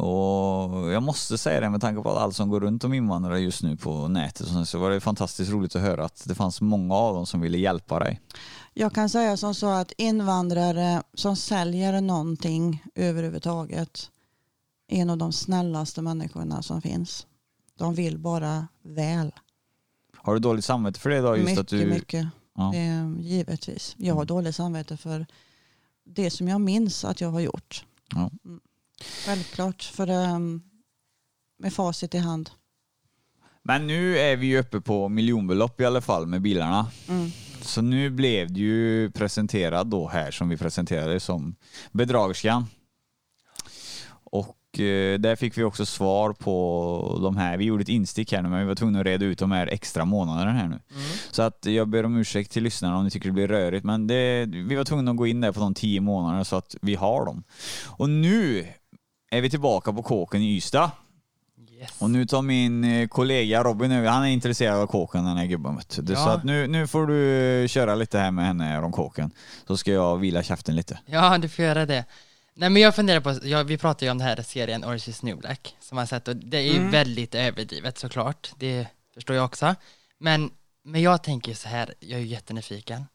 Och 0.03 0.91
jag 0.91 1.03
måste 1.03 1.37
säga 1.37 1.59
det 1.59 1.69
med 1.69 1.81
tanke 1.81 2.01
på 2.01 2.09
allt 2.09 2.35
som 2.35 2.49
går 2.49 2.59
runt 2.59 2.83
om 2.83 2.93
invandrare 2.93 3.39
just 3.39 3.63
nu 3.63 3.77
på 3.77 4.07
nätet 4.07 4.67
så 4.67 4.79
var 4.79 4.89
det 4.89 4.99
fantastiskt 4.99 5.51
roligt 5.51 5.75
att 5.75 5.81
höra 5.81 6.05
att 6.05 6.23
det 6.25 6.35
fanns 6.35 6.61
många 6.61 6.95
av 6.95 7.15
dem 7.15 7.25
som 7.25 7.41
ville 7.41 7.57
hjälpa 7.57 7.99
dig. 7.99 8.21
Jag 8.73 8.93
kan 8.93 9.09
säga 9.09 9.37
som 9.37 9.55
så 9.55 9.67
att 9.67 9.91
invandrare 9.97 11.03
som 11.13 11.35
säljer 11.35 12.01
någonting 12.01 12.83
överhuvudtaget 12.95 14.11
är 14.87 15.01
en 15.01 15.09
av 15.09 15.17
de 15.17 15.33
snällaste 15.33 16.01
människorna 16.01 16.61
som 16.61 16.81
finns. 16.81 17.27
De 17.77 17.93
vill 17.93 18.17
bara 18.17 18.67
väl. 18.83 19.31
Har 20.27 20.33
du 20.33 20.39
dåligt 20.39 20.65
samvete 20.65 20.99
för 20.99 21.09
det 21.09 21.21
då? 21.21 21.37
Just 21.37 21.45
mycket, 21.45 21.59
att 21.59 21.67
du... 21.67 21.85
mycket. 21.85 22.27
Ja. 22.55 22.75
Eh, 22.75 23.11
givetvis. 23.19 23.95
Jag 23.99 24.15
har 24.15 24.25
dåligt 24.25 24.55
samvete 24.55 24.97
för 24.97 25.25
det 26.05 26.29
som 26.29 26.47
jag 26.47 26.61
minns 26.61 27.05
att 27.05 27.21
jag 27.21 27.29
har 27.29 27.39
gjort. 27.39 27.85
Ja. 28.15 28.31
Mm. 28.45 28.59
Självklart, 29.25 29.83
för 29.83 30.09
um, 30.09 30.61
med 31.59 31.73
facit 31.73 32.15
i 32.15 32.17
hand. 32.17 32.49
Men 33.63 33.87
nu 33.87 34.17
är 34.17 34.35
vi 34.35 34.47
ju 34.47 34.59
uppe 34.59 34.81
på 34.81 35.09
miljonbelopp 35.09 35.81
i 35.81 35.85
alla 35.85 36.01
fall 36.01 36.27
med 36.27 36.41
bilarna. 36.41 36.91
Mm. 37.07 37.31
Så 37.61 37.81
nu 37.81 38.09
blev 38.09 38.53
du 38.53 38.59
ju 38.59 39.11
presenterad 39.11 39.87
då 39.87 40.07
här 40.07 40.31
som 40.31 40.49
vi 40.49 40.57
presenterade 40.57 41.19
som 41.19 41.55
bedragerskan. 41.91 42.65
Och 44.09 44.56
där 45.19 45.35
fick 45.35 45.57
vi 45.57 45.63
också 45.63 45.85
svar 45.85 46.33
på 46.33 47.19
de 47.21 47.37
här. 47.37 47.57
Vi 47.57 47.65
gjorde 47.65 47.81
ett 47.81 47.89
instick 47.89 48.31
här 48.31 48.41
nu 48.41 48.49
men 48.49 48.59
vi 48.59 48.65
var 48.65 48.75
tvungna 48.75 48.99
att 48.99 49.05
reda 49.05 49.25
ut 49.25 49.39
de 49.39 49.51
här 49.51 49.67
extra 49.67 50.05
månaderna 50.05 50.51
här 50.51 50.67
nu. 50.67 50.79
Så 51.31 51.41
att 51.41 51.65
jag 51.65 51.87
ber 51.87 52.05
om 52.05 52.17
ursäkt 52.17 52.51
till 52.51 52.63
lyssnarna 52.63 52.97
om 52.97 53.03
ni 53.03 53.11
tycker 53.11 53.29
det 53.29 53.33
blir 53.33 53.47
rörigt 53.47 53.85
men 53.85 54.07
det, 54.07 54.45
vi 54.45 54.75
var 54.75 54.83
tvungna 54.83 55.11
att 55.11 55.17
gå 55.17 55.27
in 55.27 55.41
där 55.41 55.51
på 55.51 55.59
de 55.59 55.73
tio 55.73 56.01
månaderna 56.01 56.45
så 56.45 56.55
att 56.55 56.75
vi 56.81 56.95
har 56.95 57.25
dem. 57.25 57.43
Och 57.85 58.09
nu 58.09 58.67
är 59.31 59.41
vi 59.41 59.49
tillbaka 59.49 59.93
på 59.93 60.03
kåken 60.03 60.41
i 60.41 60.55
Ystad. 60.55 60.91
Yes. 61.79 62.01
Och 62.01 62.09
nu 62.09 62.25
tar 62.25 62.41
min 62.41 62.83
eh, 62.83 63.07
kollega 63.07 63.63
Robin 63.63 63.91
över. 63.91 64.09
Han 64.09 64.23
är 64.23 64.27
intresserad 64.27 64.79
av 64.79 64.87
kåken 64.87 65.25
den 65.25 65.37
här 65.37 65.45
gubben. 65.45 65.79
Ja. 65.89 66.15
Så 66.15 66.29
att 66.29 66.43
nu, 66.43 66.67
nu 66.67 66.87
får 66.87 67.07
du 67.07 67.67
köra 67.67 67.95
lite 67.95 68.19
här 68.19 68.31
med 68.31 68.45
henne 68.45 68.79
om 68.79 68.91
kåken. 68.91 69.31
Så 69.67 69.77
ska 69.77 69.91
jag 69.91 70.17
vila 70.17 70.43
käften 70.43 70.75
lite. 70.75 70.99
Ja, 71.05 71.37
du 71.37 71.49
får 71.49 71.65
göra 71.65 71.85
det. 71.85 72.05
Nej 72.59 72.69
men 72.69 72.81
jag 72.81 72.95
funderar 72.95 73.19
på, 73.19 73.39
ja, 73.43 73.63
vi 73.63 73.77
pratar 73.77 74.05
ju 74.05 74.11
om 74.11 74.17
den 74.17 74.27
här 74.27 74.41
serien 74.41 74.85
Orange 74.85 75.03
is 75.07 75.23
New 75.23 75.37
Black 75.37 75.75
som 75.79 75.95
man 75.95 76.07
sett 76.07 76.27
och 76.27 76.35
det 76.35 76.57
är 76.57 76.73
ju 76.73 76.89
väldigt 76.89 77.35
överdrivet 77.35 77.97
såklart, 77.97 78.51
det 78.57 78.87
förstår 79.13 79.35
jag 79.35 79.45
också. 79.45 79.75
Men, 80.17 80.51
men 80.83 81.01
jag 81.01 81.23
tänker 81.23 81.53
så 81.53 81.67
här, 81.69 81.93
jag 81.99 82.19
är 82.19 82.23
ju 82.23 82.27
jättenyfiken. 82.27 83.05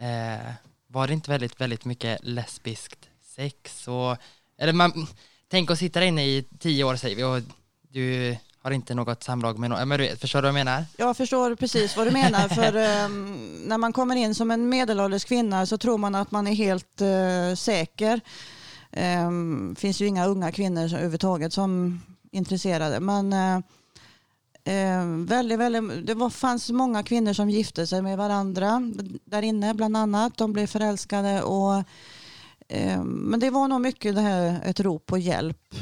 Eh, 0.00 0.52
var 0.86 1.06
det 1.06 1.12
inte 1.12 1.30
väldigt, 1.30 1.60
väldigt 1.60 1.84
mycket 1.84 2.18
lesbiskt 2.22 3.08
sex 3.22 3.88
och, 3.88 4.16
eller 4.58 4.72
man, 4.72 5.06
tänk 5.48 5.70
att 5.70 5.78
sitta 5.78 6.00
där 6.00 6.06
inne 6.06 6.24
i 6.24 6.44
tio 6.58 6.84
år 6.84 6.96
säger 6.96 7.16
vi 7.16 7.24
och 7.24 7.40
du 7.88 8.36
har 8.62 8.70
inte 8.70 8.94
något 8.94 9.22
samlag 9.22 9.58
med 9.58 9.70
någon, 9.70 9.88
men 9.88 9.98
du 9.98 10.04
vet, 10.04 10.20
förstår 10.20 10.38
du 10.38 10.42
vad 10.42 10.48
jag 10.48 10.64
menar? 10.64 10.84
Jag 10.96 11.16
förstår 11.16 11.54
precis 11.54 11.96
vad 11.96 12.06
du 12.06 12.10
menar. 12.10 12.48
För 12.48 12.76
ehm, 13.04 13.62
när 13.66 13.78
man 13.78 13.92
kommer 13.92 14.16
in 14.16 14.34
som 14.34 14.50
en 14.50 14.68
medelålders 14.68 15.24
kvinna 15.24 15.66
så 15.66 15.78
tror 15.78 15.98
man 15.98 16.14
att 16.14 16.30
man 16.30 16.46
är 16.46 16.54
helt 16.54 17.00
eh, 17.00 17.54
säker. 17.56 18.20
Det 18.94 19.80
finns 19.80 20.00
ju 20.00 20.06
inga 20.06 20.26
unga 20.26 20.52
kvinnor 20.52 20.88
som, 20.88 20.96
överhuvudtaget 20.96 21.52
som 21.52 22.00
intresserade. 22.30 23.00
Men 23.00 23.32
eh, 24.64 25.06
väldigt, 25.26 25.58
väldigt, 25.58 26.06
det 26.06 26.14
var, 26.14 26.30
fanns 26.30 26.70
många 26.70 27.02
kvinnor 27.02 27.32
som 27.32 27.50
gifte 27.50 27.86
sig 27.86 28.02
med 28.02 28.18
varandra 28.18 28.82
där 29.24 29.42
inne 29.42 29.74
bland 29.74 29.96
annat. 29.96 30.36
De 30.36 30.52
blev 30.52 30.66
förälskade 30.66 31.42
och 31.42 31.76
eh, 32.68 33.04
men 33.04 33.40
det 33.40 33.50
var 33.50 33.68
nog 33.68 33.80
mycket 33.80 34.14
det 34.14 34.20
här 34.20 34.60
ett 34.64 34.80
rop 34.80 35.06
på 35.06 35.18
hjälp. 35.18 35.74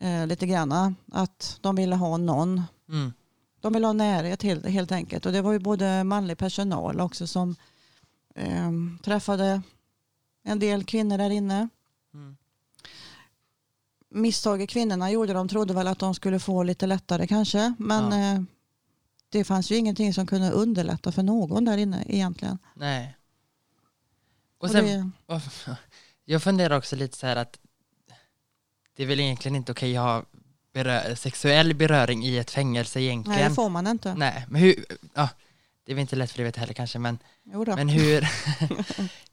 Eh, 0.00 0.26
lite 0.26 0.46
granna. 0.46 0.94
Att 1.12 1.58
de 1.60 1.76
ville 1.76 1.96
ha 1.96 2.16
någon 2.16 2.62
Mm. 2.88 3.12
de 3.60 3.72
vill 3.72 3.84
ha 3.84 3.92
närhet 3.92 4.42
helt, 4.42 4.66
helt 4.66 4.92
enkelt. 4.92 5.26
Och 5.26 5.32
det 5.32 5.42
var 5.42 5.52
ju 5.52 5.58
både 5.58 6.04
manlig 6.04 6.38
personal 6.38 7.00
också 7.00 7.26
som 7.26 7.56
eh, 8.34 8.70
träffade 9.02 9.62
en 10.44 10.58
del 10.58 10.84
kvinnor 10.84 11.18
där 11.18 11.30
inne. 11.30 11.68
Misstaget 14.10 14.70
kvinnorna 14.70 15.10
gjorde, 15.10 15.32
de 15.32 15.48
trodde 15.48 15.74
väl 15.74 15.86
att 15.88 15.98
de 15.98 16.14
skulle 16.14 16.38
få 16.40 16.62
lite 16.62 16.86
lättare 16.86 17.26
kanske. 17.26 17.74
Men 17.78 18.12
Ja. 18.12 18.34
eh, 18.34 18.40
det 19.28 19.44
fanns 19.44 19.70
ju 19.70 19.76
ingenting 19.76 20.14
som 20.14 20.26
kunde 20.26 20.50
underlätta 20.50 21.12
för 21.12 21.22
någon 21.22 21.64
där 21.64 21.76
inne 21.78 22.04
egentligen. 22.08 22.58
Nej. 22.74 23.16
Och 24.58 24.64
Och 24.64 24.70
sen, 24.70 24.84
det, 25.26 25.34
Och 25.34 25.40
Jag 26.24 26.42
funderar 26.42 26.76
också 26.78 26.96
lite 26.96 27.16
så 27.18 27.26
här 27.26 27.36
att 27.36 27.58
det 28.96 29.02
är 29.02 29.06
väl 29.06 29.20
egentligen 29.20 29.56
inte 29.56 29.72
okej 29.72 29.96
att 29.96 30.04
ha 30.04 30.24
berö- 30.74 31.14
sexuell 31.14 31.74
beröring 31.74 32.24
i 32.24 32.38
ett 32.38 32.50
fängelse 32.50 32.98
nej, 32.98 33.06
egentligen. 33.08 33.48
det 33.48 33.54
får 33.54 33.68
man 33.68 33.86
inte. 33.86 34.14
Nej, 34.14 34.46
men 34.48 34.60
hur, 34.62 34.84
ja, 35.14 35.28
det 35.88 35.92
är 35.92 35.94
väl 35.94 36.00
inte 36.00 36.16
lättskrivet 36.16 36.56
heller 36.56 36.72
kanske, 36.72 36.98
men, 36.98 37.18
men 37.76 37.88
hur, 37.88 38.28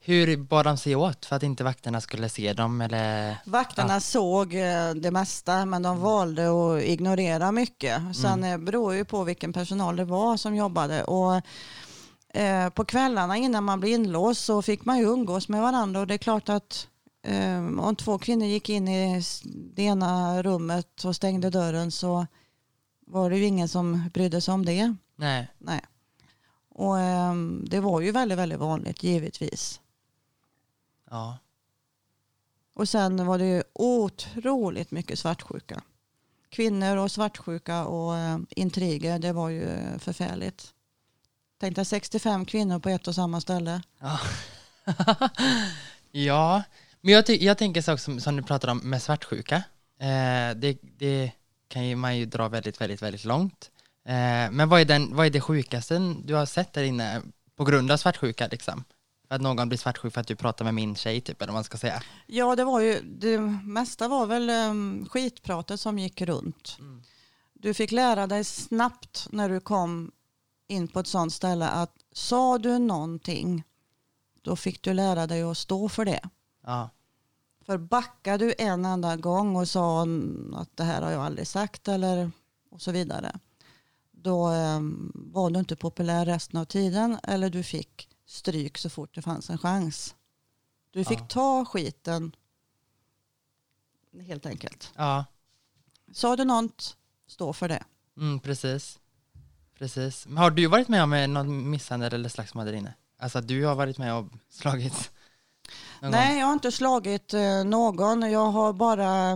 hur 0.00 0.36
bar 0.36 0.64
de 0.64 0.76
sig 0.76 0.96
åt 0.96 1.26
för 1.26 1.36
att 1.36 1.42
inte 1.42 1.64
vakterna 1.64 2.00
skulle 2.00 2.28
se 2.28 2.52
dem 2.52 2.80
eller? 2.80 3.36
Vakterna 3.44 4.00
såg 4.00 4.54
eh, 4.54 4.90
det 4.94 5.10
mesta 5.10 5.66
men 5.66 5.82
de 5.82 6.00
valde 6.00 6.48
att 6.48 6.82
ignorera 6.82 7.52
mycket. 7.52 8.16
Sen 8.16 8.44
mm. 8.44 8.64
beror 8.64 8.94
ju 8.94 9.04
på 9.04 9.24
vilken 9.24 9.52
personal 9.52 9.96
det 9.96 10.04
var 10.04 10.36
som 10.36 10.56
jobbade. 10.56 11.04
Och, 11.04 11.42
eh, 12.40 12.68
på 12.68 12.84
kvällarna 12.84 13.36
innan 13.36 13.64
man 13.64 13.80
blev 13.80 13.92
inlåst 13.92 14.44
så 14.44 14.62
fick 14.62 14.84
man 14.84 14.98
ju 14.98 15.04
umgås 15.04 15.48
med 15.48 15.62
varandra 15.62 16.00
och 16.00 16.06
det 16.06 16.14
är 16.14 16.18
klart 16.18 16.48
att 16.48 16.88
eh, 17.26 17.66
om 17.78 17.96
två 17.96 18.18
kvinnor 18.18 18.46
gick 18.46 18.68
in 18.68 18.88
i 18.88 19.22
det 19.74 19.82
ena 19.82 20.42
rummet 20.42 21.04
och 21.04 21.16
stängde 21.16 21.50
dörren 21.50 21.90
så 21.90 22.26
var 23.06 23.30
det 23.30 23.38
ju 23.38 23.44
ingen 23.44 23.68
som 23.68 24.10
brydde 24.14 24.40
sig 24.40 24.54
om 24.54 24.64
det. 24.64 24.94
Nej. 25.16 25.48
Nej. 25.58 25.80
Och 26.78 27.00
ehm, 27.00 27.64
det 27.68 27.80
var 27.80 28.00
ju 28.00 28.12
väldigt, 28.12 28.38
väldigt 28.38 28.58
vanligt 28.58 29.02
givetvis. 29.02 29.80
Ja. 31.10 31.38
Och 32.74 32.88
sen 32.88 33.26
var 33.26 33.38
det 33.38 33.46
ju 33.46 33.62
otroligt 33.72 34.90
mycket 34.90 35.18
svartsjuka. 35.18 35.82
Kvinnor 36.48 36.96
och 36.96 37.12
svartsjuka 37.12 37.84
och 37.84 38.16
eh, 38.16 38.38
intriger, 38.50 39.18
det 39.18 39.32
var 39.32 39.48
ju 39.48 39.68
förfärligt. 39.98 40.72
Tänk 41.60 41.76
dig 41.76 41.84
65 41.84 42.44
kvinnor 42.44 42.78
på 42.78 42.88
ett 42.88 43.08
och 43.08 43.14
samma 43.14 43.40
ställe. 43.40 43.82
Ja. 43.98 44.20
ja, 46.10 46.62
men 47.00 47.14
jag, 47.14 47.28
jag 47.28 47.58
tänker 47.58 47.82
så 47.82 47.96
som, 47.96 48.20
som 48.20 48.36
du 48.36 48.42
pratar 48.42 48.68
om 48.68 48.78
med 48.78 49.02
svartsjuka. 49.02 49.56
Eh, 49.98 50.56
det, 50.56 50.78
det 50.98 51.32
kan 51.68 51.86
ju 51.86 51.96
man 51.96 52.16
ju 52.16 52.26
dra 52.26 52.48
väldigt, 52.48 52.80
väldigt, 52.80 53.02
väldigt 53.02 53.24
långt. 53.24 53.70
Eh, 54.06 54.50
men 54.50 54.68
vad 54.68 54.80
är, 54.80 54.84
den, 54.84 55.16
vad 55.16 55.26
är 55.26 55.30
det 55.30 55.40
sjukaste 55.40 56.14
du 56.24 56.34
har 56.34 56.46
sett 56.46 56.72
där 56.72 56.82
inne 56.82 57.22
på 57.56 57.64
grund 57.64 57.90
av 57.90 57.96
svartsjuka 57.96 58.46
liksom? 58.46 58.84
Att 59.28 59.40
någon 59.40 59.68
blir 59.68 59.78
svartsjuk 59.78 60.14
för 60.14 60.20
att 60.20 60.26
du 60.26 60.36
pratar 60.36 60.64
med 60.64 60.74
min 60.74 60.96
tjej 60.96 61.20
typ, 61.20 61.42
eller 61.42 61.52
vad 61.52 61.56
man 61.56 61.64
ska 61.64 61.78
säga. 61.78 62.02
Ja, 62.26 62.56
det 62.56 62.64
var 62.64 62.80
ju, 62.80 63.00
det 63.00 63.38
mesta 63.64 64.08
var 64.08 64.26
väl 64.26 64.50
um, 64.50 65.06
skitpratet 65.10 65.80
som 65.80 65.98
gick 65.98 66.22
runt. 66.22 66.78
Du 67.52 67.74
fick 67.74 67.92
lära 67.92 68.26
dig 68.26 68.44
snabbt 68.44 69.26
när 69.30 69.48
du 69.48 69.60
kom 69.60 70.12
in 70.68 70.88
på 70.88 71.00
ett 71.00 71.06
sånt 71.06 71.32
ställe 71.32 71.68
att 71.68 71.94
sa 72.12 72.58
du 72.58 72.78
någonting, 72.78 73.64
då 74.42 74.56
fick 74.56 74.82
du 74.82 74.92
lära 74.92 75.26
dig 75.26 75.42
att 75.42 75.58
stå 75.58 75.88
för 75.88 76.04
det. 76.04 76.20
Ja, 76.62 76.90
För 77.66 77.78
backar 77.78 78.38
du 78.38 78.54
en 78.58 78.84
enda 78.84 79.16
gång 79.16 79.56
och 79.56 79.68
sa 79.68 80.02
mm, 80.02 80.54
att 80.54 80.76
det 80.76 80.84
här 80.84 81.02
har 81.02 81.10
jag 81.10 81.22
aldrig 81.22 81.46
sagt 81.46 81.88
eller 81.88 82.30
och 82.70 82.82
så 82.82 82.92
vidare, 82.92 83.38
då 84.26 84.48
um, 84.48 85.12
var 85.14 85.50
du 85.50 85.58
inte 85.58 85.76
populär 85.76 86.26
resten 86.26 86.60
av 86.60 86.64
tiden 86.64 87.18
eller 87.22 87.50
du 87.50 87.62
fick 87.62 88.08
stryk 88.26 88.78
så 88.78 88.90
fort 88.90 89.14
det 89.14 89.22
fanns 89.22 89.50
en 89.50 89.58
chans. 89.58 90.14
Du 90.90 91.04
fick 91.04 91.20
Ja. 91.20 91.26
ta 91.28 91.64
skiten 91.64 92.36
helt 94.26 94.46
enkelt. 94.46 94.92
ja. 94.96 95.24
Sa 96.12 96.36
du 96.36 96.44
något, 96.44 96.96
stå 97.26 97.52
för 97.52 97.68
det. 97.68 97.84
Mm, 98.16 98.40
precis. 98.40 98.98
Precis. 99.78 100.26
Men 100.26 100.36
har 100.38 100.50
du 100.50 100.66
varit 100.66 100.88
med 100.88 101.02
om 101.02 101.12
eh, 101.12 101.28
någon 101.28 101.70
misshandel 101.70 102.12
eller 102.14 102.28
slagsmål 102.28 102.66
där 102.66 102.72
inne? 102.72 102.94
Alltså 103.18 103.40
du 103.40 103.64
har 103.64 103.74
varit 103.74 103.98
med 103.98 104.14
och 104.14 104.26
slagit? 104.48 104.92
någon 106.00 106.10
gång? 106.10 106.20
Nej, 106.20 106.38
jag 106.38 106.46
har 106.46 106.52
inte 106.52 106.72
slagit 106.72 107.34
eh, 107.34 107.64
någon. 107.64 108.30
Jag 108.32 108.46
har 108.50 108.72
bara 108.72 109.32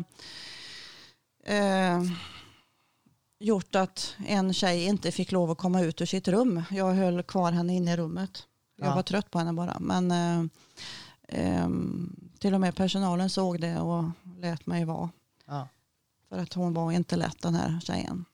eh, 1.44 2.02
gjort 3.40 3.74
att 3.74 4.14
en 4.26 4.52
tjej 4.54 4.84
inte 4.84 5.12
fick 5.12 5.32
lov 5.32 5.50
att 5.50 5.58
komma 5.58 5.80
ut 5.80 6.00
ur 6.00 6.06
sitt 6.06 6.28
rum. 6.28 6.62
Jag 6.70 6.92
höll 6.94 7.22
kvar 7.22 7.52
henne 7.52 7.74
inne 7.76 7.92
i 7.92 7.96
rummet. 7.96 8.42
Jag 8.76 8.88
Ja. 8.88 8.94
var 8.94 9.02
trött 9.02 9.30
på 9.30 9.38
henne 9.38 9.52
bara. 9.52 9.76
Men 9.80 10.10
eh, 10.10 10.44
eh, 11.28 11.68
till 12.38 12.54
och 12.54 12.60
med 12.60 12.76
personalen 12.76 13.30
såg 13.30 13.60
det 13.60 13.78
och 13.80 14.04
lät 14.40 14.66
mig 14.66 14.84
vara. 14.84 15.10
Ja. 15.46 15.68
För 16.28 16.38
att 16.38 16.52
hon 16.54 16.74
var 16.74 16.92
inte 16.92 17.16
lätt 17.16 17.42
den 17.42 17.54
här 17.54 17.80
tjejen. 17.80 18.24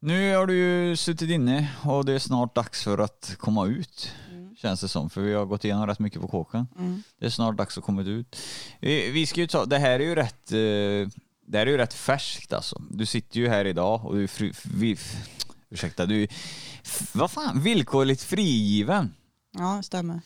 Nu 0.00 0.34
har 0.34 0.46
du 0.46 0.54
ju 0.56 0.96
suttit 0.96 1.30
inne 1.30 1.70
och 1.84 2.04
det 2.04 2.12
är 2.12 2.18
snart 2.18 2.54
dags 2.54 2.84
för 2.84 2.98
att 2.98 3.34
komma 3.38 3.66
ut. 3.66 4.12
Känns 4.56 4.80
det 4.80 4.88
som, 4.88 5.10
för 5.10 5.20
vi 5.20 5.34
har 5.34 5.44
gått 5.44 5.64
igenom 5.64 5.86
rätt 5.86 5.98
mycket 5.98 6.20
på 6.22 6.28
kåken. 6.28 6.66
Mm. 6.78 7.02
Det 7.18 7.26
är 7.26 7.30
snart 7.30 7.56
dags 7.56 7.78
att 7.78 7.84
komma 7.84 8.02
ut. 8.02 8.36
Vi, 8.80 9.10
vi 9.10 9.26
ska 9.26 9.40
ju 9.40 9.46
ta, 9.46 9.64
det 9.64 9.78
här 9.78 10.00
är 10.00 10.04
ju 10.04 10.14
rätt, 10.14 10.52
eh, 10.52 11.22
det 11.46 11.58
här 11.58 11.66
är 11.66 11.70
ju 11.70 11.76
rätt 11.76 11.94
färskt 11.94 12.52
alltså. 12.52 12.82
Du 12.90 13.06
sitter 13.06 13.40
ju 13.40 13.48
här 13.48 13.64
idag 13.64 14.04
och 14.04 14.14
du 14.14 14.22
är 14.22 14.26
fri, 14.26 14.52
vi, 14.74 14.98
ursäkta, 15.70 16.06
du 16.06 16.28
vad 17.12 17.30
fan, 17.30 17.60
villkorligt 17.60 18.22
frigiven. 18.22 19.14
Ja, 19.58 19.82
stämmer. 19.82 20.20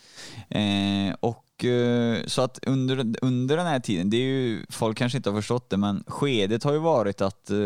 Eh, 0.49 1.15
och 1.21 1.65
eh, 1.65 2.27
så 2.27 2.43
att 2.43 2.59
under, 2.67 3.15
under 3.23 3.57
den 3.57 3.67
här 3.67 3.81
tiden, 3.81 4.11
det 4.11 4.17
är 4.17 4.21
ju, 4.21 4.67
folk 4.69 4.99
kanske 4.99 5.17
inte 5.17 5.31
har 5.31 5.37
förstått 5.37 5.71
det, 5.71 5.77
men 5.77 6.05
skedet 6.07 6.65
har 6.65 6.73
ju 6.73 6.79
varit 6.79 7.21
att 7.21 7.51
eh, 7.51 7.57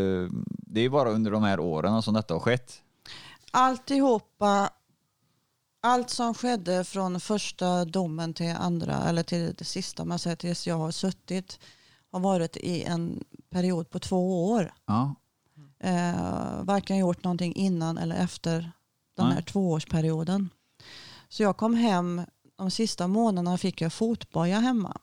det 0.48 0.80
är 0.80 0.88
bara 0.88 1.10
under 1.10 1.30
de 1.30 1.42
här 1.42 1.60
åren 1.60 2.02
som 2.02 2.14
detta 2.14 2.34
har 2.34 2.40
skett. 2.40 2.82
alltihopa, 3.50 4.70
allt 5.82 6.10
som 6.10 6.34
skedde 6.34 6.84
från 6.84 7.20
första 7.20 7.84
domen 7.84 8.34
till 8.34 8.54
andra, 8.58 9.08
eller 9.08 9.22
till 9.22 9.54
det 9.58 9.64
sista, 9.64 10.04
man 10.04 10.18
säger 10.18 10.36
tills 10.36 10.66
jag 10.66 10.78
har 10.78 10.90
suttit, 10.90 11.58
har 12.12 12.20
varit 12.20 12.56
i 12.56 12.82
en 12.82 13.24
period 13.50 13.90
på 13.90 13.98
två 13.98 14.50
år. 14.50 14.74
Ja. 14.86 15.14
Eh, 15.78 16.62
varken 16.62 16.98
gjort 16.98 17.24
någonting 17.24 17.54
innan 17.54 17.98
eller 17.98 18.16
efter 18.16 18.72
den 19.16 19.26
Nej. 19.26 19.34
här 19.34 19.42
tvåårsperioden. 19.42 20.50
Så 21.28 21.42
jag 21.42 21.56
kom 21.56 21.74
hem, 21.74 22.22
de 22.56 22.70
sista 22.70 23.06
månaderna 23.06 23.58
fick 23.58 23.80
jag 23.80 23.92
fotboja 23.92 24.60
hemma. 24.60 24.96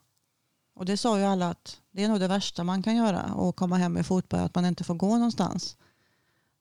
Och 0.74 0.84
det 0.84 0.96
sa 0.96 1.18
ju 1.18 1.24
alla 1.24 1.50
att 1.50 1.80
det 1.90 2.04
är 2.04 2.08
nog 2.08 2.20
det 2.20 2.28
värsta 2.28 2.64
man 2.64 2.82
kan 2.82 2.96
göra, 2.96 3.20
att 3.20 3.56
komma 3.56 3.76
hem 3.76 3.92
med 3.92 4.06
fotboja, 4.06 4.42
att 4.42 4.54
man 4.54 4.64
inte 4.64 4.84
får 4.84 4.94
gå 4.94 5.14
någonstans. 5.14 5.76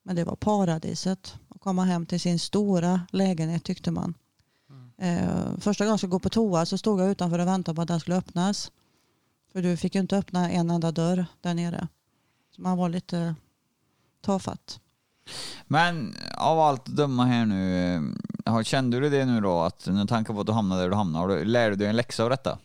Men 0.03 0.15
det 0.15 0.23
var 0.23 0.35
paradiset 0.35 1.35
att 1.49 1.61
komma 1.61 1.83
hem 1.83 2.05
till 2.05 2.19
sin 2.19 2.39
stora 2.39 3.01
lägenhet 3.11 3.63
tyckte 3.63 3.91
man. 3.91 4.13
Eh, 4.97 5.57
första 5.59 5.83
gången 5.83 5.91
jag 5.91 5.99
skulle 5.99 6.11
gå 6.11 6.19
på 6.19 6.29
toa 6.29 6.65
så 6.65 6.77
stod 6.77 7.01
jag 7.01 7.11
utanför 7.11 7.39
och 7.39 7.47
väntade 7.47 7.75
på 7.75 7.81
att 7.81 7.87
den 7.87 7.99
skulle 7.99 8.17
öppnas. 8.17 8.71
För 9.51 9.61
du 9.61 9.77
fick 9.77 9.95
ju 9.95 10.01
inte 10.01 10.17
öppna 10.17 10.49
en 10.49 10.69
enda 10.69 10.91
dörr 10.91 11.25
där 11.41 11.53
nere. 11.53 11.87
Så 12.55 12.61
man 12.61 12.77
var 12.77 12.89
lite 12.89 13.35
tafatt. 14.21 14.79
Men 15.67 16.15
av 16.37 16.59
allt 16.59 16.89
att 16.89 16.95
döma 16.95 17.25
här 17.25 17.45
nu, 17.45 17.95
eh, 18.45 18.61
kände 18.61 18.99
du 18.99 19.09
det 19.09 19.25
nu 19.25 19.41
då 19.41 19.59
att 19.59 19.87
med 19.87 20.09
tanke 20.09 20.33
på 20.33 20.39
att 20.39 20.45
du 20.45 20.53
hamnade 20.53 20.81
där 20.81 20.89
du 20.89 20.95
hamnade, 20.95 21.43
lärde 21.43 21.69
du 21.69 21.75
dig 21.75 21.87
en 21.87 21.95
läxa 21.95 22.23
av 22.23 22.29
detta? 22.29 22.57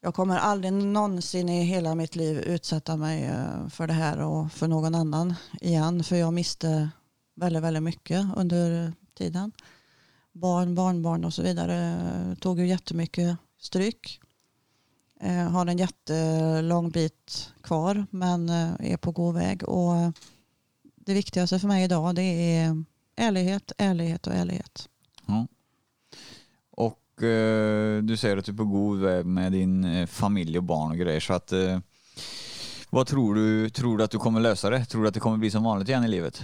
Jag 0.00 0.14
kommer 0.14 0.38
aldrig 0.38 0.72
någonsin 0.72 1.48
i 1.48 1.64
hela 1.64 1.94
mitt 1.94 2.16
liv 2.16 2.38
utsätta 2.38 2.96
mig 2.96 3.24
eh, 3.24 3.68
för 3.68 3.86
det 3.86 3.92
här 3.92 4.18
och 4.18 4.52
för 4.52 4.68
någon 4.68 4.94
annan 4.94 5.34
igen. 5.60 6.04
För 6.04 6.16
jag 6.16 6.32
miste 6.32 6.90
väldigt, 7.36 7.62
väldigt 7.62 7.82
mycket 7.82 8.26
under 8.36 8.92
tiden. 9.18 9.52
Barn, 10.32 10.74
barnbarn 10.74 11.24
och 11.24 11.34
så 11.34 11.42
vidare 11.42 11.76
eh, 11.76 12.34
tog 12.34 12.60
ju 12.60 12.66
jättemycket 12.66 13.36
stryk. 13.60 14.20
Eh, 15.20 15.50
Har 15.50 15.66
en 15.66 15.78
jättelång 15.78 16.90
bit 16.90 17.52
kvar 17.62 18.06
men 18.10 18.48
eh, 18.48 18.92
är 18.92 18.96
på 18.96 19.10
god 19.10 19.34
väg. 19.34 19.68
Och 19.68 19.94
det 20.94 21.14
viktigaste 21.14 21.58
för 21.58 21.68
mig 21.68 21.84
idag 21.84 22.14
det 22.14 22.22
är 22.22 22.84
ärlighet, 23.16 23.72
ärlighet 23.78 24.26
och 24.26 24.34
ärlighet. 24.34 24.88
Ja. 25.26 25.46
Och 26.70 27.22
eh, 27.22 28.02
du 28.02 28.16
säger 28.16 28.36
att 28.36 28.44
du 28.44 28.52
är 28.52 28.56
på 28.56 28.64
god 28.64 29.00
väg 29.00 29.26
med 29.26 29.52
din 29.52 29.84
eh, 29.84 30.06
familj 30.06 30.58
och 30.58 30.64
barn 30.64 30.90
och 30.90 30.96
grejer 30.96 31.20
så 31.20 31.32
att 31.32 31.52
eh, 31.52 31.78
vad 32.90 33.06
tror 33.06 33.34
du, 33.34 33.70
tror 33.70 33.98
du 33.98 34.04
att 34.04 34.10
du 34.10 34.18
kommer 34.18 34.40
lösa 34.40 34.70
det? 34.70 34.84
Tror 34.84 35.02
du 35.02 35.08
att 35.08 35.14
det 35.14 35.20
kommer 35.20 35.36
bli 35.36 35.50
som 35.50 35.64
vanligt 35.64 35.88
igen 35.88 36.04
i 36.04 36.08
livet? 36.08 36.42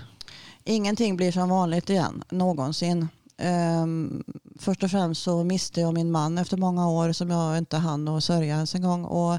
Ingenting 0.65 1.17
blir 1.17 1.33
som 1.33 1.49
vanligt 1.49 1.91
igen, 1.91 2.25
någonsin. 2.31 3.09
Um, 3.43 4.25
först 4.59 4.83
och 4.83 4.91
främst 4.91 5.23
så 5.23 5.45
miste 5.45 5.81
jag 5.81 5.95
min 5.95 6.11
man 6.11 6.39
efter 6.39 6.57
många 6.57 6.89
år 6.89 7.13
som 7.13 7.31
jag 7.31 7.59
inte 7.59 7.77
hann 7.77 8.09
att 8.09 8.25
sörja 8.25 8.55
ens 8.55 8.75
en 8.75 8.83
gång. 8.83 9.05
Och, 9.05 9.39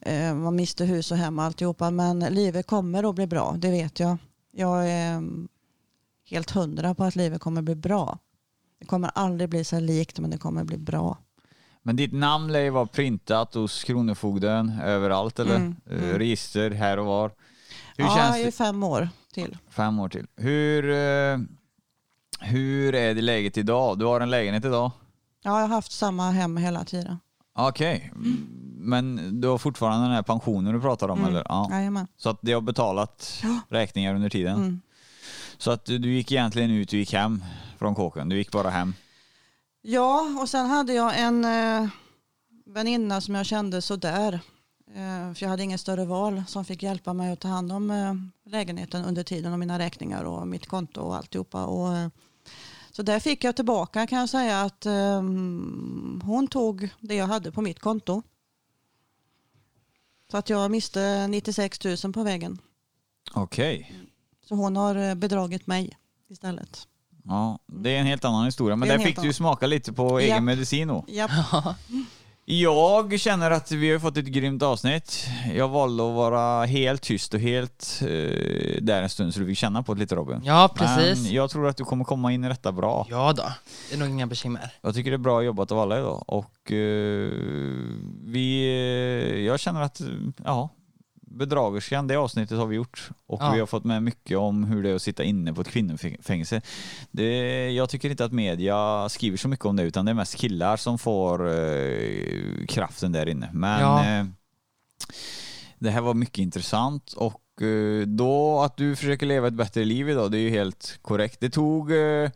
eh, 0.00 0.34
man 0.34 0.56
miste 0.56 0.84
hus 0.84 1.10
och 1.12 1.16
hem 1.16 1.38
och 1.38 1.44
alltihopa. 1.44 1.90
Men 1.90 2.18
livet 2.18 2.66
kommer 2.66 3.08
att 3.08 3.14
bli 3.14 3.26
bra, 3.26 3.54
det 3.58 3.70
vet 3.70 4.00
jag. 4.00 4.16
Jag 4.52 4.90
är 4.90 5.12
mm, 5.12 5.48
helt 6.30 6.50
hundra 6.50 6.94
på 6.94 7.04
att 7.04 7.16
livet 7.16 7.40
kommer 7.40 7.62
bli 7.62 7.74
bra. 7.74 8.18
Det 8.80 8.86
kommer 8.86 9.10
aldrig 9.14 9.50
bli 9.50 9.64
så 9.64 9.80
likt 9.80 10.18
men 10.18 10.30
det 10.30 10.38
kommer 10.38 10.64
bli 10.64 10.78
bra. 10.78 11.16
Men 11.82 11.96
ditt 11.96 12.12
namn 12.12 12.52
lär 12.52 12.60
ju 12.60 12.70
vara 12.70 12.86
printat 12.86 13.54
hos 13.54 13.84
Kronofogden 13.84 14.80
överallt 14.84 15.38
eller? 15.38 15.56
Mm, 15.56 15.76
Eh, 15.90 16.02
mm. 16.04 16.18
Register 16.18 16.70
här 16.70 16.98
och 16.98 17.06
var. 17.06 17.30
Hur 17.96 18.04
ja, 18.04 18.16
känns 18.16 18.36
i 18.36 18.44
det? 18.44 18.52
fem 18.52 18.82
år 18.82 19.08
till. 19.32 19.56
Fem 19.70 19.98
år 20.00 20.08
till. 20.08 20.26
Hur, 20.36 20.90
eh, 20.90 21.38
hur 22.38 22.94
är 22.94 23.14
det 23.14 23.20
läget 23.22 23.56
idag? 23.58 23.98
Du 23.98 24.04
har 24.04 24.20
en 24.20 24.30
lägenhet 24.30 24.64
idag? 24.64 24.90
Ja, 25.42 25.60
jag 25.60 25.68
har 25.68 25.74
haft 25.74 25.92
samma 25.92 26.30
hem 26.30 26.56
hela 26.56 26.84
tiden. 26.84 27.18
Okej, 27.54 28.12
men 28.78 29.30
du 29.40 29.48
har 29.48 29.58
fortfarande 29.58 30.06
den 30.06 30.14
här 30.14 30.22
pensionen 30.22 30.74
du 30.74 30.80
pratar 30.80 31.08
om 31.08 31.18
Mm. 31.18 31.30
eller? 31.30 31.46
Ja. 31.48 31.68
Jajamän. 31.70 32.06
Så 32.16 32.30
att 32.30 32.38
det 32.42 32.52
har 32.52 32.60
betalat 32.60 33.40
Ja. 33.42 33.60
räkningar 33.68 34.14
under 34.14 34.28
tiden? 34.30 34.54
Mm. 34.56 34.80
Så 35.58 35.70
att 35.70 35.84
du, 35.84 35.98
du 35.98 36.12
gick 36.12 36.32
egentligen 36.32 36.70
ut, 36.70 36.88
du 36.88 36.98
gick 36.98 37.12
hem 37.12 37.44
från 37.78 37.94
kåken, 37.94 38.28
du 38.28 38.36
gick 38.36 38.52
bara 38.52 38.70
hem? 38.70 38.94
Ja, 39.82 40.26
och 40.42 40.48
sen 40.48 40.66
hade 40.66 40.92
jag 40.92 41.20
en 41.20 41.44
eh, 41.44 41.88
väninna 42.66 43.20
som 43.20 43.34
jag 43.34 43.46
kände 43.46 43.82
sådär. 43.82 44.40
Eh, 44.94 45.34
för 45.34 45.42
jag 45.42 45.48
hade 45.48 45.62
ingen 45.62 45.78
större 45.78 46.04
val 46.04 46.42
som 46.46 46.64
fick 46.64 46.82
hjälpa 46.82 47.12
mig 47.12 47.32
att 47.32 47.40
ta 47.40 47.48
hand 47.48 47.72
om 47.72 47.90
eh, 47.90 48.14
lägenheten 48.52 49.04
under 49.04 49.22
tiden 49.22 49.52
och 49.52 49.58
mina 49.58 49.78
räkningar 49.78 50.24
och 50.24 50.48
mitt 50.48 50.66
konto 50.66 51.00
och 51.00 51.16
alltihopa. 51.16 51.64
Och, 51.66 51.96
eh, 51.96 52.08
så 52.98 53.02
där 53.02 53.20
fick 53.20 53.44
jag 53.44 53.56
tillbaka 53.56 54.06
kan 54.06 54.18
jag 54.18 54.28
säga 54.28 54.60
att 54.60 54.86
eh, 54.86 55.22
hon 56.22 56.48
tog 56.50 56.88
det 57.00 57.14
jag 57.14 57.26
hade 57.26 57.52
på 57.52 57.62
mitt 57.62 57.78
konto. 57.78 58.22
Så 60.30 60.36
att 60.36 60.50
jag 60.50 60.70
miste 60.70 61.26
96 61.28 61.84
000 62.04 62.12
på 62.12 62.22
vägen. 62.22 62.58
Okej. 63.32 63.92
Så 64.48 64.54
hon 64.54 64.76
har 64.76 64.94
eh, 64.94 65.14
bedragit 65.14 65.66
mig 65.66 65.98
istället. 66.28 66.88
Ja, 67.24 67.58
det 67.66 67.96
är 67.96 68.00
en 68.00 68.06
helt 68.06 68.24
annan 68.24 68.44
historia. 68.44 68.76
Men 68.76 68.88
där 68.88 68.98
fick 68.98 69.16
du 69.16 69.20
annan. 69.20 69.34
smaka 69.34 69.66
lite 69.66 69.92
på 69.92 70.18
egen 70.18 70.34
Japp. 70.34 70.42
medicin 70.42 70.88
då. 70.88 71.04
Japp. 71.08 71.30
Jag 72.50 73.20
känner 73.20 73.50
att 73.50 73.72
vi 73.72 73.92
har 73.92 73.98
fått 73.98 74.16
ett 74.16 74.26
grymt 74.26 74.62
avsnitt. 74.62 75.26
Jag 75.54 75.68
valde 75.68 76.08
att 76.08 76.14
vara 76.14 76.64
helt 76.64 77.02
tyst 77.02 77.34
och 77.34 77.40
helt 77.40 78.00
eh, 78.02 78.82
där 78.82 79.02
en 79.02 79.08
stund 79.08 79.34
så 79.34 79.40
du 79.40 79.46
fick 79.46 79.58
känna 79.58 79.82
på 79.82 79.94
det 79.94 80.00
lite 80.00 80.14
Robin. 80.14 80.40
Ja, 80.44 80.70
precis. 80.74 81.24
Men 81.24 81.32
jag 81.32 81.50
tror 81.50 81.68
att 81.68 81.76
du 81.76 81.84
kommer 81.84 82.04
komma 82.04 82.32
in 82.32 82.44
i 82.44 82.48
detta 82.48 82.72
bra. 82.72 83.06
Ja 83.10 83.32
då, 83.32 83.42
det 83.90 83.96
är 83.96 83.98
nog 83.98 84.08
inga 84.08 84.26
bekymmer. 84.26 84.72
Jag 84.80 84.94
tycker 84.94 85.10
det 85.10 85.16
är 85.16 85.18
bra 85.18 85.42
jobbat 85.42 85.72
av 85.72 85.78
alla 85.78 85.98
idag 85.98 86.24
och 86.26 86.72
eh, 86.72 87.30
vi, 88.24 88.64
eh, 89.32 89.40
jag 89.40 89.60
känner 89.60 89.82
att, 89.82 90.00
ja, 90.44 90.68
bedragerskan, 91.30 92.06
det 92.06 92.16
avsnittet 92.16 92.58
har 92.58 92.66
vi 92.66 92.76
gjort 92.76 93.10
och 93.26 93.42
Ja. 93.42 93.52
vi 93.52 93.60
har 93.60 93.66
fått 93.66 93.84
med 93.84 94.02
mycket 94.02 94.38
om 94.38 94.64
hur 94.64 94.82
det 94.82 94.90
är 94.90 94.94
att 94.94 95.02
sitta 95.02 95.24
inne 95.24 95.52
på 95.54 95.60
ett 95.60 95.68
kvinnofängelse. 95.68 96.60
Det, 97.10 97.70
jag 97.70 97.88
tycker 97.90 98.10
inte 98.10 98.24
att 98.24 98.32
media 98.32 99.08
skriver 99.08 99.36
så 99.36 99.48
mycket 99.48 99.66
om 99.66 99.76
det 99.76 99.82
utan 99.82 100.04
det 100.04 100.10
är 100.12 100.14
mest 100.14 100.34
killar 100.36 100.76
som 100.76 100.98
får 100.98 101.48
eh, 101.48 102.66
kraften 102.68 103.12
där 103.12 103.28
inne. 103.28 103.48
Men 103.52 103.80
Ja. 103.80 104.18
eh, 104.20 104.26
det 105.78 105.90
här 105.90 106.00
var 106.00 106.14
mycket 106.14 106.38
intressant 106.38 107.12
och 107.12 107.62
eh, 107.62 108.06
då 108.06 108.60
att 108.60 108.76
du 108.76 108.96
försöker 108.96 109.26
leva 109.26 109.46
ett 109.48 109.54
bättre 109.54 109.84
liv 109.84 110.08
idag, 110.10 110.30
det 110.30 110.38
är 110.38 110.42
ju 110.42 110.50
helt 110.50 110.98
korrekt. 111.02 111.40
Det 111.40 111.50
tog 111.50 111.92
eh, 111.92 112.30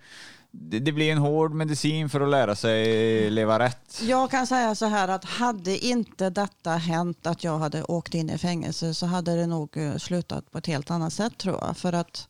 det, 0.52 0.78
det 0.78 0.92
blir 0.92 1.12
en 1.12 1.18
hård 1.18 1.54
medicin 1.54 2.08
för 2.08 2.20
att 2.20 2.28
lära 2.28 2.54
sig 2.54 3.30
leva 3.30 3.58
rätt. 3.58 4.02
Jag 4.02 4.30
kan 4.30 4.46
säga 4.46 4.74
så 4.74 4.86
här 4.86 5.08
att 5.08 5.24
hade 5.24 5.86
inte 5.86 6.30
detta 6.30 6.70
hänt 6.70 7.26
att 7.26 7.44
jag 7.44 7.58
hade 7.58 7.82
åkt 7.82 8.14
in 8.14 8.30
i 8.30 8.38
fängelse 8.38 8.94
så 8.94 9.06
hade 9.06 9.36
det 9.36 9.46
nog 9.46 9.76
eh, 9.76 9.96
slutat 9.96 10.50
på 10.50 10.58
ett 10.58 10.66
helt 10.66 10.90
annat 10.90 11.12
sätt 11.12 11.38
tror 11.38 11.58
jag. 11.60 11.76
För 11.76 11.92
att 11.92 12.28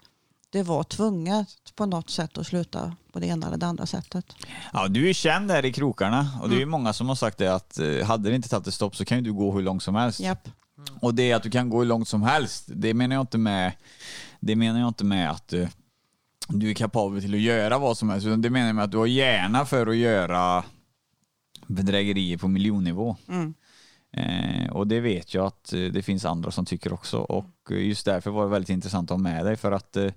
det 0.51 0.63
var 0.63 0.85
tvunget 0.85 1.49
på 1.77 1.87
något 1.87 2.11
sätt 2.11 2.39
att 2.39 2.47
sluta 2.47 2.97
på 3.13 3.19
det 3.21 3.27
ena 3.27 3.47
eller 3.47 3.57
det 3.57 3.67
andra 3.67 3.87
sättet. 3.87 4.25
Ja, 4.73 4.89
du 4.89 5.09
är 5.09 5.13
känd 5.13 5.49
där 5.49 5.65
i 5.65 5.73
krokarna 5.73 6.29
och 6.43 6.49
det 6.49 6.57
är 6.57 6.61
ju 6.61 6.67
många 6.67 6.93
som 6.93 7.09
har 7.09 7.15
sagt 7.15 7.39
det 7.39 7.55
att 7.55 7.79
eh, 7.79 8.07
hade 8.07 8.31
det 8.31 8.37
inte 8.37 8.49
tagit 8.49 8.67
ett 8.67 8.75
stopp 8.75 8.97
så 8.97 9.05
kan 9.05 9.19
ju 9.19 9.25
du 9.25 9.33
gå 9.33 9.53
hur 9.53 9.63
långt 9.63 9.83
som 9.83 9.95
helst. 9.95 10.21
Japp. 10.21 10.49
Och 11.01 11.15
det 11.15 11.33
att 11.33 11.43
du 11.43 11.51
kan 11.51 11.71
gå 11.71 11.79
hur 11.79 11.87
långt 11.87 12.09
som 12.09 12.23
helst, 12.23 12.65
det 12.67 12.95
menar 12.95 13.17
jag 13.17 13.23
inte 13.23 13.39
med, 13.39 13.73
det 14.41 14.57
menar 14.57 14.81
jag 14.81 14.89
inte 14.89 15.05
med 15.05 15.31
att 15.31 15.53
eh, 15.53 15.69
du 16.49 16.71
är 16.71 16.75
kapabel 16.75 17.23
till 17.23 17.35
att 17.35 17.41
göra 17.41 17.79
vad 17.79 17.99
som 17.99 18.11
helst, 18.11 18.27
det 18.39 18.51
menar 18.51 18.67
jag 18.67 18.77
med 18.77 18.85
att 18.85 18.91
du 18.91 18.99
har 18.99 19.07
hjärna 19.07 19.67
för 19.67 19.87
att 19.87 19.97
göra 19.97 20.65
bedrägerier 21.67 22.39
på 22.39 22.49
miljonnivå. 22.49 23.17
Mm. 23.29 23.55
Eh, 24.17 24.71
och 24.73 24.87
det 24.87 25.01
vet 25.01 25.35
jag 25.35 25.47
att 25.47 25.73
eh, 25.73 25.81
det 25.81 26.03
finns 26.03 26.25
andra 26.25 26.51
som 26.51 26.65
tycker 26.65 26.93
också 26.93 27.19
och 27.19 27.47
eh, 27.71 27.87
just 27.87 28.05
därför 28.07 28.31
var 28.31 28.43
det 28.45 28.51
väldigt 28.51 28.69
intressant 28.71 29.11
att 29.11 29.17
ha 29.17 29.23
med 29.23 29.45
dig 29.45 29.57
för 29.57 29.73
att 29.73 29.97
eh, 29.97 30.11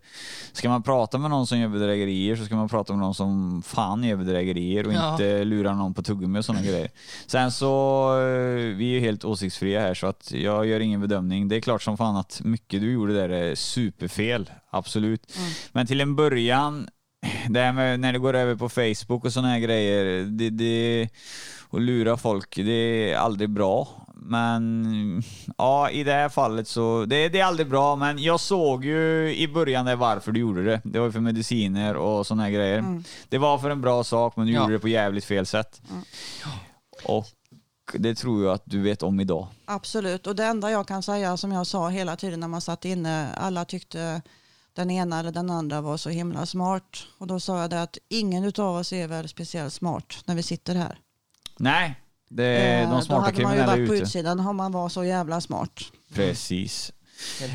ska 0.53 0.69
man 0.69 0.83
prata 0.83 1.17
med 1.17 1.29
någon 1.29 1.47
som 1.47 1.59
gör 1.59 1.67
bedrägerier 1.67 2.35
så 2.35 2.45
ska 2.45 2.55
man 2.55 2.69
prata 2.69 2.93
med 2.93 2.99
någon 2.99 3.15
som 3.15 3.61
fan 3.65 4.03
gör 4.03 4.15
bedrägerier 4.17 4.87
och 4.87 4.93
Ja. 4.93 5.11
inte 5.11 5.43
lura 5.43 5.73
någon 5.75 5.93
på 5.93 6.03
tuggummi 6.03 6.39
och 6.39 6.45
sådana 6.45 6.65
grejer. 6.65 6.89
Sen 7.27 7.51
så, 7.51 8.09
eh, 8.19 8.75
vi 8.75 8.85
är 8.89 8.93
ju 8.93 8.99
helt 8.99 9.25
åsiktsfria 9.25 9.79
här 9.81 9.93
så 9.93 10.07
att 10.07 10.31
jag 10.31 10.65
gör 10.65 10.79
ingen 10.79 11.01
bedömning. 11.01 11.47
Det 11.47 11.55
är 11.55 11.61
klart 11.61 11.81
som 11.81 11.97
fan 11.97 12.15
att 12.15 12.41
mycket 12.43 12.81
du 12.81 12.91
gjorde 12.91 13.13
där 13.13 13.29
är 13.29 13.55
superfel, 13.55 14.49
absolut. 14.69 15.37
Men 15.71 15.87
till 15.87 16.01
en 16.01 16.15
början, 16.15 16.87
det 17.49 17.59
här 17.59 17.73
med 17.73 17.99
när 17.99 18.13
det 18.13 18.19
går 18.19 18.33
över 18.33 18.55
på 18.55 18.69
Facebook 18.69 19.25
och 19.25 19.33
sådana 19.33 19.47
här 19.49 19.59
grejer, 19.59 20.23
det, 20.25 20.49
det, 20.49 21.09
och 21.75 21.81
lura 21.81 22.17
folk, 22.17 22.55
det 22.55 23.11
är 23.11 23.17
aldrig 23.17 23.49
bra. 23.49 23.87
Men 24.13 25.23
ja, 25.57 25.89
i 25.89 26.03
det 26.03 26.11
här 26.11 26.29
fallet 26.29 26.67
så, 26.67 27.05
det, 27.05 27.29
det 27.29 27.39
är 27.39 27.45
aldrig 27.45 27.69
bra, 27.69 27.95
men 27.95 28.19
jag 28.23 28.39
såg 28.39 28.85
ju 28.85 29.35
i 29.35 29.47
början 29.47 29.85
där 29.85 29.95
varför 29.95 30.31
du 30.31 30.39
gjorde 30.39 30.63
det. 30.63 30.81
Det 30.83 30.99
var 30.99 31.05
ju 31.05 31.11
för 31.11 31.19
mediciner 31.19 31.95
och 31.95 32.27
sådana 32.27 32.43
här 32.43 32.49
grejer. 32.49 33.03
Det 33.29 33.37
var 33.37 33.57
för 33.57 33.69
en 33.69 33.81
bra 33.81 34.03
sak, 34.03 34.35
men 34.35 34.45
du 34.47 34.53
Ja. 34.53 34.61
gjorde 34.61 34.73
det 34.73 34.79
på 34.79 34.87
jävligt 34.87 35.25
fel 35.25 35.45
sätt. 35.45 35.81
Och 37.05 37.25
det 37.93 38.15
tror 38.15 38.43
jag 38.43 38.53
att 38.53 38.63
du 38.65 38.81
vet 38.81 39.03
om 39.03 39.19
idag. 39.19 39.47
Absolut. 39.65 40.27
Och 40.27 40.35
det 40.35 40.45
enda 40.45 40.71
jag 40.71 40.87
kan 40.87 41.03
säga 41.03 41.37
som 41.37 41.51
jag 41.51 41.67
sa 41.67 41.89
hela 41.89 42.15
tiden 42.15 42.39
när 42.39 42.47
man 42.47 42.61
satt 42.61 42.85
inne, 42.85 43.33
alla 43.33 43.65
tyckte 43.65 44.21
den 44.73 44.91
ena 44.91 45.19
eller 45.19 45.31
den 45.31 45.49
andra 45.49 45.81
var 45.81 45.97
så 45.97 46.09
himla 46.09 46.45
smart. 46.45 47.07
Och 47.17 47.27
då 47.27 47.39
sa 47.39 47.61
jag 47.61 47.69
det 47.69 47.81
att 47.81 47.97
ingen 48.09 48.51
av 48.57 48.75
oss 48.75 48.93
är 48.93 49.07
väl 49.07 49.27
speciellt 49.29 49.73
smart 49.73 50.13
när 50.25 50.35
vi 50.35 50.43
sitter 50.43 50.75
här. 50.75 50.99
Nej, 51.59 51.95
det, 52.29 52.57
Eh, 52.57 52.89
de 52.89 52.95
då 52.95 53.01
smarta 53.01 53.21
hade 53.21 53.43
man 53.43 53.51
ju 53.53 53.57
kriminella 53.57 53.63
är 53.73 53.77
varit 53.77 53.87
på 53.89 53.95
ute. 53.95 54.03
utsidan 54.03 54.39
har 54.39 54.53
man 54.53 54.71
var 54.71 54.89
så 54.89 55.03
jävla 55.03 55.41
smart. 55.41 55.79
Precis. 56.13 56.91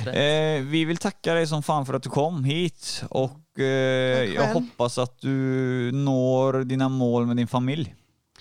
Eh, 0.06 0.62
vi 0.62 0.84
vill 0.84 0.96
tacka 0.96 1.34
dig 1.34 1.46
som 1.46 1.62
fan 1.62 1.86
för 1.86 1.94
att 1.94 2.02
du 2.02 2.10
kom 2.10 2.44
hit 2.44 3.02
och 3.10 3.58
eh, 3.58 4.24
jag 4.34 4.54
hoppas 4.54 4.98
att 4.98 5.18
du 5.20 5.30
når 5.92 6.64
dina 6.64 6.88
mål 6.88 7.26
med 7.26 7.36
din 7.36 7.48
familj. 7.48 7.94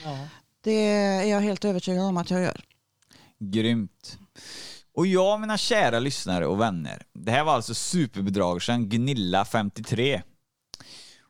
Ja. 0.03 0.17
Det 0.63 0.71
är 0.87 1.23
jag 1.23 1.41
helt 1.41 1.65
övertygad 1.65 2.03
om 2.05 2.17
att 2.17 2.29
jag 2.31 2.41
gör. 2.41 2.61
Grymt. 3.39 4.17
Och 4.93 5.07
jag 5.07 5.39
mina 5.41 5.57
kära 5.57 5.99
lyssnare 5.99 6.45
och 6.45 6.61
vänner, 6.61 7.03
det 7.13 7.31
här 7.31 7.43
var 7.43 7.53
alltså 7.53 7.73
superbedragersen 7.73 8.89
Gnilla53. 8.89 10.21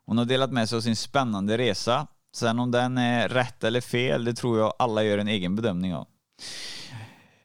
Hon 0.06 0.18
har 0.18 0.26
delat 0.26 0.52
med 0.52 0.70
sig 0.70 0.76
av 0.78 0.82
sin 0.82 0.96
spännande 0.96 1.58
resa. 1.58 2.08
Sen 2.36 2.60
om 2.60 2.72
den 2.72 2.98
är 2.98 3.30
rätt 3.30 3.64
eller 3.64 3.82
fel, 3.82 4.26
det 4.26 4.34
tror 4.34 4.60
jag 4.60 4.74
alla 4.80 5.04
gör 5.04 5.18
en 5.18 5.28
egen 5.28 5.56
bedömning 5.56 5.96
av. 5.96 6.08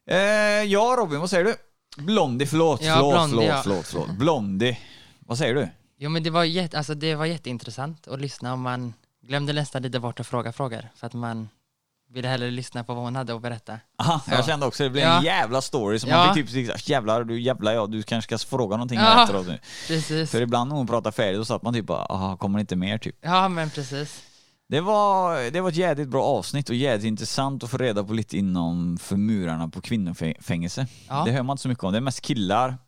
Eh, 0.06 0.16
ja 0.62 0.94
Robin, 0.98 1.20
vad 1.20 1.30
säger 1.30 1.44
du? 1.44 1.56
Blondie, 1.96 2.46
förlåt, 2.46 2.82
Ja, 2.82 2.94
förlåt, 2.94 3.12
Blondie, 3.14 3.36
förlåt, 3.36 3.48
ja. 3.56 3.62
förlåt, 3.62 3.86
förlåt. 3.86 4.10
Blondie. 4.18 4.78
Vad 5.18 5.38
säger 5.38 5.54
du? 5.54 5.68
Jo 5.98 6.10
men 6.10 6.22
det 6.22 6.30
var, 6.30 6.44
jätte, 6.44 6.76
alltså, 6.78 6.94
det 6.94 7.14
var 7.14 7.24
jätteintressant 7.26 8.08
att 8.08 8.20
lyssna 8.20 8.52
och 8.52 8.58
man 8.58 8.94
glömde 9.22 9.52
nästan 9.52 9.82
lite 9.82 10.00
bort 10.00 10.20
att 10.20 10.26
fråga 10.26 10.52
frågor 10.52 10.88
för 10.96 11.06
att 11.06 11.12
man 11.14 11.48
ville 12.10 12.28
hellre 12.28 12.50
lyssna 12.50 12.84
på 12.84 12.94
vad 12.94 13.04
hon 13.04 13.16
hade 13.16 13.34
att 13.34 13.42
berätta. 13.42 13.78
Aha, 13.98 14.20
Så. 14.24 14.30
jag 14.34 14.44
kände 14.46 14.66
också 14.66 14.82
det 14.84 14.90
blev 14.90 15.04
Ja. 15.04 15.18
en 15.18 15.24
jävla 15.24 15.60
story 15.60 15.98
som 15.98 16.10
Ja. 16.10 16.16
man 16.26 16.34
fick 16.34 16.46
typ 16.52 16.80
så- 16.80 16.92
jävlar, 16.92 17.24
du 17.24 17.40
jävlar 17.40 17.72
ja, 17.72 17.86
du 17.86 18.02
kanske 18.02 18.36
ska 18.38 18.48
fråga 18.56 18.76
någonting 18.76 18.98
Ja. 18.98 19.22
efteråt 19.22 19.46
nu. 19.46 19.58
Precis. 19.88 20.30
För 20.30 20.40
ibland 20.40 20.68
när 20.68 20.76
hon 20.76 20.86
pratar 20.86 21.10
färdigt 21.10 21.40
då 21.40 21.44
satt 21.44 21.62
man 21.62 21.74
typ 21.74 21.86
bara, 21.86 22.04
aha, 22.06 22.36
kommer 22.36 22.58
det 22.58 22.60
inte 22.60 22.76
mer 22.76 22.98
typ. 22.98 23.16
Ja 23.20 23.48
men 23.48 23.70
precis. 23.70 24.22
Det 24.68 24.80
var, 24.80 25.50
det 25.50 25.60
var 25.60 25.68
ett 25.68 25.76
jävligt 25.76 26.08
bra 26.08 26.24
avsnitt 26.24 26.68
och 26.68 26.74
jävligt 26.74 27.06
intressant 27.06 27.64
att 27.64 27.70
få 27.70 27.76
reda 27.76 28.04
på 28.04 28.12
lite 28.12 28.38
inom 28.38 28.98
för 28.98 29.16
murarna 29.16 29.68
på 29.68 29.80
kvinnofängelse. 29.80 30.86
Ja. 31.08 31.24
Det 31.24 31.32
hör 31.32 31.42
man 31.42 31.54
inte 31.54 31.62
så 31.62 31.68
mycket 31.68 31.84
om. 31.84 31.92
Det 31.92 31.98
är 31.98 32.00
mest 32.00 32.20
killar, 32.20 32.78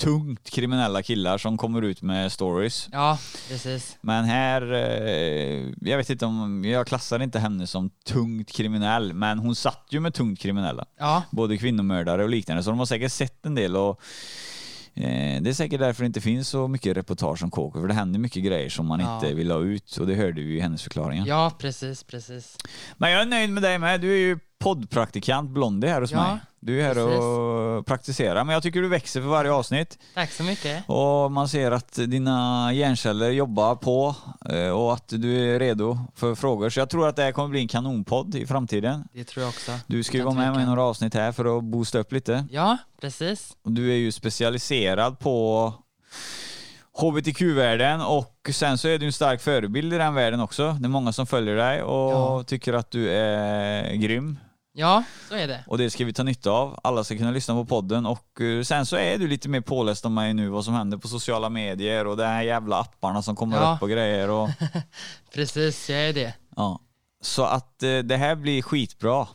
tungt 0.00 0.50
kriminella 0.50 1.02
killar 1.02 1.38
som 1.38 1.56
kommer 1.58 1.82
ut 1.82 2.02
med 2.02 2.32
stories. 2.32 2.88
Ja, 2.92 3.18
precis. 3.48 3.96
Men 4.00 4.24
här, 4.24 4.72
eh, 4.72 5.72
jag 5.80 5.96
vet 5.96 6.10
inte 6.10 6.26
om, 6.26 6.64
jag 6.64 6.86
klassar 6.86 7.22
inte 7.22 7.38
henne 7.38 7.66
som 7.66 7.90
tungt 8.06 8.52
kriminell, 8.52 9.12
men 9.12 9.38
hon 9.38 9.54
satt 9.54 9.86
ju 9.90 10.00
med 10.00 10.14
tungt 10.14 10.40
kriminella. 10.40 10.84
Ja, 10.98 11.22
Både 11.30 11.56
kvinnomördare 11.58 12.22
och 12.22 12.30
liknande, 12.30 12.62
så 12.62 12.70
de 12.70 12.78
har 12.78 12.86
säkert 12.86 13.12
sett 13.12 13.46
en 13.46 13.54
del 13.54 13.76
och 13.76 14.00
det 15.42 15.50
är 15.50 15.52
säkert 15.52 15.80
därför 15.80 16.02
det 16.02 16.06
inte 16.06 16.20
finns 16.20 16.48
så 16.48 16.68
mycket 16.68 16.96
reportage 16.96 17.42
om 17.42 17.50
KK, 17.50 17.72
för 17.80 17.88
det 17.88 17.94
händer 17.94 18.18
mycket 18.18 18.44
grejer 18.44 18.68
som 18.68 18.86
man 18.86 19.00
Ja. 19.00 19.14
inte 19.14 19.34
vill 19.34 19.50
ha 19.50 19.58
ut 19.60 19.96
och 19.96 20.06
det 20.06 20.14
hörde 20.14 20.42
vi 20.42 20.56
i 20.56 20.60
hennes 20.60 20.82
förklaringar. 20.82 21.26
ja 21.26 21.52
precis, 21.58 22.02
precis. 22.04 22.56
Men 22.96 23.10
jag 23.10 23.22
är 23.22 23.26
nöjd 23.26 23.50
med 23.50 23.62
dig 23.62 23.78
med. 23.78 24.00
Du 24.00 24.12
är 24.12 24.16
ju 24.18 24.38
poddpraktikant 24.60 25.50
Blondie 25.50 25.88
här 25.90 26.00
hos 26.00 26.12
Ja, 26.12 26.22
mig. 26.30 26.38
Du 26.60 26.80
är 26.80 26.86
här 26.86 26.94
precis. 26.94 27.20
och 27.20 27.86
praktiserar, 27.86 28.44
men 28.44 28.52
jag 28.52 28.62
tycker 28.62 28.82
du 28.82 28.88
växer 28.88 29.20
för 29.20 29.28
varje 29.28 29.52
avsnitt. 29.52 29.98
Tack 30.14 30.30
så 30.32 30.42
mycket. 30.42 30.84
Och 30.88 31.32
man 31.32 31.48
ser 31.48 31.70
att 31.70 31.92
dina 31.92 32.70
hjärnceller 32.72 33.30
jobbar 33.30 33.74
på 33.74 34.14
eh, 34.50 34.68
och 34.70 34.92
att 34.94 35.08
du 35.08 35.54
är 35.54 35.58
redo 35.58 35.98
för 36.14 36.34
frågor. 36.34 36.70
Så 36.70 36.80
jag 36.80 36.90
tror 36.90 37.08
att 37.08 37.16
det 37.16 37.22
här 37.22 37.32
kommer 37.32 37.48
bli 37.48 37.60
en 37.60 37.68
kanonpodd 37.68 38.34
i 38.34 38.46
framtiden. 38.46 39.08
Det 39.12 39.24
tror 39.24 39.42
jag 39.42 39.48
också. 39.48 39.72
Du 39.86 40.02
ska 40.02 40.16
ju 40.16 40.22
vara 40.24 40.34
med 40.34 40.52
med 40.52 40.62
i 40.62 40.66
några 40.66 40.82
avsnitt 40.82 41.14
här 41.14 41.32
för 41.32 41.58
att 41.58 41.64
boosta 41.64 41.98
upp 41.98 42.12
lite. 42.12 42.44
Ja, 42.50 42.78
precis. 43.00 43.56
Och 43.62 43.72
du 43.72 43.90
är 43.92 43.96
ju 43.96 44.12
specialiserad 44.12 45.18
på 45.18 45.72
HBTQ-världen 47.00 48.00
och 48.00 48.50
sen 48.52 48.78
så 48.78 48.88
är 48.88 48.98
du 48.98 49.06
en 49.06 49.12
stark 49.12 49.40
förebild 49.40 49.92
i 49.94 49.96
den 49.98 50.14
världen 50.14 50.40
också. 50.40 50.72
Det 50.80 50.86
är 50.86 50.88
många 50.88 51.12
som 51.12 51.26
följer 51.26 51.56
dig 51.56 51.82
och 51.82 52.12
Ja. 52.12 52.42
tycker 52.46 52.72
att 52.72 52.90
du 52.90 53.10
är 53.10 53.94
grym. 53.94 54.38
Ja, 54.72 55.02
så 55.28 55.34
är 55.34 55.48
det. 55.48 55.64
Och 55.66 55.78
det 55.78 55.90
ska 55.90 56.04
vi 56.04 56.12
ta 56.12 56.22
nytta 56.22 56.50
av. 56.50 56.80
Alla 56.84 57.04
ska 57.04 57.16
kunna 57.16 57.30
lyssna 57.30 57.54
på 57.54 57.64
podden 57.64 58.06
och 58.06 58.40
eh, 58.40 58.62
sen 58.62 58.86
så 58.86 58.96
är 58.96 59.18
du 59.18 59.28
lite 59.28 59.48
mer 59.48 59.60
påläst 59.60 60.04
om 60.04 60.14
mig 60.14 60.34
nu 60.34 60.48
vad 60.48 60.64
som 60.64 60.74
händer 60.74 60.98
på 60.98 61.08
sociala 61.08 61.48
medier 61.48 62.06
och 62.06 62.16
de 62.16 62.24
här 62.24 62.42
jävla 62.42 62.80
apparna 62.80 63.22
som 63.22 63.36
kommer 63.36 63.56
Ja. 63.56 63.74
upp 63.74 63.82
och 63.82 63.90
grejer 63.90 64.30
och 64.30 64.48
Precis, 65.34 65.90
jag 65.90 66.00
är 66.08 66.12
det. 66.12 66.34
ja. 66.56 66.80
Så 67.22 67.44
att 67.44 67.82
eh, 67.82 67.98
det 67.98 68.16
här 68.16 68.34
blir 68.34 68.62
skitbra. 68.62 69.28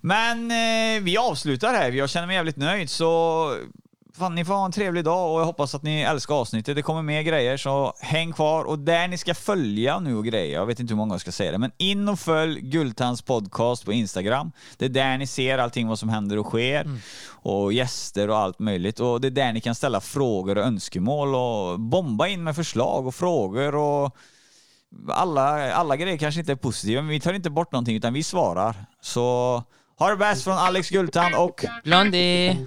Men 0.00 0.50
eh, 0.50 1.02
vi 1.02 1.16
avslutar 1.18 1.74
här. 1.74 1.92
Jag 1.92 2.10
känner 2.10 2.26
mig 2.26 2.36
jävligt 2.36 2.56
nöjd 2.56 2.90
så 2.90 3.54
fan, 4.18 4.34
ni 4.34 4.44
får 4.44 4.54
ha 4.54 4.64
en 4.64 4.72
trevlig 4.72 5.04
dag 5.04 5.34
och 5.34 5.40
jag 5.40 5.44
hoppas 5.44 5.74
att 5.74 5.82
ni 5.82 6.00
älskar 6.00 6.34
avsnittet. 6.34 6.76
Det 6.76 6.82
kommer 6.82 7.02
mer 7.02 7.22
grejer, 7.22 7.56
så 7.56 7.94
häng 8.00 8.32
kvar. 8.32 8.64
Och 8.64 8.78
där 8.78 9.08
ni 9.08 9.18
ska 9.18 9.34
följa 9.34 9.98
nu 9.98 10.16
och 10.16 10.24
grejer, 10.24 10.54
jag 10.54 10.66
vet 10.66 10.80
inte 10.80 10.92
hur 10.92 10.96
många 10.96 11.14
jag 11.14 11.20
ska 11.20 11.32
säga 11.32 11.52
det, 11.52 11.58
men 11.58 11.70
in 11.76 12.08
och 12.08 12.18
följ 12.18 12.60
Gultans 12.60 13.22
podcast 13.22 13.84
på 13.84 13.92
Instagram. 13.92 14.52
Det 14.76 14.84
är 14.84 14.88
där 14.88 15.18
ni 15.18 15.26
ser 15.26 15.58
allting 15.58 15.88
vad 15.88 15.98
som 15.98 16.08
händer 16.08 16.38
och 16.38 16.46
sker. 16.46 17.00
Och 17.30 17.72
gäster 17.72 18.30
och 18.30 18.38
allt 18.38 18.58
möjligt. 18.58 19.00
Och 19.00 19.20
det 19.20 19.28
är 19.28 19.30
där 19.30 19.52
ni 19.52 19.60
kan 19.60 19.74
ställa 19.74 20.00
frågor 20.00 20.58
och 20.58 20.64
önskemål 20.64 21.34
och 21.34 21.80
bomba 21.80 22.26
in 22.26 22.44
med 22.44 22.56
förslag 22.56 23.06
och 23.06 23.14
frågor 23.14 23.74
och 23.74 24.16
alla, 25.08 25.72
alla 25.72 25.96
grejer 25.96 26.18
kanske 26.18 26.40
inte 26.40 26.52
är 26.52 26.56
positiva, 26.56 27.02
men 27.02 27.10
vi 27.10 27.20
tar 27.20 27.32
inte 27.32 27.50
bort 27.50 27.72
någonting 27.72 27.96
utan 27.96 28.12
vi 28.12 28.22
svarar. 28.22 28.74
Så 29.00 29.22
ha 29.98 30.10
det 30.10 30.16
bäst 30.16 30.44
från 30.44 30.54
Alex 30.54 30.90
Gultan 30.90 31.34
och 31.34 31.64
Blondie! 31.84 32.66